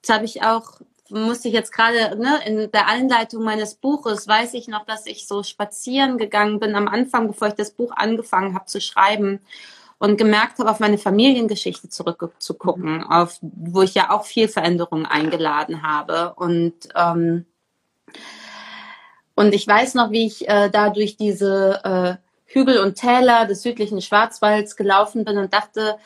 das 0.00 0.16
habe 0.16 0.24
ich 0.24 0.42
auch, 0.42 0.80
musste 1.12 1.48
ich 1.48 1.54
jetzt 1.54 1.72
gerade 1.72 2.16
ne, 2.18 2.40
in 2.46 2.70
der 2.72 2.88
Einleitung 2.88 3.44
meines 3.44 3.74
Buches, 3.74 4.26
weiß 4.26 4.54
ich 4.54 4.68
noch, 4.68 4.84
dass 4.86 5.06
ich 5.06 5.26
so 5.26 5.42
spazieren 5.42 6.18
gegangen 6.18 6.58
bin 6.58 6.74
am 6.74 6.88
Anfang, 6.88 7.28
bevor 7.28 7.48
ich 7.48 7.54
das 7.54 7.72
Buch 7.72 7.92
angefangen 7.94 8.54
habe 8.54 8.66
zu 8.66 8.80
schreiben 8.80 9.40
und 9.98 10.16
gemerkt 10.16 10.58
habe, 10.58 10.70
auf 10.70 10.80
meine 10.80 10.98
Familiengeschichte 10.98 11.88
zurückzugucken, 11.88 13.04
auf, 13.04 13.38
wo 13.40 13.82
ich 13.82 13.94
ja 13.94 14.10
auch 14.10 14.24
viel 14.24 14.48
Veränderung 14.48 15.06
eingeladen 15.06 15.82
habe. 15.82 16.34
Und 16.34 16.74
ähm, 16.96 17.46
und 19.34 19.54
ich 19.54 19.66
weiß 19.66 19.94
noch, 19.94 20.10
wie 20.10 20.26
ich 20.26 20.48
äh, 20.48 20.70
da 20.70 20.90
durch 20.90 21.16
diese 21.16 21.80
äh, 21.84 22.14
Hügel 22.46 22.78
und 22.80 22.96
Täler 22.96 23.46
des 23.46 23.62
südlichen 23.62 24.02
Schwarzwalds 24.02 24.76
gelaufen 24.76 25.24
bin 25.24 25.38
und 25.38 25.54
dachte, 25.54 25.96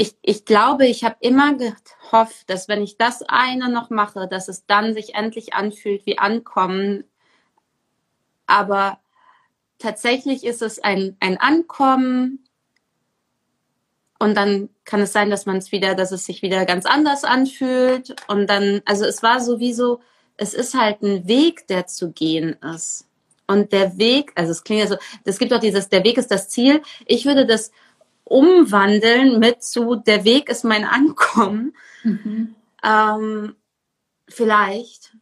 ich, 0.00 0.16
ich 0.22 0.46
glaube, 0.46 0.86
ich 0.86 1.04
habe 1.04 1.16
immer 1.20 1.54
gehofft, 1.54 2.48
dass 2.48 2.68
wenn 2.68 2.82
ich 2.82 2.96
das 2.96 3.20
eine 3.20 3.68
noch 3.68 3.90
mache, 3.90 4.26
dass 4.28 4.48
es 4.48 4.64
dann 4.64 4.94
sich 4.94 5.14
endlich 5.14 5.52
anfühlt 5.52 6.06
wie 6.06 6.16
Ankommen. 6.16 7.04
Aber 8.46 8.98
tatsächlich 9.78 10.44
ist 10.44 10.62
es 10.62 10.78
ein, 10.82 11.18
ein 11.20 11.36
Ankommen 11.36 12.48
und 14.18 14.34
dann 14.38 14.70
kann 14.86 15.02
es 15.02 15.12
sein, 15.12 15.28
dass 15.28 15.44
man 15.44 15.58
es 15.58 15.70
wieder, 15.70 15.94
dass 15.94 16.12
es 16.12 16.24
sich 16.24 16.40
wieder 16.40 16.64
ganz 16.64 16.86
anders 16.86 17.24
anfühlt. 17.24 18.16
Und 18.26 18.48
dann, 18.48 18.80
also 18.86 19.04
es 19.04 19.22
war 19.22 19.40
sowieso, 19.40 20.00
es 20.38 20.54
ist 20.54 20.72
halt 20.72 21.02
ein 21.02 21.28
Weg, 21.28 21.66
der 21.66 21.86
zu 21.86 22.10
gehen 22.10 22.56
ist. 22.74 23.06
Und 23.46 23.72
der 23.72 23.98
Weg, 23.98 24.32
also 24.34 24.52
es 24.52 24.64
klingt 24.64 24.80
ja 24.80 24.86
so, 24.86 24.96
es 25.24 25.38
gibt 25.38 25.52
auch 25.52 25.60
dieses, 25.60 25.90
der 25.90 26.04
Weg 26.04 26.16
ist 26.16 26.30
das 26.30 26.48
Ziel. 26.48 26.80
Ich 27.04 27.26
würde 27.26 27.44
das 27.44 27.70
umwandeln 28.30 29.40
mit 29.40 29.64
zu, 29.64 29.96
der 29.96 30.24
Weg 30.24 30.48
ist 30.48 30.64
mein 30.64 30.84
Ankommen. 30.84 31.76
Mhm. 32.04 32.54
Ähm, 32.84 33.56
vielleicht, 34.28 35.16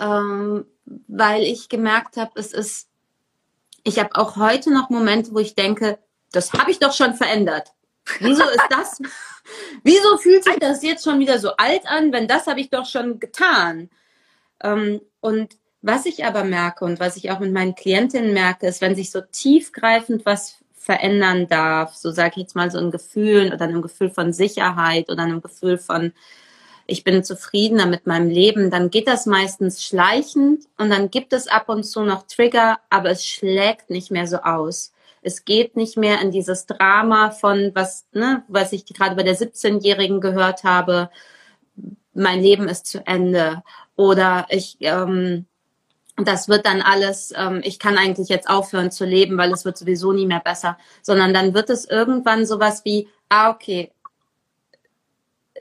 ähm, 0.00 0.66
weil 1.06 1.44
ich 1.44 1.68
gemerkt 1.68 2.16
habe, 2.16 2.32
es 2.34 2.52
ist, 2.52 2.88
ich 3.84 4.00
habe 4.00 4.16
auch 4.16 4.36
heute 4.36 4.72
noch 4.72 4.90
Momente, 4.90 5.32
wo 5.32 5.38
ich 5.38 5.54
denke, 5.54 6.00
das 6.32 6.52
habe 6.52 6.72
ich 6.72 6.80
doch 6.80 6.92
schon 6.92 7.14
verändert. 7.14 7.72
Wieso 8.18 8.42
ist 8.42 8.66
das? 8.70 8.98
Wieso 9.84 10.18
fühlt 10.18 10.42
sich 10.42 10.58
das 10.58 10.82
jetzt 10.82 11.04
schon 11.04 11.20
wieder 11.20 11.38
so 11.38 11.50
alt 11.56 11.86
an, 11.86 12.12
wenn 12.12 12.26
das 12.26 12.48
habe 12.48 12.60
ich 12.60 12.70
doch 12.70 12.86
schon 12.86 13.20
getan? 13.20 13.88
Ähm, 14.64 15.00
und 15.20 15.56
was 15.80 16.06
ich 16.06 16.24
aber 16.24 16.42
merke 16.42 16.84
und 16.84 16.98
was 16.98 17.16
ich 17.16 17.30
auch 17.30 17.38
mit 17.38 17.52
meinen 17.52 17.76
Klientinnen 17.76 18.34
merke, 18.34 18.66
ist, 18.66 18.80
wenn 18.80 18.96
sich 18.96 19.12
so 19.12 19.20
tiefgreifend 19.20 20.26
was 20.26 20.58
verändern 20.88 21.48
darf, 21.48 21.94
so 21.94 22.10
sage 22.10 22.30
ich 22.36 22.44
jetzt 22.44 22.56
mal 22.56 22.70
so 22.70 22.78
ein 22.78 22.90
Gefühl 22.90 23.52
oder 23.52 23.66
ein 23.66 23.82
Gefühl 23.82 24.08
von 24.08 24.32
Sicherheit 24.32 25.10
oder 25.10 25.24
ein 25.24 25.42
Gefühl 25.42 25.76
von, 25.76 26.14
ich 26.86 27.04
bin 27.04 27.22
zufriedener 27.22 27.84
mit 27.84 28.06
meinem 28.06 28.30
Leben, 28.30 28.70
dann 28.70 28.88
geht 28.88 29.06
das 29.06 29.26
meistens 29.26 29.84
schleichend 29.84 30.64
und 30.78 30.88
dann 30.88 31.10
gibt 31.10 31.34
es 31.34 31.46
ab 31.46 31.68
und 31.68 31.84
zu 31.84 32.04
noch 32.04 32.22
Trigger, 32.26 32.78
aber 32.88 33.10
es 33.10 33.26
schlägt 33.26 33.90
nicht 33.90 34.10
mehr 34.10 34.26
so 34.26 34.38
aus. 34.38 34.94
Es 35.20 35.44
geht 35.44 35.76
nicht 35.76 35.98
mehr 35.98 36.22
in 36.22 36.30
dieses 36.30 36.64
Drama 36.64 37.32
von 37.32 37.72
was, 37.74 38.06
ne, 38.12 38.42
was 38.48 38.72
ich 38.72 38.86
gerade 38.86 39.14
bei 39.14 39.24
der 39.24 39.36
17-Jährigen 39.36 40.22
gehört 40.22 40.64
habe, 40.64 41.10
mein 42.14 42.40
Leben 42.40 42.66
ist 42.66 42.86
zu 42.86 43.06
Ende 43.06 43.62
oder 43.94 44.46
ich, 44.48 44.78
ähm, 44.80 45.44
das 46.26 46.48
wird 46.48 46.66
dann 46.66 46.82
alles, 46.82 47.32
ähm, 47.36 47.60
ich 47.64 47.78
kann 47.78 47.98
eigentlich 47.98 48.28
jetzt 48.28 48.48
aufhören 48.48 48.90
zu 48.90 49.04
leben, 49.04 49.38
weil 49.38 49.52
es 49.52 49.64
wird 49.64 49.78
sowieso 49.78 50.12
nie 50.12 50.26
mehr 50.26 50.40
besser, 50.40 50.78
sondern 51.02 51.32
dann 51.32 51.54
wird 51.54 51.70
es 51.70 51.84
irgendwann 51.84 52.46
sowas 52.46 52.84
wie, 52.84 53.08
ah, 53.28 53.50
okay, 53.50 53.92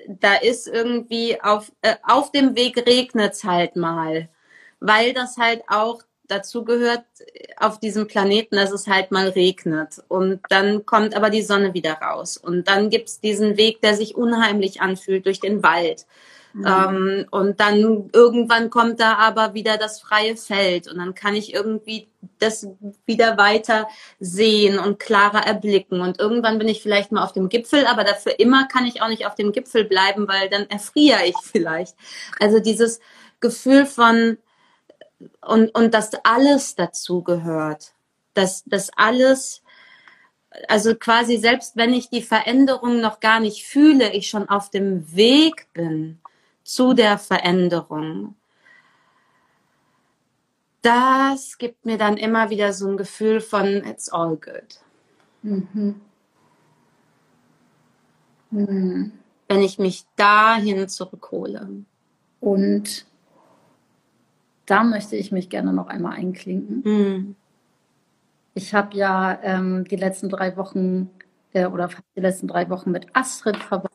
da 0.08 0.36
ist 0.36 0.68
irgendwie 0.68 1.42
auf, 1.42 1.72
äh, 1.82 1.96
auf 2.04 2.32
dem 2.32 2.56
Weg 2.56 2.78
regnet's 2.88 3.44
halt 3.44 3.76
mal, 3.76 4.30
weil 4.80 5.14
das 5.14 5.38
halt 5.38 5.64
auch 5.68 6.02
dazu 6.28 6.64
gehört 6.66 7.06
auf 7.58 7.80
diesem 7.80 8.08
Planeten, 8.08 8.56
dass 8.56 8.72
es 8.72 8.88
halt 8.88 9.12
mal 9.12 9.30
regnet. 9.30 10.04
Und 10.08 10.42
dann 10.50 10.86
kommt 10.86 11.16
aber 11.16 11.30
die 11.30 11.42
Sonne 11.42 11.74
wieder 11.74 11.94
raus. 11.94 12.38
Und 12.38 12.68
dann 12.68 12.90
gibt's 12.90 13.20
diesen 13.22 13.58
Weg, 13.58 13.82
der 13.82 13.96
sich 13.96 14.16
unheimlich 14.16 14.82
anfühlt 14.82 15.26
durch 15.26 15.40
den 15.40 15.64
Wald. 15.64 16.06
Mhm. 16.58 16.66
Ähm, 16.66 17.26
und 17.30 17.60
dann 17.60 18.10
irgendwann 18.14 18.72
kommt 18.72 19.00
da 19.00 19.14
aber 19.14 19.54
wieder 19.54 19.78
das 19.78 20.02
freie 20.02 20.36
Feld 20.36 20.88
und 20.88 20.98
dann 20.98 21.14
kann 21.14 21.36
ich 21.36 21.54
irgendwie 21.54 22.10
das 22.40 22.68
wieder 23.06 23.38
weiter 23.38 23.88
sehen 24.20 24.80
und 24.80 24.98
klarer 24.98 25.46
erblicken. 25.46 26.02
Und 26.02 26.20
irgendwann 26.20 26.58
bin 26.58 26.68
ich 26.68 26.82
vielleicht 26.82 27.12
mal 27.12 27.24
auf 27.24 27.34
dem 27.34 27.50
Gipfel, 27.50 27.86
aber 27.86 28.04
dafür 28.04 28.40
immer 28.40 28.68
kann 28.68 28.86
ich 28.86 29.04
auch 29.04 29.08
nicht 29.08 29.28
auf 29.28 29.36
dem 29.36 29.52
Gipfel 29.52 29.84
bleiben, 29.86 30.28
weil 30.28 30.50
dann 30.50 30.68
erfriere 30.68 31.26
ich 31.26 31.36
vielleicht. 31.44 31.96
Also 32.40 32.60
dieses 32.60 33.00
Gefühl 33.40 33.86
von 33.86 34.40
und, 35.46 35.70
und 35.76 35.94
dass 35.94 36.12
alles 36.24 36.76
dazu 36.76 37.22
gehört. 37.22 37.94
Dass 38.34 38.64
das 38.66 38.90
alles 38.96 39.62
also 40.68 40.96
quasi 40.96 41.38
selbst 41.38 41.76
wenn 41.76 41.94
ich 41.94 42.10
die 42.10 42.24
Veränderung 42.24 43.00
noch 43.00 43.20
gar 43.20 43.40
nicht 43.40 43.64
fühle, 43.68 44.12
ich 44.14 44.28
schon 44.28 44.50
auf 44.50 44.72
dem 44.72 45.16
Weg 45.16 45.68
bin 45.74 46.20
zu 46.68 46.94
der 46.94 47.18
Veränderung. 47.18 48.36
Das 50.82 51.58
gibt 51.58 51.86
mir 51.86 51.98
dann 51.98 52.18
immer 52.18 52.50
wieder 52.50 52.74
so 52.74 52.90
ein 52.90 52.98
Gefühl 52.98 53.40
von 53.40 53.66
it's 53.86 54.10
all 54.10 54.36
good. 54.36 54.82
Mhm. 55.44 56.02
Mhm. 58.52 59.14
Wenn 59.48 59.62
ich 59.62 59.80
mich 59.80 60.06
dahin 60.18 60.90
zurückhole. 60.90 61.70
Und 62.42 63.06
da 64.66 64.84
möchte 64.84 65.16
ich 65.16 65.32
mich 65.32 65.50
gerne 65.50 65.72
noch 65.72 65.88
einmal 65.88 66.18
einklinken. 66.18 66.82
Mhm. 66.84 67.36
Ich 68.56 68.74
habe 68.74 68.98
ja 68.98 69.40
ähm, 69.42 69.86
die 69.86 69.96
letzten 69.96 70.28
drei 70.28 70.58
Wochen 70.58 71.10
äh, 71.54 71.66
oder 71.66 71.90
die 72.18 72.22
letzten 72.22 72.50
drei 72.50 72.70
Wochen 72.70 72.92
mit 72.92 73.08
Astrid 73.14 73.56
verbracht. 73.56 73.87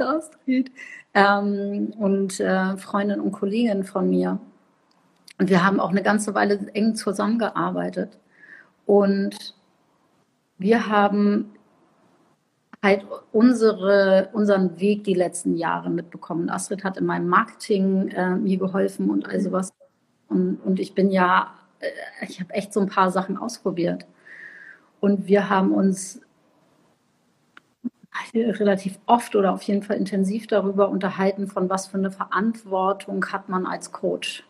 Astrid 0.00 0.70
ähm, 1.14 1.92
und 1.98 2.40
äh, 2.40 2.76
Freundin 2.76 3.20
und 3.20 3.32
Kollegin 3.32 3.84
von 3.84 4.10
mir. 4.10 4.38
Und 5.38 5.50
wir 5.50 5.64
haben 5.64 5.80
auch 5.80 5.90
eine 5.90 6.02
ganze 6.02 6.34
Weile 6.34 6.58
eng 6.74 6.94
zusammengearbeitet. 6.94 8.18
Und 8.86 9.54
wir 10.58 10.86
haben 10.88 11.54
halt 12.82 13.04
unsere, 13.32 14.28
unseren 14.32 14.78
Weg 14.78 15.04
die 15.04 15.14
letzten 15.14 15.56
Jahre 15.56 15.90
mitbekommen. 15.90 16.50
Astrid 16.50 16.84
hat 16.84 16.98
in 16.98 17.06
meinem 17.06 17.28
Marketing 17.28 18.08
äh, 18.08 18.36
mir 18.36 18.58
geholfen 18.58 19.10
und 19.10 19.26
all 19.26 19.40
sowas. 19.40 19.72
Und, 20.28 20.56
und 20.64 20.78
ich 20.78 20.94
bin 20.94 21.10
ja, 21.10 21.54
äh, 21.80 21.88
ich 22.28 22.40
habe 22.40 22.52
echt 22.52 22.72
so 22.72 22.80
ein 22.80 22.88
paar 22.88 23.10
Sachen 23.10 23.36
ausprobiert. 23.36 24.06
Und 25.00 25.26
wir 25.26 25.48
haben 25.48 25.72
uns 25.72 26.20
relativ 28.34 28.98
oft 29.06 29.36
oder 29.36 29.52
auf 29.52 29.62
jeden 29.62 29.82
Fall 29.82 29.96
intensiv 29.96 30.46
darüber 30.46 30.88
unterhalten, 30.88 31.46
von 31.46 31.68
was 31.68 31.86
für 31.86 31.98
eine 31.98 32.10
Verantwortung 32.10 33.24
hat 33.26 33.48
man 33.48 33.66
als 33.66 33.92
Coach. 33.92 34.44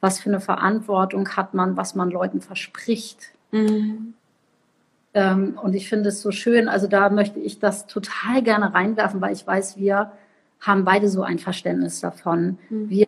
Was 0.00 0.20
für 0.20 0.30
eine 0.30 0.40
Verantwortung 0.40 1.28
hat 1.36 1.54
man, 1.54 1.76
was 1.76 1.94
man 1.94 2.10
Leuten 2.10 2.40
verspricht. 2.40 3.32
Mhm. 3.50 4.14
Ähm, 5.12 5.58
und 5.62 5.74
ich 5.74 5.88
finde 5.88 6.10
es 6.10 6.22
so 6.22 6.30
schön, 6.30 6.68
also 6.68 6.86
da 6.86 7.10
möchte 7.10 7.40
ich 7.40 7.58
das 7.58 7.86
total 7.86 8.42
gerne 8.42 8.72
reinwerfen, 8.72 9.20
weil 9.20 9.32
ich 9.32 9.46
weiß, 9.46 9.76
wir 9.76 10.12
haben 10.60 10.84
beide 10.84 11.08
so 11.08 11.22
ein 11.22 11.38
Verständnis 11.38 12.00
davon. 12.00 12.58
Mhm. 12.68 12.90
Wir, 12.90 13.06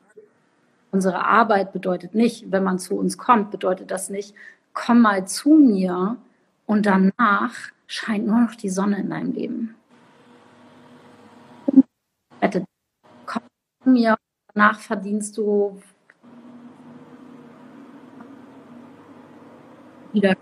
unsere 0.90 1.24
Arbeit 1.24 1.72
bedeutet 1.72 2.14
nicht, 2.14 2.50
wenn 2.50 2.64
man 2.64 2.78
zu 2.78 2.96
uns 2.96 3.16
kommt, 3.16 3.50
bedeutet 3.50 3.90
das 3.90 4.10
nicht, 4.10 4.34
komm 4.74 5.02
mal 5.02 5.26
zu 5.26 5.54
mir 5.54 6.16
und 6.66 6.86
danach 6.86 7.54
scheint 7.86 8.26
nur 8.26 8.40
noch 8.40 8.54
die 8.54 8.70
Sonne 8.70 8.98
in 8.98 9.10
deinem 9.10 9.32
Leben 9.32 9.74
hätte, 12.43 12.64
komm 13.24 13.43
mir, 13.84 14.16
danach 14.53 14.80
verdienst 14.80 15.38
du 15.38 15.80
wieder 20.12 20.36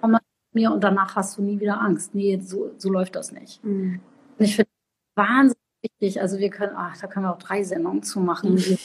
komm 0.00 0.18
mir 0.52 0.72
und 0.72 0.82
danach 0.82 1.16
hast 1.16 1.38
du 1.38 1.42
nie 1.42 1.60
wieder 1.60 1.80
Angst. 1.80 2.14
Nee, 2.14 2.40
so, 2.40 2.72
so 2.76 2.90
läuft 2.90 3.16
das 3.16 3.32
nicht. 3.32 3.62
Mhm. 3.64 4.00
Und 4.38 4.44
ich 4.44 4.56
finde 4.56 4.70
wahnsinnig 5.14 5.56
wichtig, 5.82 6.20
also 6.20 6.38
wir 6.38 6.50
können, 6.50 6.74
ach, 6.76 6.96
da 6.98 7.06
können 7.06 7.26
wir 7.26 7.32
auch 7.32 7.38
drei 7.38 7.62
Sendungen 7.62 8.02
zu 8.02 8.20
machen. 8.20 8.54
Mhm. 8.54 8.78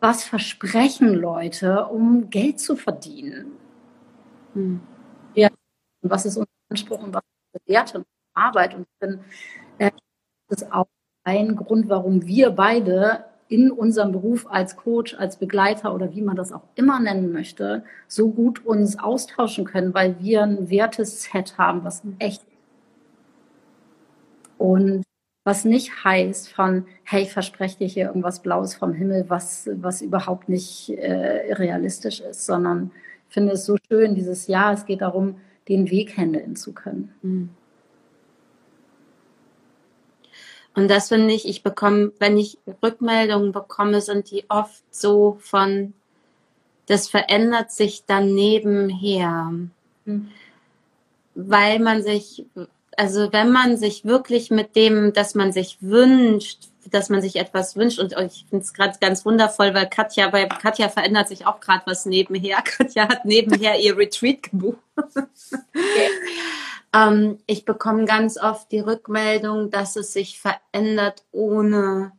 Was 0.00 0.24
versprechen 0.24 1.14
Leute, 1.14 1.86
um 1.86 2.30
Geld 2.30 2.60
zu 2.60 2.76
verdienen? 2.76 3.52
Mhm. 4.54 4.80
Ja, 5.34 5.48
was 6.02 6.26
ist 6.26 6.36
unser 6.36 6.50
Anspruch 6.68 7.02
und 7.02 7.14
was 7.14 7.22
ist 7.52 7.68
Werte 7.68 7.98
und 7.98 8.06
Arbeit? 8.34 8.74
Und 8.74 8.82
ich 8.82 8.98
finde, 8.98 9.24
äh, 9.78 9.90
das 10.48 10.62
ist 10.62 10.72
auch 10.72 10.86
ein 11.24 11.56
Grund, 11.56 11.88
warum 11.88 12.26
wir 12.26 12.50
beide 12.50 13.24
in 13.48 13.70
unserem 13.70 14.12
Beruf 14.12 14.46
als 14.48 14.76
Coach, 14.76 15.14
als 15.14 15.36
Begleiter 15.36 15.94
oder 15.94 16.14
wie 16.14 16.22
man 16.22 16.36
das 16.36 16.52
auch 16.52 16.62
immer 16.74 16.98
nennen 17.00 17.32
möchte, 17.32 17.84
so 18.08 18.30
gut 18.30 18.64
uns 18.64 18.98
austauschen 18.98 19.66
können, 19.66 19.92
weil 19.92 20.16
wir 20.20 20.42
ein 20.42 20.70
Werteset 20.70 21.58
haben, 21.58 21.84
was 21.84 22.02
echt 22.18 22.42
und 24.56 25.02
was 25.44 25.64
nicht 25.64 26.04
heißt 26.04 26.48
von, 26.48 26.86
hey, 27.02 27.22
ich 27.22 27.32
verspreche 27.32 27.78
dir 27.78 27.88
hier 27.88 28.06
irgendwas 28.06 28.40
Blaues 28.40 28.74
vom 28.74 28.92
Himmel, 28.92 29.24
was, 29.28 29.68
was 29.74 30.00
überhaupt 30.00 30.48
nicht 30.48 30.90
äh, 30.90 31.52
realistisch 31.54 32.20
ist, 32.20 32.46
sondern 32.46 32.92
ich 33.28 33.34
finde 33.34 33.52
es 33.52 33.66
so 33.66 33.76
schön, 33.90 34.14
dieses 34.14 34.46
Jahr, 34.46 34.72
es 34.72 34.86
geht 34.86 35.00
darum, 35.00 35.36
den 35.68 35.90
Weg 35.90 36.16
handeln 36.16 36.54
zu 36.56 36.72
können. 36.72 37.12
Mhm. 37.22 37.50
Und 40.74 40.88
das 40.88 41.08
finde 41.08 41.34
ich, 41.34 41.46
ich 41.46 41.62
bekomme, 41.62 42.12
wenn 42.18 42.38
ich 42.38 42.58
Rückmeldungen 42.82 43.52
bekomme, 43.52 44.00
sind 44.00 44.30
die 44.30 44.44
oft 44.48 44.82
so 44.90 45.38
von, 45.40 45.92
das 46.86 47.08
verändert 47.08 47.70
sich 47.72 48.04
dann 48.06 48.34
nebenher. 48.34 49.52
Mhm. 50.04 50.28
Weil 51.34 51.78
man 51.78 52.02
sich, 52.02 52.46
also 52.96 53.32
wenn 53.32 53.52
man 53.52 53.76
sich 53.76 54.04
wirklich 54.04 54.50
mit 54.50 54.76
dem, 54.76 55.12
dass 55.12 55.34
man 55.34 55.52
sich 55.52 55.78
wünscht, 55.80 56.68
dass 56.90 57.08
man 57.10 57.22
sich 57.22 57.36
etwas 57.36 57.76
wünscht 57.76 58.00
und 58.00 58.12
ich 58.12 58.44
finde 58.48 58.64
es 58.64 58.74
gerade 58.74 58.98
ganz 59.00 59.24
wundervoll, 59.24 59.72
weil 59.72 59.88
Katja, 59.88 60.28
bei 60.28 60.46
Katja 60.46 60.88
verändert 60.88 61.28
sich 61.28 61.46
auch 61.46 61.60
gerade 61.60 61.82
was 61.86 62.06
nebenher. 62.06 62.62
Katja 62.64 63.08
hat 63.08 63.24
nebenher 63.24 63.78
ihr 63.78 63.96
Retreat 63.96 64.42
gebucht. 64.42 64.78
Okay. 64.96 66.08
Ähm, 66.92 67.38
ich 67.46 67.64
bekomme 67.64 68.04
ganz 68.04 68.38
oft 68.38 68.70
die 68.70 68.80
Rückmeldung, 68.80 69.70
dass 69.70 69.96
es 69.96 70.12
sich 70.12 70.40
verändert 70.40 71.24
ohne 71.32 72.12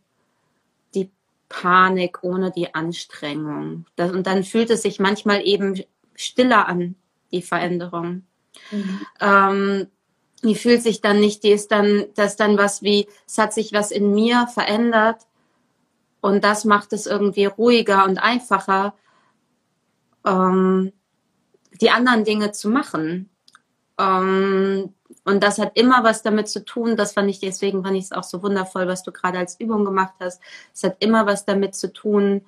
die 0.95 1.11
Panik, 1.49 2.23
ohne 2.23 2.51
die 2.51 2.73
Anstrengung. 2.73 3.85
Das, 3.95 4.11
und 4.11 4.27
dann 4.27 4.43
fühlt 4.43 4.69
es 4.69 4.81
sich 4.81 4.99
manchmal 4.99 5.45
eben 5.45 5.81
stiller 6.15 6.67
an, 6.67 6.95
die 7.31 7.41
Veränderung. 7.41 8.23
Mhm. 8.71 9.05
Ähm, 9.19 9.87
die 10.43 10.55
fühlt 10.55 10.83
sich 10.83 11.01
dann 11.01 11.19
nicht, 11.19 11.43
die 11.43 11.51
ist 11.51 11.71
dann, 11.71 12.05
das 12.15 12.35
dann 12.35 12.57
was 12.57 12.83
wie, 12.83 13.07
es 13.25 13.37
hat 13.37 13.53
sich 13.53 13.71
was 13.71 13.91
in 13.91 14.13
mir 14.13 14.47
verändert 14.47 15.25
und 16.21 16.43
das 16.43 16.65
macht 16.65 16.93
es 16.93 17.05
irgendwie 17.05 17.45
ruhiger 17.45 18.05
und 18.05 18.17
einfacher, 18.17 18.93
ähm, 20.25 20.91
die 21.81 21.89
anderen 21.89 22.23
Dinge 22.25 22.51
zu 22.51 22.69
machen. 22.69 23.29
Ähm, 23.97 24.93
und 25.25 25.43
das 25.43 25.57
hat 25.57 25.77
immer 25.77 26.03
was 26.03 26.21
damit 26.21 26.49
zu 26.49 26.65
tun, 26.65 26.97
das 26.97 27.13
fand 27.13 27.29
ich 27.29 27.39
deswegen, 27.39 27.83
fand 27.83 27.95
ich 27.95 28.05
es 28.05 28.11
auch 28.11 28.23
so 28.23 28.43
wundervoll, 28.43 28.87
was 28.87 29.03
du 29.03 29.11
gerade 29.11 29.37
als 29.37 29.59
Übung 29.59 29.85
gemacht 29.85 30.13
hast. 30.19 30.41
Es 30.73 30.83
hat 30.83 30.97
immer 30.99 31.25
was 31.25 31.45
damit 31.45 31.75
zu 31.75 31.93
tun, 31.93 32.41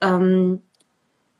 ähm, 0.00 0.62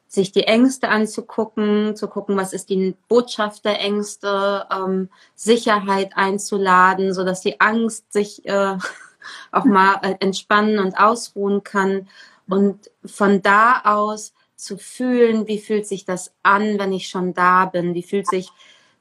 sich 0.07 0.30
die 0.32 0.44
Ängste 0.44 0.88
anzugucken, 0.88 1.96
zu 1.96 2.09
gucken, 2.09 2.36
was 2.36 2.52
ist 2.52 2.70
die 2.70 2.96
Botschaft 3.09 3.64
der 3.64 3.80
Ängste, 3.80 4.66
ähm, 4.70 5.09
Sicherheit 5.34 6.12
einzuladen, 6.16 7.12
so 7.12 7.24
dass 7.24 7.40
die 7.40 7.61
Angst 7.61 8.12
sich 8.12 8.46
äh, 8.46 8.76
auch 9.52 9.64
mal 9.64 10.00
äh, 10.02 10.16
entspannen 10.20 10.78
und 10.78 10.98
ausruhen 10.98 11.64
kann 11.64 12.09
und 12.46 12.90
von 13.05 13.42
da 13.42 13.80
aus 13.84 14.34
zu 14.57 14.78
fühlen, 14.78 15.48
wie 15.48 15.59
fühlt 15.59 15.86
sich 15.86 16.05
das 16.05 16.32
an, 16.42 16.78
wenn 16.78 16.92
ich 16.92 17.09
schon 17.09 17.34
da 17.34 17.64
bin, 17.66 17.94
wie 17.94 18.02
fühlt 18.02 18.28
sich 18.28 18.50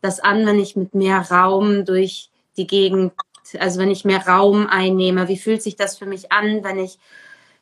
das 0.04 0.20
an, 0.20 0.46
wenn 0.46 0.60
ich 0.60 0.76
mit 0.76 0.94
mehr 0.94 1.32
Raum 1.32 1.86
durch 1.86 2.30
die 2.58 2.68
Gegend, 2.68 3.14
also 3.60 3.80
wenn 3.80 3.92
ich 3.92 4.06
mehr 4.06 4.28
Raum 4.28 4.68
einnehme? 4.68 5.28
Wie 5.28 5.38
fühlt 5.38 5.64
sich 5.64 5.76
das 5.76 5.98
für 5.98 6.06
mich 6.06 6.32
an, 6.32 6.64
wenn 6.64 6.78
ich, 6.78 7.00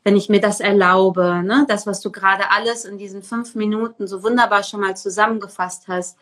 wenn 0.03 0.15
ich 0.15 0.29
mir 0.29 0.41
das 0.41 0.59
erlaube? 0.59 1.43
Ne? 1.43 1.65
Das, 1.69 1.85
was 1.85 2.01
du 2.01 2.11
gerade 2.11 2.49
alles 2.51 2.85
in 2.85 2.97
diesen 2.97 3.23
fünf 3.23 3.55
Minuten 3.55 4.07
so 4.07 4.23
wunderbar 4.23 4.63
schon 4.63 4.81
mal 4.81 4.97
zusammengefasst 4.97 5.87
hast. 5.87 6.17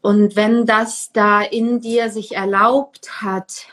Und 0.00 0.36
wenn 0.36 0.64
das 0.64 1.12
da 1.12 1.42
in 1.42 1.80
dir 1.80 2.08
sich 2.10 2.34
erlaubt 2.34 3.20
hat, 3.20 3.66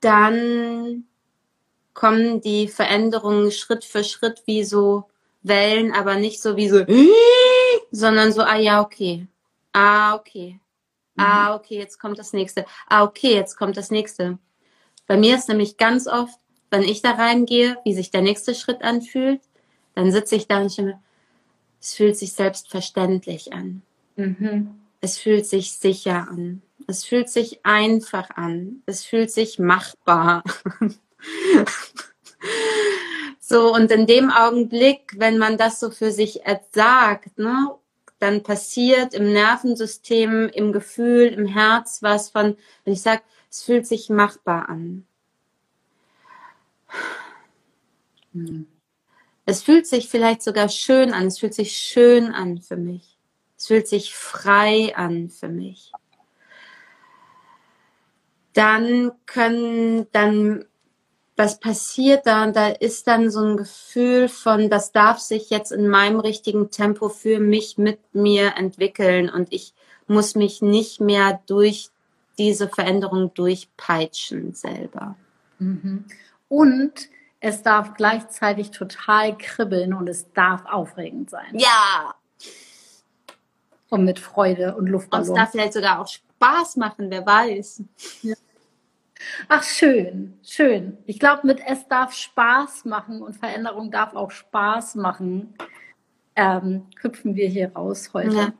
dann 0.00 1.04
kommen 1.94 2.40
die 2.40 2.68
Veränderungen 2.68 3.52
Schritt 3.52 3.84
für 3.84 4.04
Schritt 4.04 4.42
wie 4.46 4.64
so 4.64 5.04
Wellen, 5.42 5.92
aber 5.92 6.16
nicht 6.16 6.42
so 6.42 6.56
wie 6.56 6.68
so 6.68 6.84
sondern 7.90 8.32
so, 8.32 8.42
ah 8.42 8.56
ja, 8.56 8.80
okay. 8.80 9.26
Ah, 9.72 10.14
okay. 10.14 10.60
Ah, 11.16 11.50
mhm. 11.50 11.56
okay, 11.56 11.78
jetzt 11.78 11.98
kommt 11.98 12.18
das 12.18 12.32
nächste. 12.32 12.64
Ah, 12.88 13.04
okay, 13.04 13.34
jetzt 13.34 13.56
kommt 13.56 13.76
das 13.76 13.90
nächste. 13.90 14.38
Bei 15.06 15.16
mir 15.16 15.36
ist 15.36 15.48
nämlich 15.48 15.76
ganz 15.76 16.06
oft, 16.06 16.38
wenn 16.70 16.82
ich 16.82 17.02
da 17.02 17.12
reingehe, 17.12 17.76
wie 17.84 17.94
sich 17.94 18.10
der 18.10 18.22
nächste 18.22 18.54
Schritt 18.54 18.82
anfühlt, 18.82 19.40
dann 19.94 20.12
sitze 20.12 20.36
ich 20.36 20.46
da 20.46 20.60
und 20.60 20.72
stimme, 20.72 21.00
es 21.80 21.94
fühlt 21.94 22.16
sich 22.16 22.32
selbstverständlich 22.32 23.52
an. 23.52 23.82
Mhm. 24.16 24.80
Es 25.00 25.18
fühlt 25.18 25.46
sich 25.46 25.72
sicher 25.72 26.28
an. 26.30 26.62
Es 26.86 27.04
fühlt 27.04 27.28
sich 27.28 27.64
einfach 27.64 28.30
an. 28.30 28.82
Es 28.86 29.04
fühlt 29.04 29.30
sich 29.30 29.58
machbar. 29.58 30.44
so, 33.40 33.74
und 33.74 33.90
in 33.90 34.06
dem 34.06 34.30
Augenblick, 34.30 35.14
wenn 35.16 35.38
man 35.38 35.56
das 35.56 35.80
so 35.80 35.90
für 35.90 36.12
sich 36.12 36.40
sagt, 36.72 37.38
ne, 37.38 37.74
dann 38.20 38.42
passiert 38.42 39.14
im 39.14 39.32
Nervensystem, 39.32 40.48
im 40.48 40.72
Gefühl, 40.72 41.28
im 41.28 41.46
Herz 41.46 42.02
was 42.02 42.30
von, 42.30 42.56
wenn 42.84 42.92
ich 42.92 43.02
sage, 43.02 43.22
es 43.50 43.62
fühlt 43.62 43.86
sich 43.86 44.10
machbar 44.10 44.68
an. 44.68 45.06
Es 49.46 49.62
fühlt 49.62 49.86
sich 49.86 50.08
vielleicht 50.08 50.42
sogar 50.42 50.68
schön 50.68 51.12
an, 51.12 51.26
es 51.26 51.38
fühlt 51.38 51.54
sich 51.54 51.76
schön 51.76 52.32
an 52.32 52.60
für 52.60 52.76
mich. 52.76 53.18
Es 53.56 53.66
fühlt 53.66 53.88
sich 53.88 54.14
frei 54.14 54.94
an 54.94 55.30
für 55.30 55.48
mich. 55.48 55.90
Dann 58.52 59.12
können, 59.26 60.06
dann 60.12 60.66
was 61.40 61.58
passiert 61.58 62.26
da? 62.26 62.44
Und 62.44 62.54
da 62.54 62.68
ist 62.68 63.06
dann 63.06 63.30
so 63.30 63.40
ein 63.40 63.56
Gefühl 63.56 64.28
von, 64.28 64.68
das 64.68 64.92
darf 64.92 65.18
sich 65.18 65.48
jetzt 65.48 65.72
in 65.72 65.88
meinem 65.88 66.20
richtigen 66.20 66.70
Tempo 66.70 67.08
für 67.08 67.40
mich 67.40 67.78
mit 67.78 67.98
mir 68.12 68.56
entwickeln 68.56 69.30
und 69.30 69.50
ich 69.50 69.72
muss 70.06 70.34
mich 70.34 70.60
nicht 70.60 71.00
mehr 71.00 71.40
durch 71.46 71.88
diese 72.36 72.68
Veränderung 72.68 73.32
durchpeitschen 73.32 74.52
selber. 74.52 75.16
Mhm. 75.58 76.04
Und 76.48 76.92
es 77.40 77.62
darf 77.62 77.94
gleichzeitig 77.94 78.70
total 78.70 79.38
kribbeln 79.38 79.94
und 79.94 80.08
es 80.08 80.30
darf 80.34 80.66
aufregend 80.66 81.30
sein. 81.30 81.54
Ja. 81.54 82.14
Und 83.88 84.04
mit 84.04 84.18
Freude 84.18 84.76
und 84.76 84.88
Luftballon. 84.88 85.26
Und 85.26 85.32
es 85.32 85.40
darf 85.40 85.50
vielleicht 85.52 85.72
sogar 85.72 86.00
auch 86.00 86.08
Spaß 86.08 86.76
machen, 86.76 87.06
wer 87.08 87.24
weiß. 87.24 87.82
Ja. 88.22 88.34
Ach, 89.48 89.62
schön, 89.62 90.38
schön. 90.42 90.98
Ich 91.06 91.18
glaube, 91.18 91.46
mit 91.46 91.60
es 91.66 91.86
darf 91.88 92.14
Spaß 92.14 92.84
machen 92.84 93.22
und 93.22 93.36
Veränderung 93.36 93.90
darf 93.90 94.14
auch 94.14 94.30
Spaß 94.30 94.94
machen, 94.96 95.54
ähm, 96.36 96.86
hüpfen 97.00 97.34
wir 97.34 97.48
hier 97.48 97.72
raus 97.72 98.10
heute. 98.14 98.36
Ja. 98.36 98.52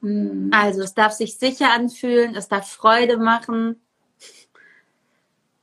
Hm. 0.00 0.50
Also, 0.52 0.82
es 0.82 0.94
darf 0.94 1.12
sich 1.12 1.38
sicher 1.38 1.72
anfühlen, 1.72 2.34
es 2.36 2.48
darf 2.48 2.70
Freude 2.70 3.16
machen. 3.16 3.80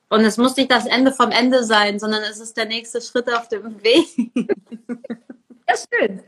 Und 0.09 0.21
es 0.21 0.37
muss 0.37 0.55
nicht 0.55 0.71
das 0.71 0.85
Ende 0.85 1.11
vom 1.11 1.31
Ende 1.31 1.63
sein, 1.63 1.99
sondern 1.99 2.23
es 2.23 2.39
ist 2.39 2.55
der 2.57 2.65
nächste 2.65 3.01
Schritt 3.01 3.31
auf 3.33 3.49
dem 3.49 3.83
Weg. 3.83 4.07
ja, 5.67 5.75
schön. 5.75 6.21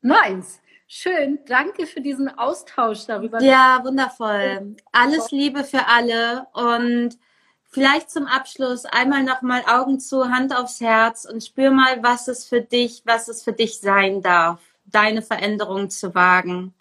Nice. 0.00 0.60
Schön, 0.88 1.40
danke 1.46 1.84
für 1.86 2.00
diesen 2.00 2.28
Austausch 2.38 3.06
darüber. 3.06 3.42
Ja, 3.42 3.80
wundervoll. 3.82 4.76
Alles 4.92 5.32
Liebe 5.32 5.64
für 5.64 5.86
alle 5.88 6.46
und 6.52 7.18
vielleicht 7.64 8.08
zum 8.08 8.26
Abschluss 8.26 8.84
einmal 8.84 9.24
nochmal 9.24 9.64
Augen 9.66 9.98
zu, 9.98 10.30
Hand 10.30 10.54
aufs 10.54 10.80
Herz 10.80 11.24
und 11.24 11.42
spür 11.42 11.72
mal, 11.72 12.02
was 12.04 12.28
es 12.28 12.44
für 12.44 12.60
dich, 12.60 13.02
was 13.04 13.26
es 13.26 13.42
für 13.42 13.52
dich 13.52 13.80
sein 13.80 14.22
darf, 14.22 14.60
deine 14.84 15.22
Veränderung 15.22 15.90
zu 15.90 16.14
wagen. 16.14 16.72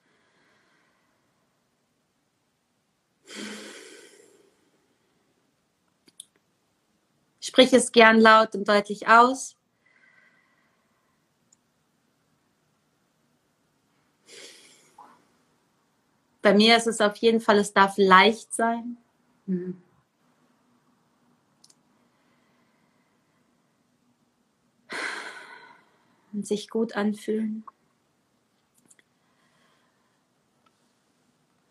Sprich 7.42 7.74
es 7.74 7.92
gern 7.92 8.20
laut 8.20 8.54
und 8.54 8.68
deutlich 8.68 9.08
aus. 9.08 9.56
Bei 16.46 16.54
mir 16.54 16.78
ist 16.78 16.86
es 16.86 17.02
auf 17.02 17.16
jeden 17.18 17.42
Fall, 17.42 17.58
es 17.58 17.74
darf 17.74 17.96
leicht 17.98 18.54
sein. 18.54 18.98
Mhm. 19.48 19.82
Und 26.32 26.46
sich 26.46 26.70
gut 26.70 26.96
anfühlen. 26.96 27.66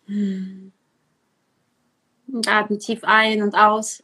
Und 0.08 0.72
atmen 2.48 2.80
tief 2.80 3.04
ein 3.04 3.42
und 3.42 3.54
aus. 3.54 4.02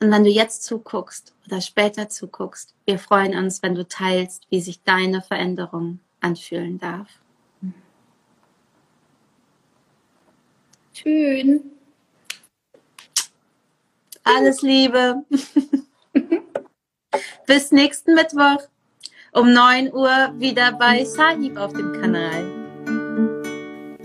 Und 0.00 0.10
wenn 0.10 0.24
du 0.24 0.30
jetzt 0.30 0.64
zuguckst 0.64 1.34
oder 1.46 1.60
später 1.60 2.08
zuguckst, 2.08 2.74
wir 2.86 2.98
freuen 2.98 3.36
uns, 3.36 3.62
wenn 3.62 3.74
du 3.74 3.86
teilst, 3.86 4.46
wie 4.48 4.60
sich 4.60 4.82
deine 4.82 5.20
Veränderung 5.20 6.00
anfühlen 6.20 6.78
darf. 6.78 7.08
Schön. 10.94 11.62
Alles 14.24 14.62
Liebe. 14.62 15.24
Bis 17.46 17.72
nächsten 17.72 18.14
Mittwoch 18.14 18.68
um 19.32 19.52
9 19.52 19.92
Uhr 19.92 20.34
wieder 20.38 20.72
bei 20.72 21.04
Sahib 21.04 21.56
auf 21.56 21.72
dem 21.72 22.00
Kanal. 22.00 22.59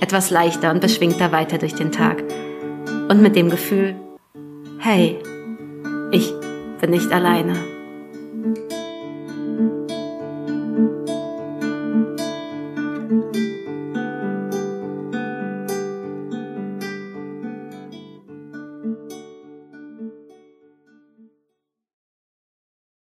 etwas 0.00 0.30
leichter 0.30 0.70
und 0.70 0.80
beschwingter 0.80 1.32
weiter 1.32 1.58
durch 1.58 1.74
den 1.74 1.92
Tag. 1.92 2.22
Und 3.08 3.22
mit 3.22 3.36
dem 3.36 3.50
Gefühl, 3.50 3.96
hey, 4.78 5.18
ich 6.10 6.32
bin 6.80 6.90
nicht 6.90 7.12
alleine. 7.12 7.54